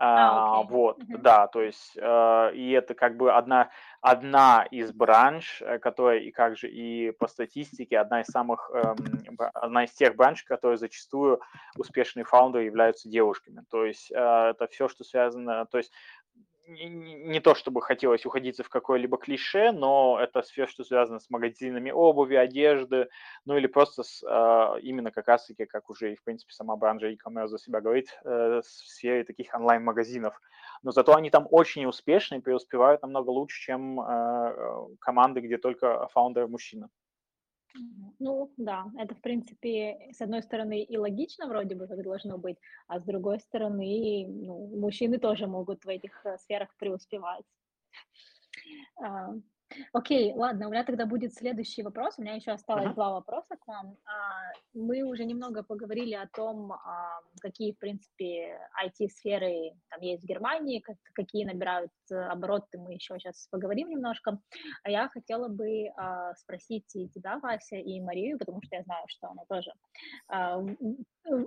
А, 0.01 0.63
okay. 0.63 0.71
Вот, 0.71 0.99
uh-huh. 1.01 1.19
да, 1.19 1.49
то 1.49 1.61
есть, 1.61 1.97
э, 1.97 2.51
и 2.55 2.71
это 2.71 2.95
как 2.95 3.17
бы 3.17 3.33
одна, 3.33 3.71
одна 4.01 4.65
из 4.71 4.93
бранш, 4.93 5.61
э, 5.61 5.81
которая 5.81 6.21
и 6.21 6.31
как 6.31 6.57
же 6.57 6.69
и 6.69 7.11
по 7.11 7.27
статистике 7.27 7.99
одна 7.99 8.21
из 8.21 8.27
самых, 8.27 8.71
э, 8.73 8.95
одна 9.55 9.85
из 9.85 9.91
тех 9.93 10.15
бранш, 10.15 10.45
которые 10.45 10.79
зачастую 10.79 11.41
успешные 11.77 12.25
фаундеры 12.25 12.65
являются 12.65 13.09
девушками. 13.09 13.65
То 13.71 13.85
есть 13.85 14.13
э, 14.13 14.51
это 14.51 14.69
все, 14.69 14.87
что 14.87 15.03
связано, 15.03 15.67
то 15.67 15.79
есть 15.79 15.93
не 16.69 17.41
то 17.41 17.55
чтобы 17.55 17.81
хотелось 17.81 18.27
уходиться 18.27 18.63
в 18.63 18.69
какое-либо 18.69 19.17
клише, 19.17 19.73
но 19.73 20.19
это 20.21 20.43
все, 20.43 20.67
что 20.67 20.85
связано 20.85 21.19
с 21.19 21.31
магазинами 21.31 21.91
обуви, 21.91 22.35
одежды, 22.35 23.09
ну 23.47 23.57
или 23.57 23.67
просто 23.67 24.03
с, 24.03 24.23
э, 24.23 24.81
именно 24.83 25.11
как 25.11 25.29
раз-таки, 25.29 25.65
как 25.65 25.89
уже 25.89 26.13
и, 26.13 26.17
в 26.17 26.23
принципе, 26.23 26.53
сама 26.53 26.77
бранжа 26.77 27.09
e-commerce 27.09 27.49
за 27.49 27.59
себя 27.59 27.81
говорит, 27.81 28.09
э, 28.25 28.61
в 28.61 28.67
сфере 28.67 29.25
таких 29.25 29.55
онлайн-магазинов. 29.55 30.39
Но 30.83 30.93
зато 30.93 31.15
они 31.15 31.31
там 31.31 31.49
очень 31.51 31.87
успешны 31.87 32.37
и 32.37 32.41
преуспевают 32.41 33.03
намного 33.03 33.31
лучше, 33.31 33.61
чем 33.63 34.01
э, 34.01 34.97
команды, 35.01 35.41
где 35.41 35.57
только 35.57 36.07
фаундер 36.09 36.49
мужчина. 36.49 36.91
Ну 38.19 38.53
да, 38.57 38.87
это 38.99 39.15
в 39.15 39.21
принципе, 39.21 40.11
с 40.13 40.21
одной 40.21 40.43
стороны 40.43 40.83
и 40.83 40.97
логично 40.97 41.47
вроде 41.47 41.75
бы 41.75 41.87
как 41.87 42.03
должно 42.03 42.39
быть, 42.39 42.57
а 42.87 42.99
с 42.99 43.05
другой 43.05 43.41
стороны, 43.41 44.27
ну, 44.27 44.77
мужчины 44.79 45.19
тоже 45.19 45.47
могут 45.47 45.85
в 45.85 45.89
этих 45.89 46.25
э, 46.27 46.39
сферах 46.39 46.75
преуспевать. 46.77 47.45
Окей, 49.93 50.33
ладно, 50.35 50.67
у 50.67 50.71
меня 50.71 50.85
тогда 50.85 51.07
будет 51.07 51.35
следующий 51.35 51.83
вопрос. 51.83 52.15
У 52.19 52.23
меня 52.23 52.35
еще 52.35 52.53
осталось 52.53 52.87
uh-huh. 52.87 52.95
два 52.95 53.13
вопроса 53.13 53.57
к 53.57 53.67
вам. 53.67 53.97
А, 54.07 54.53
мы 54.73 55.03
уже 55.03 55.25
немного 55.25 55.63
поговорили 55.63 56.15
о 56.15 56.27
том, 56.27 56.73
а, 56.73 57.21
какие, 57.41 57.73
в 57.73 57.79
принципе, 57.79 58.59
IT-сферы 58.85 59.73
там 59.91 60.01
есть 60.01 60.23
в 60.23 60.27
Германии, 60.27 60.83
какие 61.13 61.45
набирают 61.45 61.93
э, 62.11 62.15
обороты, 62.15 62.79
мы 62.79 62.95
еще 62.95 63.19
сейчас 63.19 63.47
поговорим 63.51 63.91
немножко. 63.91 64.41
А 64.85 64.91
я 64.91 65.09
хотела 65.09 65.49
бы 65.49 65.91
спросить 66.37 66.95
и 66.95 67.09
тебя, 67.09 67.39
Вася, 67.39 67.77
и 67.77 68.01
Марию, 68.01 68.39
потому 68.39 68.63
что 68.63 68.77
я 68.77 68.83
знаю, 68.83 69.05
что 69.09 69.29
она 69.29 69.45
тоже 69.49 69.73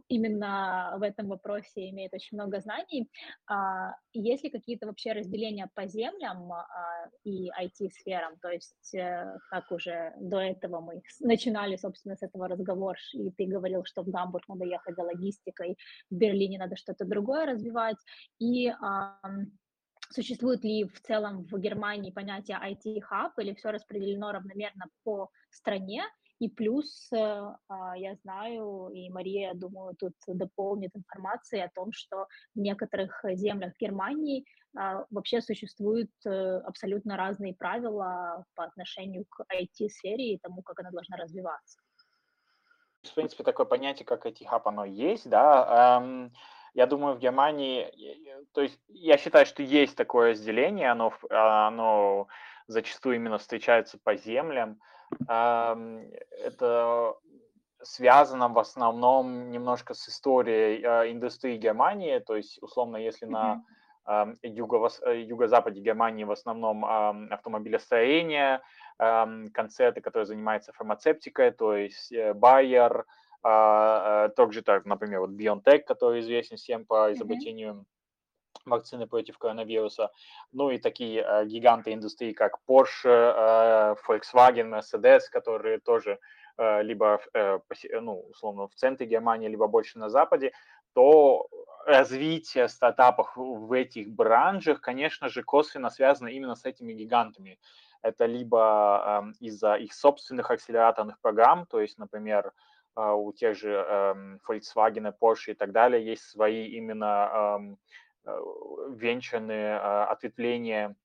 именно 0.07 0.95
в 0.97 1.01
этом 1.01 1.27
вопросе 1.27 1.89
имеет 1.89 2.13
очень 2.13 2.37
много 2.37 2.59
знаний. 2.59 3.09
Есть 4.13 4.43
ли 4.43 4.49
какие-то 4.49 4.85
вообще 4.85 5.13
разделения 5.13 5.69
по 5.73 5.87
землям 5.87 6.51
и 7.23 7.49
IT-сферам? 7.49 8.11
сферам. 8.11 8.37
То 8.41 8.49
есть, 8.49 8.93
э, 8.93 9.37
как 9.49 9.71
уже 9.71 10.13
до 10.19 10.39
этого 10.39 10.81
мы 10.81 11.01
начинали, 11.19 11.77
собственно, 11.77 12.15
с 12.15 12.23
этого 12.23 12.47
разговора, 12.47 12.97
и 13.13 13.31
ты 13.31 13.45
говорил, 13.45 13.83
что 13.85 14.03
в 14.03 14.09
Гамбург 14.09 14.47
надо 14.47 14.65
ехать 14.65 14.95
за 14.95 15.03
логистикой, 15.03 15.77
в 16.09 16.15
Берлине 16.15 16.59
надо 16.59 16.75
что-то 16.75 17.05
другое 17.05 17.45
развивать. 17.45 17.97
И 18.39 18.71
существует 20.09 20.63
ли 20.63 20.83
в 20.83 21.01
целом 21.01 21.45
в 21.45 21.57
Германии 21.57 22.11
понятие 22.11 22.57
IT-хаб 22.57 23.39
или 23.39 23.53
все 23.53 23.71
распределено 23.71 24.31
равномерно 24.31 24.85
по 25.03 25.29
стране, 25.49 26.03
И 26.41 26.49
плюс 26.49 27.09
а, 27.13 27.57
я 27.95 28.15
знаю, 28.15 28.89
и 28.95 29.09
Мария, 29.11 29.49
я 29.49 29.53
думаю, 29.53 29.95
тут 29.95 30.15
дополнит 30.27 30.89
информацией 30.95 31.61
о 31.61 31.69
том, 31.69 31.91
что 31.93 32.25
в 32.55 32.59
некоторых 32.59 33.23
землях 33.33 33.73
Германии 33.79 34.43
вообще 35.09 35.41
существуют 35.41 36.09
э, 36.25 36.61
абсолютно 36.65 37.17
разные 37.17 37.53
правила 37.53 38.45
по 38.55 38.63
отношению 38.63 39.25
к 39.29 39.43
IT-сфере 39.53 40.33
и 40.33 40.39
тому, 40.39 40.61
как 40.61 40.79
она 40.79 40.91
должна 40.91 41.17
развиваться. 41.17 41.79
В 43.03 43.13
принципе, 43.13 43.43
такое 43.43 43.65
понятие, 43.65 44.05
как 44.05 44.25
IT-хаб, 44.25 44.67
оно 44.67 44.85
есть, 44.85 45.29
да. 45.29 46.01
Я 46.73 46.87
думаю, 46.87 47.15
в 47.15 47.19
Германии, 47.19 47.91
то 48.53 48.61
есть 48.61 48.79
я 48.87 49.17
считаю, 49.17 49.45
что 49.45 49.61
есть 49.61 49.97
такое 49.97 50.31
разделение, 50.31 50.89
оно, 50.89 51.13
оно 51.29 52.27
зачастую 52.67 53.17
именно 53.17 53.37
встречается 53.37 53.99
по 54.01 54.15
землям. 54.15 54.79
Это 55.27 57.15
связано 57.83 58.49
в 58.49 58.59
основном 58.59 59.49
немножко 59.51 59.93
с 59.93 60.07
историей 60.07 60.83
а, 60.83 61.11
индустрии 61.11 61.57
Германии, 61.57 62.19
то 62.19 62.35
есть, 62.35 62.61
условно, 62.61 62.97
если 62.97 63.25
на 63.25 63.63
э, 64.05 64.35
юго-западе 64.43 65.81
Германии 65.81 66.23
в 66.23 66.31
основном 66.31 66.85
автомобилестроение, 66.85 68.61
концерты, 68.97 70.01
которые 70.01 70.25
занимаются 70.27 70.73
фармацевтикой, 70.73 71.51
то 71.51 71.75
есть 71.75 72.11
э, 72.11 72.33
Bayer, 72.33 73.03
а, 73.43 74.29
также 74.29 74.61
так, 74.61 74.85
например, 74.85 75.21
вот 75.21 75.31
BioNTech, 75.31 75.79
который 75.79 76.19
известен 76.19 76.57
всем 76.57 76.85
по 76.85 77.11
изобретению 77.11 77.85
вакцины 78.65 79.07
против 79.07 79.37
коронавируса, 79.37 80.11
ну 80.51 80.69
и 80.69 80.77
такие 80.77 81.21
э, 81.21 81.45
гиганты 81.45 81.93
индустрии, 81.93 82.33
как 82.33 82.59
Porsche, 82.67 83.05
э, 83.05 83.95
Volkswagen, 84.07 84.69
Mercedes, 84.69 85.21
которые 85.31 85.79
тоже 85.79 86.19
э, 86.57 86.83
либо, 86.83 87.19
э, 87.33 87.59
ну, 88.01 88.21
условно, 88.29 88.67
в 88.67 88.75
центре 88.75 89.07
Германии, 89.07 89.49
либо 89.49 89.67
больше 89.67 89.99
на 89.99 90.09
западе, 90.09 90.51
то 90.93 91.47
развитие 91.85 92.67
стартапов 92.67 93.31
в 93.35 93.71
этих 93.73 94.09
бранжах, 94.09 94.81
конечно 94.81 95.29
же, 95.29 95.43
косвенно 95.43 95.89
связано 95.89 96.27
именно 96.27 96.55
с 96.55 96.65
этими 96.65 96.93
гигантами. 96.93 97.59
Это 98.01 98.25
либо 98.25 99.23
э, 99.39 99.45
из-за 99.45 99.75
их 99.75 99.93
собственных 99.93 100.51
акселераторных 100.51 101.19
программ, 101.21 101.65
то 101.65 101.79
есть, 101.79 101.97
например, 101.97 102.51
э, 102.95 103.11
у 103.11 103.31
тех 103.31 103.57
же 103.57 103.85
э, 103.87 104.37
Volkswagen, 104.47 105.13
Porsche 105.19 105.51
и 105.51 105.53
так 105.53 105.71
далее 105.71 106.03
есть 106.03 106.23
свои 106.23 106.67
именно 106.67 107.77
э, 108.25 108.29
Э, 108.31 108.39
венчурные 108.89 109.77
а, 109.77 110.05
ответвления 110.11 110.95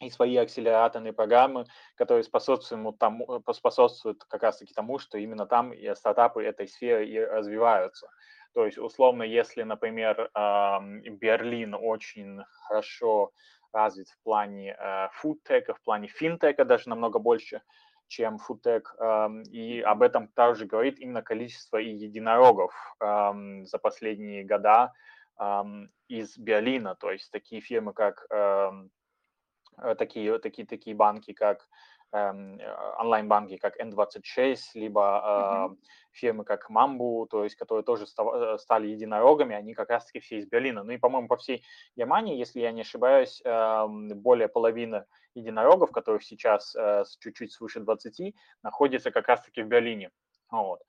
и 0.00 0.10
свои 0.10 0.36
акселераторные 0.36 1.12
программы, 1.12 1.66
которые 1.94 2.24
способствуют 2.24 2.98
тому, 2.98 3.42
э, 3.46 3.52
способствуют 3.52 4.24
как 4.24 4.42
раз-таки 4.42 4.74
тому, 4.74 4.98
что 4.98 5.18
именно 5.18 5.46
там 5.46 5.72
и 5.72 5.94
стартапы 5.94 6.42
этой 6.42 6.66
сферы 6.66 7.06
и 7.06 7.18
развиваются. 7.20 8.08
То 8.54 8.64
есть, 8.66 8.78
условно, 8.78 9.22
если, 9.22 9.62
например, 9.62 10.30
Берлин 10.34 11.74
очень 11.74 12.40
хорошо 12.66 13.30
развит 13.72 14.08
в 14.08 14.22
плане 14.22 14.76
э, 14.78 15.08
фудтека, 15.12 15.74
в 15.74 15.82
плане 15.82 16.08
финтека 16.08 16.64
даже 16.64 16.88
намного 16.88 17.18
больше, 17.18 17.62
чем 18.08 18.38
фудтек, 18.38 18.94
и 19.50 19.80
об 19.80 20.02
этом 20.02 20.28
также 20.28 20.66
говорит 20.66 20.98
именно 20.98 21.22
количество 21.22 21.78
и 21.78 21.94
единорогов 21.94 22.74
за 23.00 23.78
последние 23.80 24.44
года, 24.44 24.92
из 26.08 26.38
Берлина, 26.38 26.94
то 26.94 27.10
есть 27.10 27.30
такие 27.30 27.60
фирмы, 27.60 27.92
как 27.94 28.26
э, 28.30 29.94
такие, 29.98 30.38
такие, 30.38 30.66
такие 30.66 30.94
банки, 30.94 31.32
как 31.32 31.66
эм, 32.12 32.60
онлайн-банки, 32.98 33.56
как 33.56 33.80
N26, 33.80 34.56
либо 34.74 35.00
mm-hmm. 35.00 35.76
фирмы, 36.12 36.44
как 36.44 36.70
Mambu, 36.70 37.26
то 37.26 37.44
есть, 37.44 37.56
которые 37.56 37.82
тоже 37.82 38.04
э, 38.04 38.58
стали 38.58 38.88
единорогами, 38.88 39.56
они 39.56 39.74
как 39.74 39.90
раз-таки 39.90 40.20
все 40.20 40.38
из 40.38 40.46
Берлина. 40.46 40.82
Ну 40.82 40.92
и, 40.92 40.98
по-моему, 40.98 41.28
по 41.28 41.36
всей 41.36 41.64
Германии, 41.96 42.36
если 42.36 42.60
я 42.60 42.72
не 42.72 42.82
ошибаюсь, 42.82 43.40
эм, 43.44 44.08
более 44.20 44.48
половины 44.48 45.06
единорогов, 45.34 45.90
которых 45.90 46.22
сейчас 46.22 46.76
э, 46.76 47.04
чуть-чуть 47.20 47.52
свыше 47.52 47.80
20, 47.80 48.34
находится 48.62 49.10
как 49.10 49.28
раз-таки 49.28 49.62
в 49.62 49.66
Берлине. 49.66 50.10
Вот. 50.50 50.82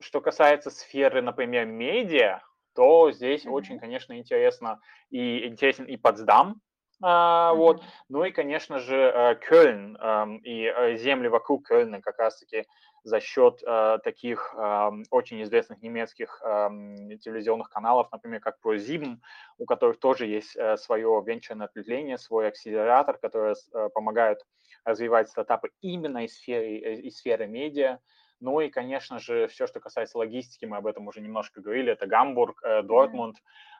Что 0.00 0.22
касается 0.22 0.70
сферы, 0.70 1.20
например, 1.20 1.66
медиа, 1.66 2.40
то 2.74 3.10
здесь 3.12 3.44
mm-hmm. 3.44 3.50
очень, 3.50 3.78
конечно, 3.78 4.16
интересно 4.18 4.80
и 5.10 5.46
интересен 5.46 5.84
и 5.84 5.96
Потсдам, 5.96 6.60
mm-hmm. 7.02 7.56
вот, 7.56 7.82
ну 8.08 8.24
и, 8.24 8.30
конечно 8.30 8.78
же, 8.78 8.96
э, 8.96 9.34
Кёльн 9.36 9.96
эм, 9.96 10.36
и 10.38 10.64
э, 10.64 10.96
земли 10.96 11.28
вокруг 11.28 11.66
Кёльна 11.66 12.00
как 12.00 12.18
раз-таки 12.18 12.66
за 13.02 13.20
счет 13.20 13.62
э, 13.66 13.98
таких 14.04 14.54
эм, 14.54 15.04
очень 15.10 15.42
известных 15.42 15.80
немецких 15.80 16.42
эм, 16.44 17.18
телевизионных 17.18 17.70
каналов, 17.70 18.08
например, 18.12 18.40
как 18.40 18.58
ProSieben, 18.62 19.16
у 19.58 19.64
которых 19.64 19.98
тоже 19.98 20.26
есть 20.26 20.56
свое 20.76 21.22
венчурное 21.26 21.66
ответвление, 21.66 22.18
свой 22.18 22.48
акселератор, 22.48 23.16
который 23.16 23.54
помогает 23.94 24.44
развивать 24.84 25.30
стартапы 25.30 25.70
именно 25.80 26.24
из 26.24 26.34
сферы, 26.36 26.76
из 26.76 27.18
сферы 27.18 27.46
медиа, 27.46 27.98
ну 28.40 28.60
и, 28.60 28.68
конечно 28.68 29.18
же, 29.18 29.46
все, 29.48 29.66
что 29.66 29.80
касается 29.80 30.18
логистики, 30.18 30.64
мы 30.64 30.78
об 30.78 30.86
этом 30.86 31.06
уже 31.08 31.20
немножко 31.20 31.60
говорили, 31.60 31.92
это 31.92 32.06
Гамбург, 32.06 32.62
э, 32.62 32.82
Дортмунд. 32.82 33.36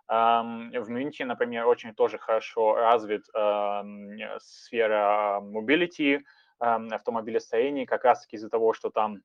В 0.09 0.87
Мюнхене, 0.89 1.29
например, 1.29 1.69
очень 1.69 1.95
тоже 1.95 2.19
хорошо 2.19 2.75
развит 2.75 3.27
сфера 4.41 5.41
mobility, 5.41 6.19
автомобилестроения, 6.59 7.87
как 7.87 8.05
раз-таки 8.05 8.35
из-за 8.35 8.51
того, 8.51 8.73
что 8.73 8.91
там 8.91 9.23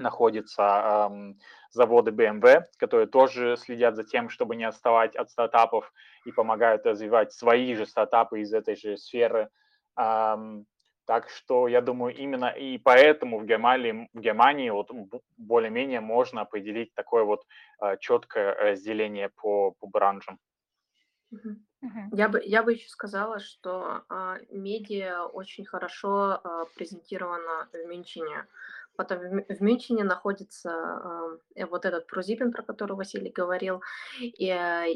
находятся 0.00 1.08
эм, 1.10 1.38
заводы 1.70 2.10
BMW, 2.10 2.64
которые 2.78 3.06
тоже 3.06 3.56
следят 3.56 3.96
за 3.96 4.04
тем, 4.04 4.30
чтобы 4.30 4.56
не 4.56 4.64
отставать 4.64 5.14
от 5.14 5.30
стартапов 5.30 5.92
и 6.24 6.32
помогают 6.32 6.86
развивать 6.86 7.32
свои 7.32 7.74
же 7.74 7.86
стартапы 7.86 8.40
из 8.40 8.52
этой 8.52 8.76
же 8.76 8.96
сферы. 8.96 9.50
Эм, 9.96 10.66
так 11.10 11.28
что 11.28 11.66
я 11.66 11.80
думаю, 11.80 12.14
именно 12.14 12.46
и 12.46 12.78
поэтому 12.78 13.40
в 13.40 13.44
Германии, 13.44 14.08
в 14.14 14.20
Германии 14.20 14.70
вот 14.70 14.92
более-менее 15.38 16.00
можно 16.00 16.42
определить 16.42 16.94
такое 16.94 17.24
вот 17.24 17.44
а, 17.80 17.96
четкое 17.96 18.54
разделение 18.54 19.28
по, 19.28 19.72
по 19.80 19.88
бранжам. 19.88 20.38
Я 22.12 22.28
бы, 22.28 22.40
я 22.44 22.62
бы 22.62 22.74
еще 22.74 22.88
сказала, 22.88 23.40
что 23.40 24.04
а, 24.08 24.36
медиа 24.50 25.24
очень 25.24 25.64
хорошо 25.64 26.40
а, 26.44 26.66
презентирована 26.76 27.68
в 27.72 27.88
Мюнхене. 27.88 28.46
Потом 29.00 29.18
в, 29.48 29.62
Мюнхене 29.62 30.04
находится 30.04 30.70
а, 30.70 31.38
вот 31.70 31.86
этот 31.86 32.06
прозипин, 32.06 32.52
про 32.52 32.62
который 32.62 32.96
Василий 32.98 33.30
говорил, 33.30 33.80
и, 34.20 34.46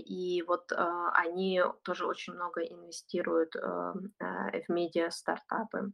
и 0.06 0.42
вот 0.42 0.72
а, 0.72 1.10
они 1.14 1.62
тоже 1.84 2.04
очень 2.04 2.34
много 2.34 2.60
инвестируют 2.60 3.54
в 3.54 4.64
медиа 4.68 5.10
стартапы. 5.10 5.78
А, 5.78 5.90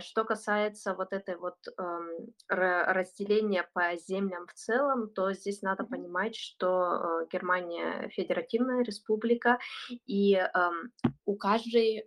что 0.00 0.24
касается 0.24 0.94
вот 0.94 1.12
этой 1.12 1.36
вот 1.36 1.54
эм, 1.78 2.34
разделения 2.48 3.68
по 3.72 3.96
землям 3.96 4.46
в 4.48 4.54
целом, 4.54 5.10
то 5.10 5.32
здесь 5.32 5.62
надо 5.62 5.84
понимать, 5.84 6.34
что 6.34 7.22
э, 7.22 7.26
Германия 7.32 8.08
федеративная 8.08 8.82
республика, 8.82 9.58
и 10.06 10.34
эм, 10.34 10.92
у 11.24 11.36
каждой 11.36 11.98
э, 11.98 12.04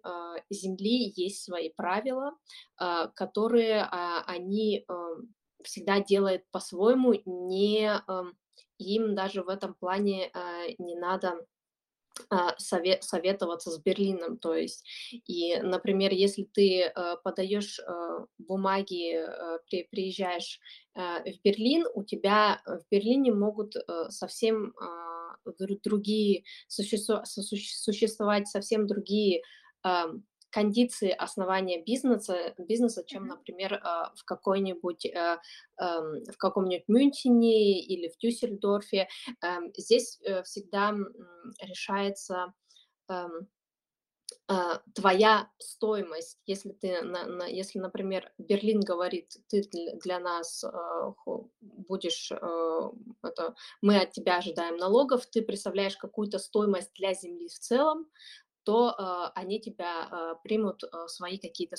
земли 0.50 1.14
есть 1.16 1.44
свои 1.44 1.70
правила, 1.70 2.34
э, 2.82 3.08
которые 3.16 3.84
а, 3.84 4.24
они 4.28 4.86
эм, 4.90 5.34
всегда 5.64 6.02
делают 6.02 6.44
по-своему, 6.52 7.14
не 7.26 7.90
им 8.78 9.16
даже 9.16 9.44
в 9.44 9.48
этом 9.48 9.74
плане 9.76 10.30
не 10.78 10.96
надо 10.98 11.30
а, 11.30 11.53
совет, 12.58 13.04
советоваться 13.04 13.72
с 13.72 13.80
Берлином, 13.80 14.38
то 14.38 14.54
есть, 14.54 14.86
и, 15.12 15.58
например, 15.62 16.12
если 16.14 16.44
ты 16.44 16.82
э, 16.84 17.16
подаешь 17.24 17.80
э, 17.80 18.26
бумаги, 18.38 19.16
э, 19.16 19.60
при, 19.68 19.88
приезжаешь 19.90 20.60
в 20.96 21.44
Берлин, 21.44 21.86
у 21.96 22.04
тебя 22.04 22.62
в 22.68 22.82
Берлине 22.92 23.34
могут 23.34 23.74
совсем 24.10 24.76
э, 24.80 25.04
другие 25.84 26.44
существовать 26.68 28.48
совсем 28.48 28.88
другие 28.88 29.42
э, 29.86 30.04
кондиции 30.54 31.10
основания 31.10 31.82
бизнеса, 31.82 32.54
бизнеса 32.60 33.04
чем, 33.06 33.28
например, 33.28 33.80
а, 33.84 34.14
в 34.16 34.24
какой-нибудь, 34.24 35.06
э, 35.06 35.40
эм, 35.78 36.24
в 36.32 36.38
каком-нибудь 36.38 36.88
Мюнхене 36.88 37.82
или 37.82 38.08
в 38.08 38.18
Дюссельдорфе. 38.20 39.08
Эм, 39.42 39.72
здесь 39.76 40.20
э, 40.22 40.44
всегда 40.44 40.94
решается 41.60 42.54
эм, 43.10 43.48
а, 44.48 44.82
твоя 44.94 45.50
стоимость, 45.58 46.38
если 46.46 46.74
ты, 46.74 47.02
на, 47.02 47.26
на, 47.26 47.46
если, 47.46 47.80
например, 47.80 48.32
Берлин 48.38 48.82
говорит, 48.82 49.38
ты 49.48 49.62
для, 49.62 49.96
для 49.96 50.20
нас 50.20 50.66
э, 50.66 51.14
будешь, 51.62 52.30
э, 52.30 52.90
это, 53.24 53.56
мы 53.82 54.02
от 54.02 54.12
тебя 54.12 54.38
ожидаем 54.38 54.76
налогов, 54.76 55.26
ты 55.28 55.42
представляешь 55.42 55.96
какую-то 55.96 56.40
стоимость 56.40 56.92
для 56.96 57.14
земли 57.14 57.48
в 57.48 57.58
целом, 57.58 58.08
то 58.64 58.90
э, 58.92 59.32
они 59.36 59.60
тебя 59.60 60.08
э, 60.10 60.36
примут 60.44 60.84
э, 60.84 60.88
свои 61.08 61.38
какие-то 61.38 61.76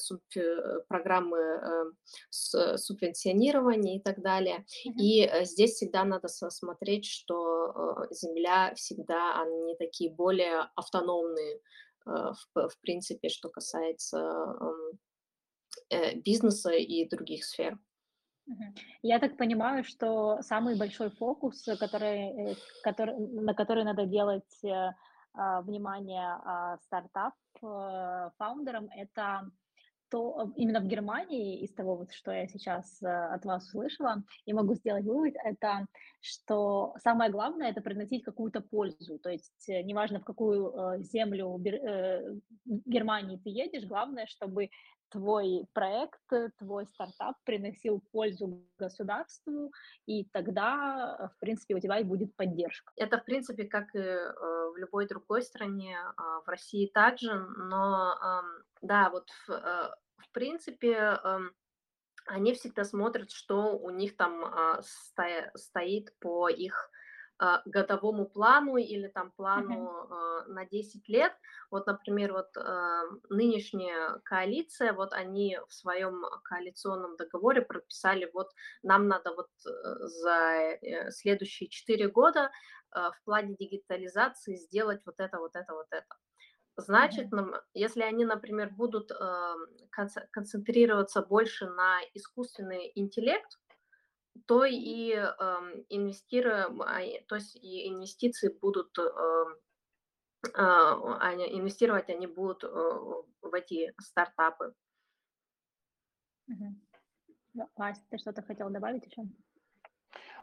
программы 0.89 1.95
с, 2.31 2.77
субвенционирования 2.79 3.97
и 3.97 4.01
так 4.01 4.21
далее. 4.23 4.65
Mm-hmm. 4.87 4.93
И 4.99 5.45
здесь 5.45 5.75
всегда 5.75 6.05
надо 6.05 6.29
смотреть, 6.29 7.07
что 7.07 8.07
земля 8.11 8.75
всегда, 8.75 9.41
они 9.41 9.77
такие 9.79 10.11
более 10.11 10.69
автономные, 10.75 11.61
в, 12.05 12.69
в 12.69 12.81
принципе, 12.81 13.29
что 13.31 13.49
касается 13.49 14.19
эм, 15.91 16.21
бизнеса 16.21 16.73
и 16.73 17.09
других 17.09 17.45
сфер. 17.45 17.79
Я 19.03 19.19
так 19.19 19.39
понимаю, 19.39 19.85
что 19.85 20.43
самый 20.43 20.77
большой 20.77 21.11
фокус, 21.11 21.65
который, 21.79 22.57
который, 22.83 23.17
на 23.17 23.55
который 23.55 23.85
надо 23.85 24.05
делать 24.05 24.63
внимание 25.35 26.39
а, 26.45 26.79
стартап-фаундерам, 26.79 28.87
э, 28.87 29.03
это 29.03 29.51
то 30.11 30.53
именно 30.57 30.81
в 30.81 30.87
Германии, 30.87 31.63
из 31.63 31.75
того, 31.75 31.97
вот, 31.97 32.13
что 32.13 32.31
я 32.31 32.47
сейчас 32.47 33.03
от 33.03 33.45
вас 33.45 33.67
услышала, 33.67 34.23
и 34.45 34.53
могу 34.53 34.75
сделать 34.75 35.05
вывод, 35.05 35.35
это 35.43 35.87
что 36.21 36.95
самое 37.03 37.33
главное– 37.33 37.71
это 37.73 37.81
приносить 37.81 38.23
какую-то 38.23 38.61
пользу. 38.61 39.19
То 39.19 39.31
есть 39.31 39.67
неважно, 39.67 40.21
в 40.21 40.25
какую 40.25 41.03
землю 41.03 41.59
Германии 42.65 43.39
ты 43.39 43.51
едешь, 43.51 43.89
главное, 43.89 44.27
чтобы 44.27 44.71
твой 45.15 45.67
проект, 45.73 46.21
твой 46.59 46.87
стартап 46.87 47.37
приносил 47.45 48.03
пользу 48.11 48.67
государству, 48.79 49.73
и 50.07 50.25
тогда, 50.33 51.17
э, 51.19 51.29
в 51.29 51.39
принципе, 51.39 51.77
у 51.77 51.81
тебя 51.81 52.01
и 52.01 52.05
будет 52.05 52.35
поддержка. 52.35 52.93
Это, 52.97 53.19
в 53.19 53.25
принципе, 53.25 53.65
как 53.65 53.95
и 53.95 53.99
э, 53.99 54.33
в 54.75 54.77
любой 54.77 55.07
другой 55.07 55.43
стране, 55.43 55.97
а, 56.17 56.41
в 56.41 56.49
России 56.49 56.91
также, 56.93 57.33
но 57.33 58.17
да, 58.83 59.09
вот 59.11 59.31
в, 59.47 59.51
э, 59.51 59.95
в 60.17 60.31
принципе 60.33 61.19
они 62.27 62.55
всегда 62.55 62.85
смотрят, 62.85 63.31
что 63.31 63.79
у 63.79 63.91
них 63.91 64.17
там 64.17 64.45
а, 64.45 64.81
стоит 65.55 66.19
по 66.19 66.49
их 66.49 66.91
годовому 67.65 68.27
плану 68.27 68.77
или 68.77 69.09
там 69.09 69.33
плану 69.33 69.89
uh-huh. 69.89 70.47
на 70.47 70.67
10 70.67 71.09
лет. 71.09 71.33
Вот, 71.71 71.87
например, 71.87 72.33
вот 72.33 72.57
а, 72.57 73.03
нынешняя 73.29 74.21
коалиция, 74.25 74.93
вот 74.93 75.13
они 75.13 75.59
в 75.69 75.75
своем 75.75 76.25
коалиционном 76.45 77.17
договоре 77.17 77.63
прописали, 77.63 78.31
вот 78.33 78.51
нам 78.83 79.09
надо 79.09 79.33
вот 79.35 79.49
э, 79.67 80.07
за 80.07 80.79
э, 80.81 81.11
следующие 81.11 81.69
4 81.69 82.09
года 82.09 82.51
в 82.93 83.25
плане 83.25 83.57
дигитализации 83.59 84.55
сделать 84.55 85.03
вот 85.05 85.17
это, 85.19 85.39
вот 85.41 85.57
это, 85.57 85.75
вот 85.75 85.89
это. 85.91 86.07
Значит, 86.77 87.27
если 87.73 88.03
они, 88.03 88.25
например, 88.25 88.71
будут 88.71 89.11
концентрироваться 90.31 91.21
больше 91.23 91.67
на 91.67 91.99
искусственный 92.15 92.93
интеллект, 92.95 93.59
то 94.47 94.65
и 94.65 95.13
э, 95.13 95.25
инвестируем, 95.89 96.79
то 97.27 97.35
есть 97.37 97.57
и 97.57 97.89
инвестиции 97.89 98.49
будут, 98.49 98.99
э, 98.99 99.03
э, 100.55 100.59
инвестировать 100.59 102.09
они 102.11 102.27
будут 102.27 102.65
э, 102.65 102.69
в 102.69 103.55
эти 103.55 103.95
стартапы. 104.01 104.75
Угу. 106.49 107.69
Вась, 107.77 108.01
ты 108.11 108.19
что-то 108.19 108.43
хотел 108.43 108.71
добавить 108.71 109.07
еще? 109.07 109.23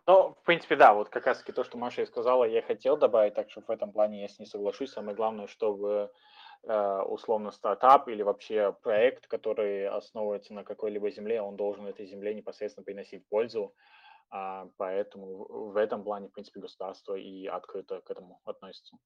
Ну, 0.08 0.34
в 0.34 0.44
принципе, 0.44 0.76
да, 0.76 0.94
вот 0.94 1.10
как 1.10 1.28
раз-таки 1.28 1.52
то, 1.52 1.64
что 1.64 1.78
Маша 1.78 2.02
и 2.02 2.06
сказала, 2.06 2.46
я 2.46 2.62
хотел 2.62 2.98
добавить, 2.98 3.36
так 3.36 3.52
что 3.52 3.62
в 3.62 3.70
этом 3.70 3.92
плане 3.92 4.22
я 4.22 4.28
с 4.28 4.40
ней 4.40 4.46
соглашусь. 4.46 4.92
Самое 4.92 5.16
главное, 5.16 5.48
чтобы 5.48 6.12
условно 6.64 7.52
стартап 7.52 8.08
или 8.08 8.22
вообще 8.22 8.76
проект, 8.84 9.28
который 9.28 9.88
основывается 9.88 10.54
на 10.54 10.64
какой-либо 10.64 11.10
земле, 11.10 11.42
он 11.42 11.56
должен 11.56 11.88
этой 11.88 12.06
земле 12.06 12.34
непосредственно 12.34 12.86
приносить 12.86 13.28
пользу. 13.30 13.74
А, 14.32 14.70
поэтому 14.78 15.72
в 15.72 15.78
этом 15.78 16.04
плане, 16.04 16.30
в 16.30 16.32
принципе, 16.32 16.62
государство 16.62 17.16
и 17.16 17.48
открыто 17.48 18.02
к 18.02 18.10
этому 18.10 18.40
относится. 18.46 18.98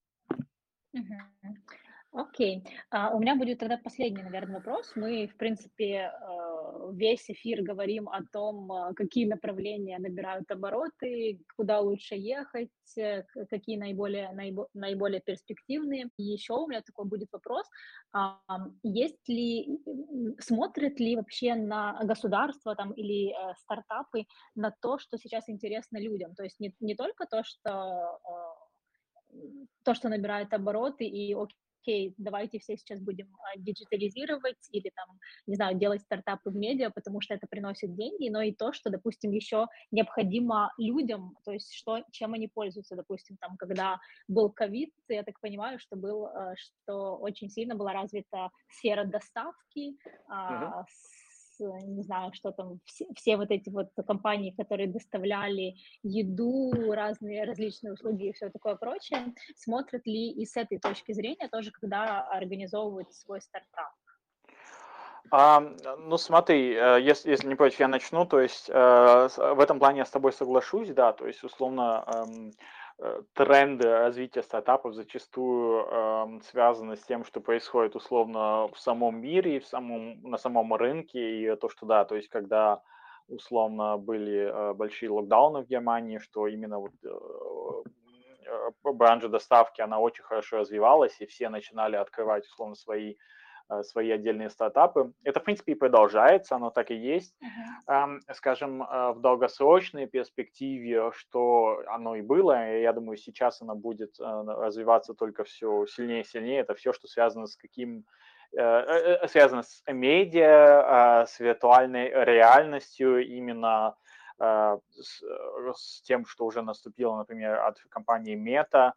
Окей. 2.12 2.64
А, 2.92 3.10
у 3.14 3.20
меня 3.20 3.36
будет 3.36 3.60
тогда 3.60 3.78
последний, 3.78 4.24
наверное, 4.24 4.56
вопрос. 4.56 4.94
Мы, 4.96 5.28
в 5.28 5.36
принципе, 5.36 6.12
э, 6.14 6.55
весь 6.92 7.30
эфир 7.30 7.62
говорим 7.62 8.10
о 8.10 8.24
том, 8.32 8.72
э, 8.72 8.94
какие 8.94 9.26
направления 9.26 10.00
набирают 10.00 10.50
обороты, 10.52 11.40
куда 11.56 11.80
лучше 11.80 12.16
ехать, 12.16 12.70
э, 12.98 13.24
какие 13.50 13.78
наиболее, 13.78 14.32
наиболее 14.74 15.22
перспективные. 15.22 16.10
Еще 16.18 16.54
у 16.54 16.68
меня 16.68 16.82
такой 16.82 17.06
будет 17.06 17.30
вопрос. 17.32 17.66
Есть 18.84 19.28
ли, 19.28 19.80
смотрят 20.40 21.00
ли 21.00 21.16
вообще 21.16 21.56
на 21.56 22.00
государство 22.04 22.76
там, 22.76 22.92
или 22.92 23.34
стартапы 23.58 24.26
на 24.56 24.72
то, 24.82 24.98
что 25.00 25.18
сейчас 25.18 25.50
интересно 25.50 25.98
людям? 26.00 26.36
То 26.36 26.44
есть 26.44 26.60
не, 26.60 26.74
не 26.80 26.96
только 26.96 27.26
то, 27.26 27.44
что 27.44 28.20
то, 29.84 29.94
что 29.94 30.10
набирает 30.10 30.54
обороты, 30.54 31.06
и 31.06 31.34
окей, 31.34 31.56
окей, 31.86 32.14
давайте 32.18 32.60
все 32.60 32.78
сейчас 32.78 33.00
будем 33.00 33.28
а, 33.38 33.58
диджитализировать 33.58 34.58
или 34.72 34.92
там, 34.96 35.20
не 35.48 35.56
знаю, 35.56 35.78
делать 35.78 36.02
стартапы 36.02 36.50
в 36.50 36.56
медиа, 36.56 36.90
потому 36.90 37.22
что 37.22 37.34
это 37.34 37.48
приносит 37.48 37.96
деньги, 37.96 38.30
но 38.30 38.42
и 38.42 38.52
то, 38.52 38.74
что, 38.74 38.90
допустим, 38.90 39.32
еще 39.32 39.68
необходимо 39.92 40.72
людям, 40.78 41.36
то 41.46 41.52
есть 41.52 41.74
что, 41.74 42.00
чем 42.12 42.34
они 42.34 42.48
пользуются, 42.48 42.96
допустим, 42.96 43.38
там, 43.38 43.58
когда 43.58 44.00
был 44.28 44.50
ковид, 44.50 44.92
я 45.10 45.24
так 45.24 45.40
понимаю, 45.40 45.80
что 45.80 45.96
был, 45.96 46.26
а, 46.26 46.56
что 46.56 47.18
очень 47.18 47.50
сильно 47.50 47.76
была 47.76 47.94
развита 47.94 48.50
сфера 48.70 49.06
доставки, 49.06 49.96
uh-huh 50.30 50.84
не 51.60 52.04
знаю, 52.04 52.34
что 52.34 52.52
там, 52.52 52.80
все, 52.86 53.06
все 53.16 53.38
вот 53.38 53.52
эти 53.52 53.70
вот 53.70 53.90
компании, 54.08 54.52
которые 54.52 54.88
доставляли 54.88 55.76
еду, 56.04 56.92
разные 56.92 57.46
различные 57.46 57.94
услуги 57.94 58.30
и 58.30 58.34
все 58.34 58.50
такое 58.50 58.76
прочее, 58.76 59.34
смотрят 59.56 60.06
ли 60.06 60.32
и 60.32 60.46
с 60.46 60.58
этой 60.58 60.80
точки 60.80 61.12
зрения 61.14 61.48
тоже, 61.50 61.72
когда 61.72 62.22
организовывают 62.22 63.14
свой 63.14 63.42
стартап? 63.42 63.92
А, 65.32 65.60
ну, 65.98 66.18
смотри, 66.18 66.74
э, 66.76 67.02
если, 67.02 67.32
если 67.32 67.48
не 67.48 67.56
против, 67.56 67.80
я 67.80 67.88
начну. 67.88 68.26
То 68.26 68.40
есть 68.40 68.70
э, 68.70 68.74
в 68.74 69.60
этом 69.60 69.80
плане 69.80 70.00
я 70.00 70.06
с 70.06 70.12
тобой 70.12 70.32
соглашусь, 70.32 70.90
да. 70.90 71.14
То 71.14 71.26
есть, 71.26 71.44
условно, 71.44 72.06
эм, 72.14 72.52
Э, 72.52 72.85
тренды 73.34 73.90
развития 73.90 74.42
стартапов 74.42 74.94
зачастую 74.94 75.86
э, 75.86 76.40
связаны 76.44 76.96
с 76.96 77.04
тем, 77.04 77.26
что 77.26 77.42
происходит 77.42 77.96
условно 77.96 78.70
в 78.70 78.80
самом 78.80 79.20
мире, 79.20 79.60
в 79.60 79.68
самом, 79.68 80.22
на 80.22 80.38
самом 80.38 80.74
рынке, 80.74 81.20
и 81.20 81.56
то, 81.58 81.68
что 81.70 81.86
да, 81.86 82.06
то 82.06 82.16
есть 82.16 82.30
когда 82.30 82.82
условно 83.28 83.98
были 83.98 84.50
э, 84.50 84.74
большие 84.74 85.10
локдауны 85.10 85.64
в 85.64 85.68
Германии, 85.68 86.20
что 86.20 86.48
именно 86.48 86.80
вот 86.80 86.94
э, 87.04 87.10
э, 88.46 88.92
бранжа 88.94 89.28
доставки, 89.28 89.82
она 89.82 90.00
очень 90.00 90.24
хорошо 90.24 90.58
развивалась, 90.58 91.20
и 91.20 91.26
все 91.26 91.50
начинали 91.50 91.98
открывать 91.98 92.46
условно 92.46 92.76
свои 92.76 93.16
Э, 93.16 93.20
свои 93.84 94.12
отдельные 94.12 94.50
стартапы. 94.50 95.12
Это, 95.24 95.40
в 95.40 95.44
принципе, 95.44 95.72
и 95.72 95.76
продолжается, 95.76 96.56
оно 96.56 96.70
так 96.70 96.92
и 96.92 96.96
есть. 96.96 97.36
Uh-huh. 97.88 98.20
Скажем, 98.34 98.84
э, 98.84 99.12
в 99.14 99.22
долгосрочной 99.22 100.06
перспективе, 100.08 101.12
что 101.14 101.82
оно 101.88 102.16
и 102.16 102.22
было, 102.22 102.78
я 102.78 102.94
думаю, 102.94 103.18
сейчас 103.18 103.62
оно 103.62 103.76
будет 103.76 104.20
э, 104.20 104.24
развиваться 104.24 105.14
только 105.14 105.44
все 105.44 105.86
сильнее 105.88 106.22
и 106.22 106.26
сильнее. 106.26 106.60
Это 106.60 106.76
все, 106.76 106.94
что 106.94 107.08
связано 107.08 107.48
с 107.48 107.56
каким 107.56 108.06
связано 108.52 109.64
с 109.64 109.84
медиа, 109.88 111.26
с 111.28 111.42
виртуальной 111.42 112.08
реальностью, 112.10 113.26
именно 113.26 113.96
с, 114.40 115.24
с 115.74 116.02
тем, 116.04 116.26
что 116.26 116.46
уже 116.46 116.62
наступило, 116.62 117.18
например, 117.18 117.60
от 117.60 117.80
компании 117.90 118.38
Meta, 118.38 118.94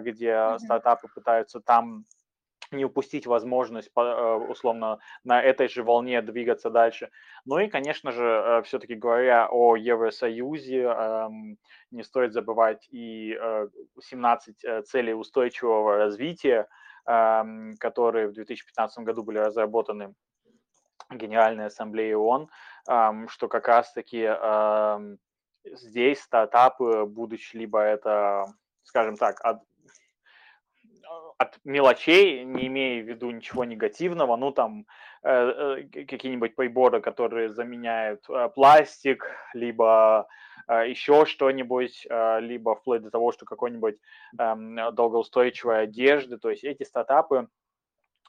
где 0.00 0.30
uh-huh. 0.30 0.58
стартапы 0.58 1.08
пытаются 1.08 1.60
там 1.60 2.04
не 2.72 2.84
упустить 2.84 3.26
возможность, 3.26 3.90
э, 3.96 4.00
условно, 4.48 4.98
на 5.24 5.42
этой 5.42 5.68
же 5.68 5.82
волне 5.82 6.22
двигаться 6.22 6.70
дальше. 6.70 7.10
Ну 7.44 7.58
и, 7.58 7.68
конечно 7.68 8.12
же, 8.12 8.24
э, 8.24 8.62
все-таки 8.62 8.94
говоря 8.94 9.48
о 9.50 9.76
Евросоюзе, 9.76 10.82
эм, 10.82 11.58
не 11.90 12.02
стоит 12.02 12.32
забывать 12.32 12.88
и 12.90 13.38
17 14.00 14.64
э, 14.64 14.82
целей 14.82 15.14
устойчивого 15.14 15.96
развития, 15.96 16.68
эм, 17.06 17.76
которые 17.78 18.28
в 18.28 18.32
2015 18.32 19.04
году 19.04 19.22
были 19.22 19.38
разработаны 19.38 20.14
Генеральной 21.10 21.66
Ассамблеей 21.66 22.14
ООН, 22.14 22.48
эм, 22.88 23.28
что 23.28 23.48
как 23.48 23.68
раз-таки 23.68 24.28
здесь 25.64 26.20
стартапы, 26.20 27.04
будучи 27.06 27.56
либо 27.56 27.80
это, 27.80 28.46
скажем 28.82 29.16
так, 29.16 29.40
мелочей, 31.64 32.44
не 32.44 32.66
имея 32.66 33.02
в 33.02 33.06
виду 33.06 33.30
ничего 33.30 33.64
негативного, 33.64 34.36
ну 34.36 34.52
там 34.52 34.86
э, 35.22 35.30
э, 35.30 36.04
какие-нибудь 36.04 36.54
приборы, 36.56 37.00
которые 37.00 37.48
заменяют 37.50 38.24
э, 38.28 38.48
пластик, 38.54 39.26
либо 39.54 40.26
э, 40.68 40.88
еще 40.90 41.26
что-нибудь, 41.26 42.06
э, 42.08 42.40
либо 42.40 42.74
вплоть 42.74 43.02
до 43.02 43.10
того, 43.10 43.32
что 43.32 43.44
какой-нибудь 43.44 43.96
э, 44.38 44.54
долгоустойчивой 44.92 45.82
одежды, 45.82 46.38
то 46.38 46.50
есть 46.50 46.64
эти 46.64 46.82
стартапы 46.84 47.48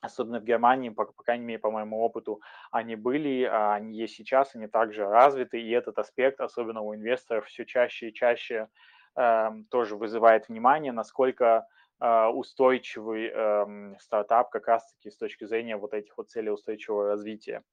особенно 0.04 0.40
в 0.40 0.44
Германии, 0.44 0.90
по, 0.90 1.06
по 1.06 1.24
крайней 1.24 1.46
мере, 1.46 1.60
по 1.60 1.72
моему 1.72 2.02
опыту, 2.02 2.42
они 2.72 2.96
были, 2.96 3.44
а 3.44 3.76
они 3.76 3.96
есть 3.96 4.16
сейчас, 4.16 4.54
они 4.54 4.68
также 4.68 5.06
развиты, 5.06 5.62
и 5.62 5.72
этот 5.72 5.98
аспект, 5.98 6.42
особенно 6.42 6.82
у 6.82 6.94
инвесторов, 6.94 7.46
все 7.48 7.66
чаще 7.66 8.10
и 8.10 8.14
чаще 8.14 8.68
э, 9.16 9.50
тоже 9.70 9.96
вызывает 9.96 10.50
внимание, 10.50 10.92
насколько 10.92 11.66
устойчивый 12.04 13.32
э, 13.34 13.96
стартап 14.00 14.50
как 14.50 14.68
раз-таки 14.68 15.10
с 15.10 15.18
точки 15.18 15.46
зрения 15.46 15.78
вот 15.78 15.94
этих 15.94 16.18
вот 16.18 16.30
целей 16.30 16.52
устойчивого 16.52 17.08
развития. 17.08 17.64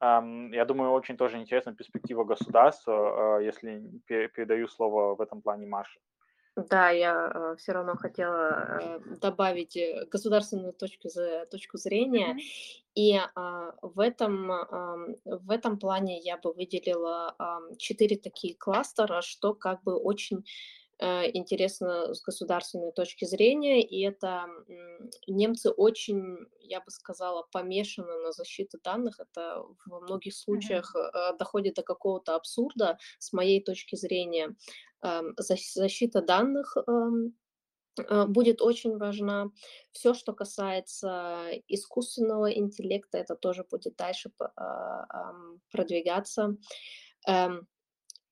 Я 0.00 0.64
думаю, 0.64 0.90
очень 0.90 1.16
тоже 1.16 1.38
интересна 1.38 1.74
перспектива 1.74 2.24
государства, 2.24 3.38
э, 3.38 3.44
если 3.44 3.82
передаю 4.06 4.66
слово 4.66 5.14
в 5.14 5.20
этом 5.20 5.42
плане 5.42 5.66
Маше. 5.66 6.00
Да, 6.56 6.90
я 6.90 7.30
э, 7.34 7.56
все 7.56 7.72
равно 7.72 7.96
хотела 7.96 8.80
э, 8.80 9.00
добавить 9.20 9.74
э, 9.76 10.04
государственную 10.10 10.74
точку, 10.74 11.08
точку 11.50 11.78
зрения. 11.78 12.36
И 12.94 13.16
а, 13.16 13.72
в, 13.80 13.98
этом, 14.00 14.52
а, 14.52 14.96
в 15.24 15.50
этом 15.50 15.78
плане 15.78 16.20
я 16.20 16.36
бы 16.36 16.52
выделила 16.52 17.34
а, 17.38 17.60
четыре 17.78 18.18
такие 18.18 18.54
кластера, 18.54 19.22
что 19.22 19.54
как 19.54 19.82
бы 19.82 19.96
очень 19.96 20.44
интересно 21.02 22.14
с 22.14 22.22
государственной 22.22 22.92
точки 22.92 23.24
зрения, 23.24 23.82
и 23.82 24.02
это 24.02 24.46
немцы 25.26 25.70
очень, 25.70 26.38
я 26.60 26.80
бы 26.80 26.90
сказала, 26.90 27.46
помешаны 27.50 28.18
на 28.18 28.32
защите 28.32 28.78
данных. 28.84 29.18
Это 29.18 29.64
во 29.86 30.00
многих 30.00 30.34
случаях 30.34 30.94
mm-hmm. 30.94 31.38
доходит 31.38 31.74
до 31.74 31.82
какого-то 31.82 32.36
абсурда, 32.36 32.98
с 33.18 33.32
моей 33.32 33.62
точки 33.62 33.96
зрения. 33.96 34.54
Эм, 35.02 35.34
защита 35.36 36.22
данных 36.22 36.76
эм, 36.86 37.34
э, 37.98 38.26
будет 38.26 38.62
очень 38.62 38.96
важна. 38.96 39.50
Все, 39.90 40.14
что 40.14 40.32
касается 40.32 41.48
искусственного 41.66 42.52
интеллекта, 42.52 43.18
это 43.18 43.34
тоже 43.34 43.64
будет 43.68 43.96
дальше 43.96 44.30
продвигаться. 45.72 46.56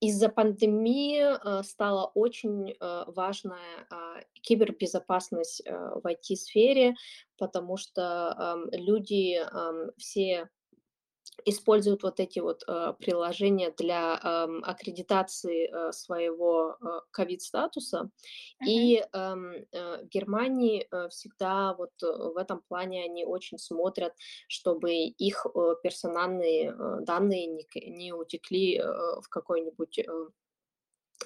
Из-за 0.00 0.30
пандемии 0.30 1.20
э, 1.20 1.62
стала 1.62 2.06
очень 2.14 2.70
э, 2.70 3.04
важная 3.06 3.86
э, 3.90 4.22
кибербезопасность 4.40 5.62
э, 5.66 5.72
в 6.02 6.06
IT-сфере, 6.06 6.94
потому 7.36 7.76
что 7.76 8.64
э, 8.72 8.76
люди 8.78 9.38
э, 9.38 9.90
все 9.98 10.48
используют 11.44 12.02
вот 12.02 12.20
эти 12.20 12.38
вот 12.40 12.62
э, 12.66 12.94
приложения 12.98 13.72
для 13.76 14.14
э, 14.22 14.60
аккредитации 14.62 15.68
э, 15.68 15.92
своего 15.92 16.76
э, 16.80 16.86
ковид-статуса. 17.10 18.10
Uh-huh. 18.62 18.66
И 18.66 18.96
э, 18.96 19.04
э, 19.12 20.02
в 20.02 20.08
Германии 20.08 20.86
э, 20.90 21.08
всегда 21.08 21.74
вот 21.74 21.90
э, 22.02 22.06
в 22.06 22.36
этом 22.36 22.62
плане 22.68 23.04
они 23.04 23.24
очень 23.24 23.58
смотрят, 23.58 24.14
чтобы 24.48 24.92
их 24.92 25.46
э, 25.46 25.74
персональные 25.82 26.70
э, 26.70 26.96
данные 27.02 27.46
не, 27.46 27.66
не 27.90 28.12
утекли 28.12 28.78
э, 28.78 28.84
в 29.20 29.28
какой-нибудь 29.28 29.98
э, 29.98 30.04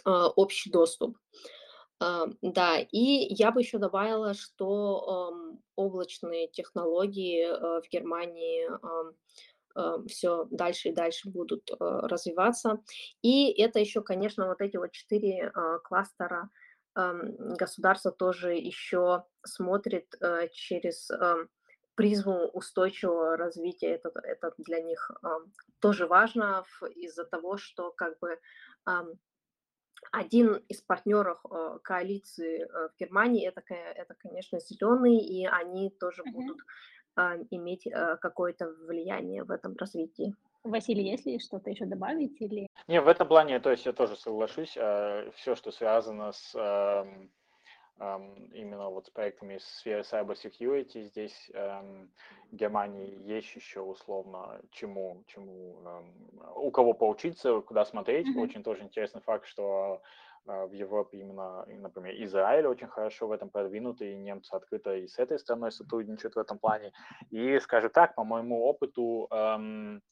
э, 0.05 0.11
общий 0.37 0.71
доступ. 0.71 1.17
Да, 2.01 2.81
и 2.81 3.33
я 3.35 3.53
бы 3.53 3.61
еще 3.61 3.79
добавила, 3.79 4.35
что 4.35 5.31
um, 5.33 5.59
облачные 5.77 6.49
технологии 6.49 7.47
в 7.47 7.89
Германии 7.89 8.67
Эм, 8.67 9.15
все 10.09 10.47
дальше 10.51 10.91
и 10.91 10.95
дальше 10.95 11.31
будут 11.31 11.70
э, 11.70 11.75
развиваться. 11.79 12.83
И 13.22 13.51
это 13.61 13.79
еще, 13.81 14.03
конечно, 14.03 14.47
вот 14.47 14.61
эти 14.61 14.77
вот 14.77 14.93
четыре 14.93 15.53
э, 15.55 15.79
кластера 15.85 16.51
эм, 16.97 17.37
государство 17.57 18.12
тоже 18.12 18.55
еще 18.55 19.25
смотрит 19.45 20.14
э, 20.20 20.49
через 20.53 21.11
эм, 21.11 21.49
призму 21.95 22.47
устойчивого 22.49 23.37
развития. 23.37 23.95
Это, 23.95 24.11
это 24.22 24.53
для 24.59 24.81
них 24.81 25.11
тоже 25.81 26.07
важно 26.07 26.64
из-за 26.97 27.25
того, 27.25 27.57
что 27.57 27.93
как 27.93 28.18
бы 28.18 28.39
один 30.11 30.57
из 30.68 30.83
партнеров 30.83 31.41
коалиции 31.83 32.66
в 32.66 32.99
Германии 32.99 33.47
это, 33.47 33.62
это 33.70 34.14
конечно, 34.14 34.59
зеленые, 34.59 35.25
и 35.25 35.47
они 35.47 35.91
тоже 35.91 36.22
uh-huh. 36.22 36.33
будут 36.33 36.59
иметь 37.51 37.87
а, 37.87 38.17
какое-то 38.17 38.69
влияние 38.87 39.45
в 39.45 39.51
этом 39.51 39.77
развитии. 39.77 40.35
Василий, 40.62 41.11
если 41.11 41.39
что-то 41.39 41.71
еще 41.71 41.85
добавить 41.85 42.41
или... 42.41 42.69
Не, 42.89 43.01
в 43.01 43.09
этом 43.09 43.29
плане, 43.29 43.61
то 43.61 43.71
есть 43.71 43.85
я 43.85 43.93
тоже 43.93 44.17
соглашусь, 44.17 44.77
а, 44.79 45.31
все, 45.37 45.55
что 45.55 45.71
связано 45.71 46.33
с 46.33 46.55
именно 48.53 48.91
вот 48.91 49.07
с 49.07 49.11
проектами 49.11 49.59
сферы 49.59 50.03
cyber 50.03 50.35
security 50.35 51.05
здесь 51.05 51.49
в 51.55 52.07
Германии 52.51 53.23
есть 53.23 53.55
еще 53.55 53.83
условно 53.83 54.61
чему, 54.73 55.23
чему 55.29 55.77
у 56.57 56.73
кого 56.73 56.93
поучиться, 56.93 57.61
куда 57.61 57.85
смотреть. 57.85 58.27
Mm-hmm. 58.27 58.43
Очень 58.43 58.65
тоже 58.65 58.83
интересный 58.83 59.21
факт, 59.21 59.47
что 59.47 59.62
а, 59.93 60.01
в 60.47 60.73
Европе 60.73 61.19
именно, 61.21 61.65
например, 61.67 62.15
Израиль 62.25 62.67
очень 62.67 62.89
хорошо 62.89 63.27
в 63.27 63.33
этом 63.33 63.51
продвинутый, 63.51 64.13
и 64.13 64.17
немцы 64.17 64.53
открыто 64.55 64.95
и 64.95 65.07
с 65.07 65.19
этой 65.19 65.39
страной 65.39 65.73
сотрудничают 65.73 66.35
в 66.37 66.39
этом 66.39 66.59
плане. 66.59 66.93
И, 67.31 67.59
скажем 67.61 67.91
так, 67.91 68.15
по 68.15 68.25
моему 68.25 68.65
опыту, 68.65 69.27
эм, 69.31 70.03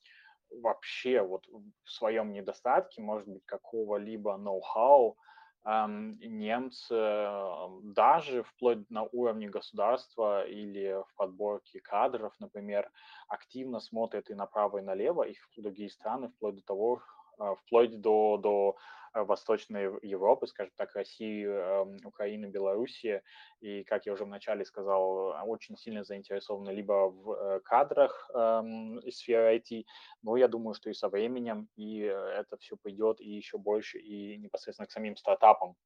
вообще 0.51 1.22
вот 1.22 1.47
в 1.85 1.91
своем 1.91 2.33
недостатке, 2.33 3.03
может 3.03 3.28
быть, 3.28 3.45
какого-либо 3.47 4.37
ноу-хау, 4.37 5.16
эм, 5.64 6.18
немцы 6.20 6.95
эм, 6.95 7.93
даже 7.95 8.43
вплоть 8.43 8.89
на 8.91 9.05
уровне 9.05 9.49
государства 9.49 10.45
или 10.47 11.03
в 11.09 11.14
подборке 11.16 11.80
кадров, 11.80 12.35
например, 12.41 12.91
активно 13.28 13.80
смотрят 13.80 14.30
и 14.30 14.35
направо, 14.35 14.78
и 14.78 14.83
налево, 14.83 15.22
и 15.22 15.35
в 15.35 15.62
другие 15.62 15.91
страны, 15.91 16.28
вплоть 16.28 16.57
до 16.57 16.62
того, 16.62 16.97
а, 16.97 17.21
вплоть 17.39 18.01
до, 18.01 18.37
до 18.37 18.76
а, 19.12 19.24
Восточной 19.24 19.91
Европы, 20.03 20.47
скажем 20.47 20.72
так, 20.76 20.95
России, 20.95 21.47
эм, 21.47 21.99
Украины, 22.05 22.47
Белоруссии. 22.47 23.22
И, 23.61 23.85
как 23.85 24.07
я 24.07 24.12
уже 24.12 24.24
вначале 24.24 24.64
сказал, 24.64 25.35
очень 25.47 25.76
сильно 25.76 26.05
заинтересованы 26.05 26.70
либо 26.70 27.09
в 27.11 27.33
э, 27.33 27.61
кадрах 27.61 28.30
эм, 28.35 28.99
из 29.01 29.18
сферы 29.18 29.57
IT, 29.57 29.85
но 30.22 30.37
я 30.37 30.49
думаю, 30.49 30.74
что 30.74 30.91
и 30.91 30.95
со 30.95 31.09
временем, 31.09 31.68
и 31.76 31.99
это 32.01 32.57
все 32.59 32.76
пойдет 32.76 33.20
и 33.20 33.28
еще 33.28 33.59
больше, 33.59 33.99
и 33.99 34.39
непосредственно 34.39 34.87
к 34.87 34.93
самим 34.93 35.16
стартапам, 35.16 35.76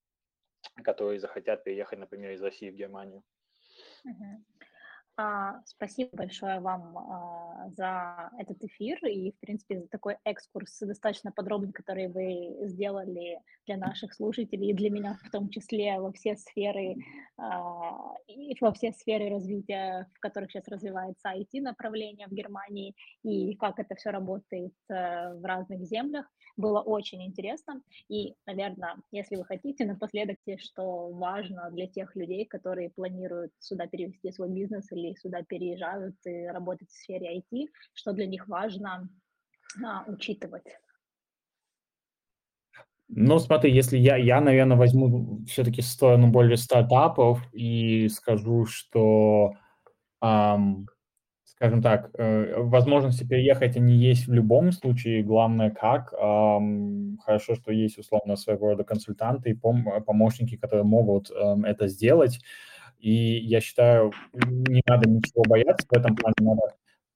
которые 0.85 1.19
захотят 1.19 1.65
переехать, 1.65 1.99
например, 1.99 2.33
из 2.33 2.43
России 2.43 2.71
в 2.71 2.77
Германию. 2.77 3.23
Uh-huh. 4.07 4.45
А, 5.19 5.63
спасибо 5.65 6.11
большое 6.13 6.61
вам 6.61 6.99
а, 6.99 7.71
за 7.71 8.31
этот 8.39 8.63
эфир 8.63 8.99
и, 9.07 9.33
в 9.33 9.41
принципе, 9.41 9.81
за 9.81 9.89
такой 9.89 10.19
экскурс 10.25 10.79
достаточно 10.81 11.33
подробный, 11.33 11.73
который 11.73 12.09
вы 12.09 12.69
сделали 12.69 13.41
для 13.67 13.79
наших 13.79 14.13
слушателей 14.13 14.71
и 14.71 14.75
для 14.75 14.91
меня 14.91 15.19
в 15.25 15.31
том 15.31 15.49
числе 15.49 15.99
во 15.99 16.13
все 16.13 16.37
сферы 16.37 16.97
а, 17.39 18.15
и 18.27 18.55
во 18.61 18.75
все 18.75 18.93
сферы 18.93 19.31
развития, 19.31 20.07
в 20.13 20.21
которых 20.21 20.51
сейчас 20.51 20.69
развивается 20.69 21.31
IT-направление 21.31 22.27
в 22.27 22.33
Германии 22.33 22.95
и 23.23 23.57
как 23.57 23.79
это 23.79 23.95
все 23.95 24.11
работает 24.11 24.75
а, 24.91 25.33
в 25.33 25.43
разных 25.47 25.83
землях. 25.87 26.27
Было 26.57 26.81
очень 26.81 27.23
интересно. 27.23 27.83
И, 28.09 28.35
наверное, 28.47 28.97
если 29.13 29.37
вы 29.37 29.45
хотите, 29.45 29.85
напоследок, 29.85 30.39
что 30.59 31.11
важно 31.11 31.71
для 31.71 31.87
тех 31.87 32.17
людей, 32.17 32.47
которые 32.47 32.91
планируют 32.91 33.53
сюда 33.59 33.87
перевести 33.87 34.33
свой 34.33 34.49
бизнес 34.49 34.91
или 34.91 35.15
сюда 35.15 35.43
переезжают 35.43 36.17
и 36.25 36.47
работать 36.47 36.89
в 36.89 36.95
сфере 36.95 37.43
IT, 37.53 37.69
что 37.93 38.13
для 38.13 38.27
них 38.27 38.49
важно 38.49 39.09
а, 39.85 40.05
учитывать. 40.07 40.79
Ну, 43.09 43.39
смотри, 43.39 43.73
если 43.73 43.99
я, 43.99 44.17
я, 44.17 44.41
наверное, 44.41 44.77
возьму 44.77 45.45
все-таки 45.47 45.83
сторону 45.83 46.29
более 46.29 46.57
стартапов 46.57 47.41
и 47.53 48.09
скажу, 48.09 48.67
что 48.67 49.53
эм, 50.23 50.89
скажем 51.57 51.83
так, 51.83 52.11
э, 52.19 52.61
возможности 52.61 53.25
переехать, 53.27 53.77
они 53.77 53.95
есть 53.97 54.27
в 54.29 54.33
любом 54.33 54.73
случае. 54.73 55.23
Главное, 55.23 55.71
как. 55.71 56.11
Хорошо, 57.25 57.55
что 57.55 57.73
есть, 57.73 57.99
условно, 57.99 58.37
своего 58.37 58.69
рода 58.69 58.85
консультанты 58.85 59.51
и 59.51 59.55
помощники, 59.55 60.57
которые 60.57 60.85
могут 60.85 61.31
эм, 61.31 61.65
это 61.65 61.89
сделать. 61.89 62.41
И 62.99 63.13
я 63.39 63.61
считаю, 63.61 64.13
не 64.35 64.83
надо 64.87 65.09
ничего 65.09 65.45
бояться 65.49 65.87
в 65.89 65.93
этом 65.97 66.15
плане. 66.17 66.37
Надо, 66.41 66.63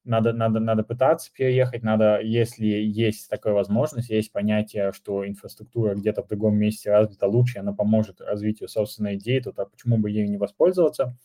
надо, 0.05 0.33
надо, 0.33 0.61
надо 0.61 0.83
пытаться 0.85 1.31
переехать. 1.33 1.83
Надо, 1.83 2.21
если 2.21 2.67
есть 2.67 3.29
такая 3.29 3.53
возможность, 3.53 4.09
есть 4.11 4.33
понятие, 4.33 4.93
что 4.93 5.27
инфраструктура 5.27 5.95
где-то 5.95 6.23
в 6.23 6.29
другом 6.29 6.57
месте 6.57 6.91
развита 6.91 7.27
лучше, 7.27 7.59
она 7.59 7.73
поможет 7.75 8.21
развитию 8.23 8.69
собственной 8.69 9.17
идеи, 9.17 9.41
то 9.41 9.53
почему 9.53 9.99
бы 9.99 10.11
ею 10.11 10.31
не 10.31 10.39
воспользоваться? 10.39 11.17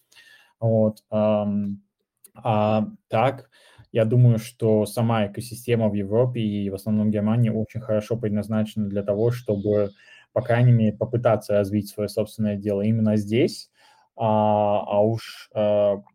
Вот. 0.59 1.03
А 2.36 2.88
так, 3.07 3.49
я 3.91 4.05
думаю, 4.05 4.39
что 4.39 4.86
сама 4.86 5.27
экосистема 5.27 5.89
в 5.89 5.93
Европе 5.93 6.41
и 6.41 6.69
в 6.69 6.75
основном 6.75 7.11
Германии 7.11 7.49
очень 7.49 7.81
хорошо 7.81 8.17
предназначена 8.17 8.88
для 8.89 9.03
того, 9.03 9.31
чтобы, 9.31 9.91
по 10.33 10.41
крайней 10.41 10.71
мере, 10.73 10.97
попытаться 10.97 11.53
развить 11.53 11.89
свое 11.89 12.09
собственное 12.09 12.55
дело 12.57 12.81
именно 12.81 13.15
здесь. 13.17 13.69
а, 14.17 14.79
а 14.88 15.01
уж 15.01 15.49
э, 15.53 15.59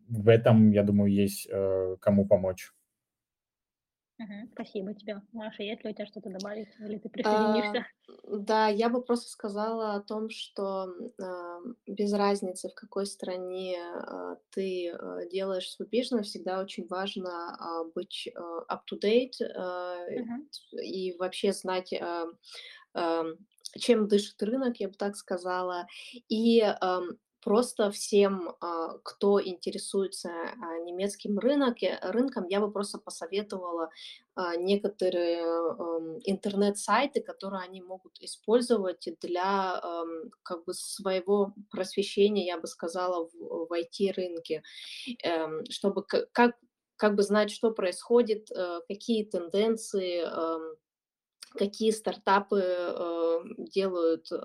в 0.08 0.28
этом, 0.28 0.70
я 0.72 0.82
думаю, 0.82 1.12
есть 1.12 1.46
э, 1.50 1.96
кому 2.00 2.26
помочь. 2.26 2.72
Мгм. 4.20 4.48
Спасибо 4.52 4.94
тебе. 4.94 5.20
Маша, 5.32 5.64
есть 5.64 5.82
ли 5.82 5.90
у 5.90 5.92
тебя 5.92 6.06
что-то 6.06 6.30
добавить? 6.30 6.68
Или 6.78 6.98
ты 6.98 7.08
присоединишься? 7.08 7.82
А, 7.82 8.18
да, 8.28 8.68
я 8.68 8.88
бы 8.88 9.02
просто 9.02 9.28
сказала 9.28 9.94
о 9.94 10.00
том, 10.00 10.30
что 10.30 10.88
а, 11.22 11.58
без 11.86 12.12
разницы, 12.14 12.70
в 12.70 12.74
какой 12.74 13.06
стране 13.06 13.78
а, 13.82 14.36
ты 14.50 14.88
а, 14.90 15.26
делаешь 15.26 15.70
свой 15.70 15.86
бизнес, 15.88 16.28
всегда 16.28 16.60
очень 16.60 16.86
важно 16.88 17.56
а, 17.58 17.84
быть 17.84 18.28
а, 18.34 18.74
up-to-date 18.74 19.42
а, 19.54 19.96
Мгм. 20.14 20.48
и 20.82 21.14
вообще 21.18 21.52
знать, 21.52 21.92
а, 21.92 23.24
чем 23.78 24.08
дышит 24.08 24.42
рынок, 24.42 24.78
я 24.78 24.88
бы 24.88 24.94
так 24.94 25.16
сказала. 25.16 25.86
И 26.28 26.60
ам, 26.60 27.18
просто 27.42 27.90
всем, 27.90 28.54
а, 28.60 28.98
кто 29.02 29.42
интересуется 29.42 30.30
а, 30.30 30.78
немецким 30.78 31.38
рынке, 31.38 31.98
рынком, 32.02 32.46
я 32.46 32.60
бы 32.60 32.70
просто 32.70 32.98
посоветовала 32.98 33.90
а, 34.34 34.56
некоторые 34.56 35.42
ам, 35.42 36.18
интернет-сайты, 36.24 37.20
которые 37.22 37.62
они 37.62 37.82
могут 37.82 38.20
использовать 38.20 39.08
для 39.20 39.78
ам, 39.82 40.30
как 40.42 40.64
бы 40.64 40.74
своего 40.74 41.54
просвещения, 41.70 42.46
я 42.46 42.58
бы 42.58 42.66
сказала, 42.66 43.28
в, 43.28 43.66
в 43.68 43.72
IT-рынке, 43.72 44.62
Эм, 45.22 45.64
чтобы 45.70 46.02
как, 46.04 46.56
как 46.96 47.14
бы 47.14 47.22
знать, 47.22 47.50
что 47.50 47.70
происходит, 47.72 48.50
э, 48.50 48.80
какие 48.88 49.24
тенденции, 49.24 50.22
какие 51.50 51.90
стартапы 51.90 52.60
э, 52.62 53.38
делают 53.58 54.30
э, 54.32 54.36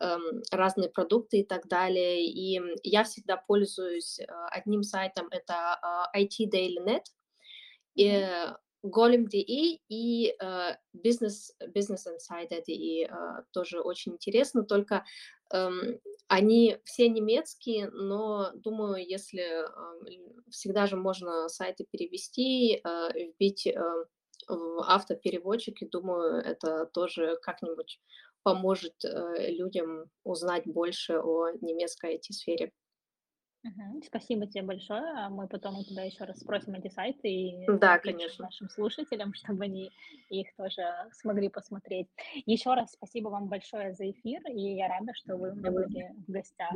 эм, 0.00 0.42
разные 0.50 0.88
продукты 0.90 1.38
и 1.40 1.44
так 1.44 1.68
далее. 1.68 2.24
И 2.26 2.60
я 2.82 3.04
всегда 3.04 3.36
пользуюсь 3.36 4.20
э, 4.20 4.26
одним 4.50 4.82
сайтом, 4.82 5.28
это 5.30 5.78
э, 6.14 6.20
IT 6.22 6.46
Daily 6.46 6.78
Net, 6.84 7.04
Мгм. 7.96 8.28
э, 8.28 8.54
golem.de 8.82 9.80
и 9.88 10.34
э, 10.40 10.70
business, 10.94 11.52
business 11.74 12.06
Insider.de 12.06 13.06
э, 13.06 13.42
тоже 13.52 13.80
очень 13.80 14.14
интересно, 14.14 14.64
только 14.64 15.04
эм, 15.52 16.00
они 16.28 16.78
все 16.84 17.08
немецкие, 17.08 17.90
но 17.90 18.50
думаю, 18.54 19.06
если 19.06 19.42
эм, 19.42 20.42
всегда 20.50 20.86
же 20.86 20.96
можно 20.96 21.48
сайты 21.48 21.84
перевести, 21.88 22.80
э, 22.84 23.08
вбить 23.14 23.66
э, 23.68 23.80
в 24.48 24.82
автопереводчик, 24.86 25.82
и 25.82 25.88
думаю, 25.88 26.42
это 26.42 26.86
тоже 26.86 27.38
как-нибудь 27.42 28.00
поможет 28.42 29.04
э, 29.04 29.50
людям 29.52 30.06
узнать 30.24 30.66
больше 30.66 31.18
о 31.18 31.50
немецкой 31.60 32.16
IT-сфере. 32.16 32.72
Спасибо 34.04 34.46
тебе 34.46 34.64
большое. 34.64 35.02
А 35.16 35.30
Мы 35.30 35.46
потом 35.46 35.78
у 35.78 35.84
тебя 35.84 36.02
еще 36.02 36.24
раз 36.24 36.40
спросим 36.40 36.74
эти 36.74 36.88
сайты 36.88 37.28
и 37.28 37.66
Да, 37.66 37.98
конечно. 37.98 38.44
нашим 38.44 38.68
слушателям, 38.68 39.32
чтобы 39.34 39.64
они 39.64 39.90
их 40.30 40.48
тоже 40.56 40.82
смогли 41.12 41.48
посмотреть. 41.48 42.08
Еще 42.46 42.74
раз 42.74 42.92
спасибо 42.92 43.28
вам 43.28 43.48
большое 43.48 43.94
за 43.94 44.10
эфир, 44.10 44.40
и 44.48 44.74
я 44.74 44.88
рада, 44.88 45.12
что 45.14 45.36
вы 45.36 45.52
у 45.52 45.54
меня 45.54 45.70
были 45.70 46.12
в 46.26 46.30
гостях. 46.30 46.72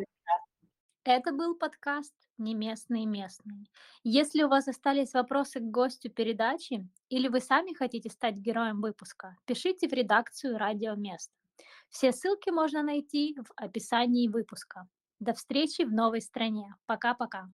Это 1.09 1.31
был 1.31 1.55
подкаст 1.55 2.13
«Не 2.37 2.57
местные 2.57 3.07
местные». 3.07 3.67
Если 4.03 4.43
у 4.43 4.49
вас 4.49 4.67
остались 4.67 5.13
вопросы 5.13 5.61
к 5.61 5.71
гостю 5.71 6.11
передачи 6.11 6.85
или 7.09 7.29
вы 7.29 7.39
сами 7.39 7.75
хотите 7.75 8.11
стать 8.11 8.35
героем 8.35 8.81
выпуска, 8.81 9.37
пишите 9.45 9.87
в 9.87 9.93
редакцию 9.93 10.59
«Радио 10.59 10.97
Место». 10.97 11.33
Все 11.91 12.11
ссылки 12.11 12.51
можно 12.51 12.83
найти 12.83 13.37
в 13.39 13.53
описании 13.55 14.27
выпуска. 14.27 14.89
До 15.21 15.33
встречи 15.33 15.83
в 15.83 15.93
новой 15.93 16.21
стране. 16.21 16.75
Пока-пока. 16.87 17.51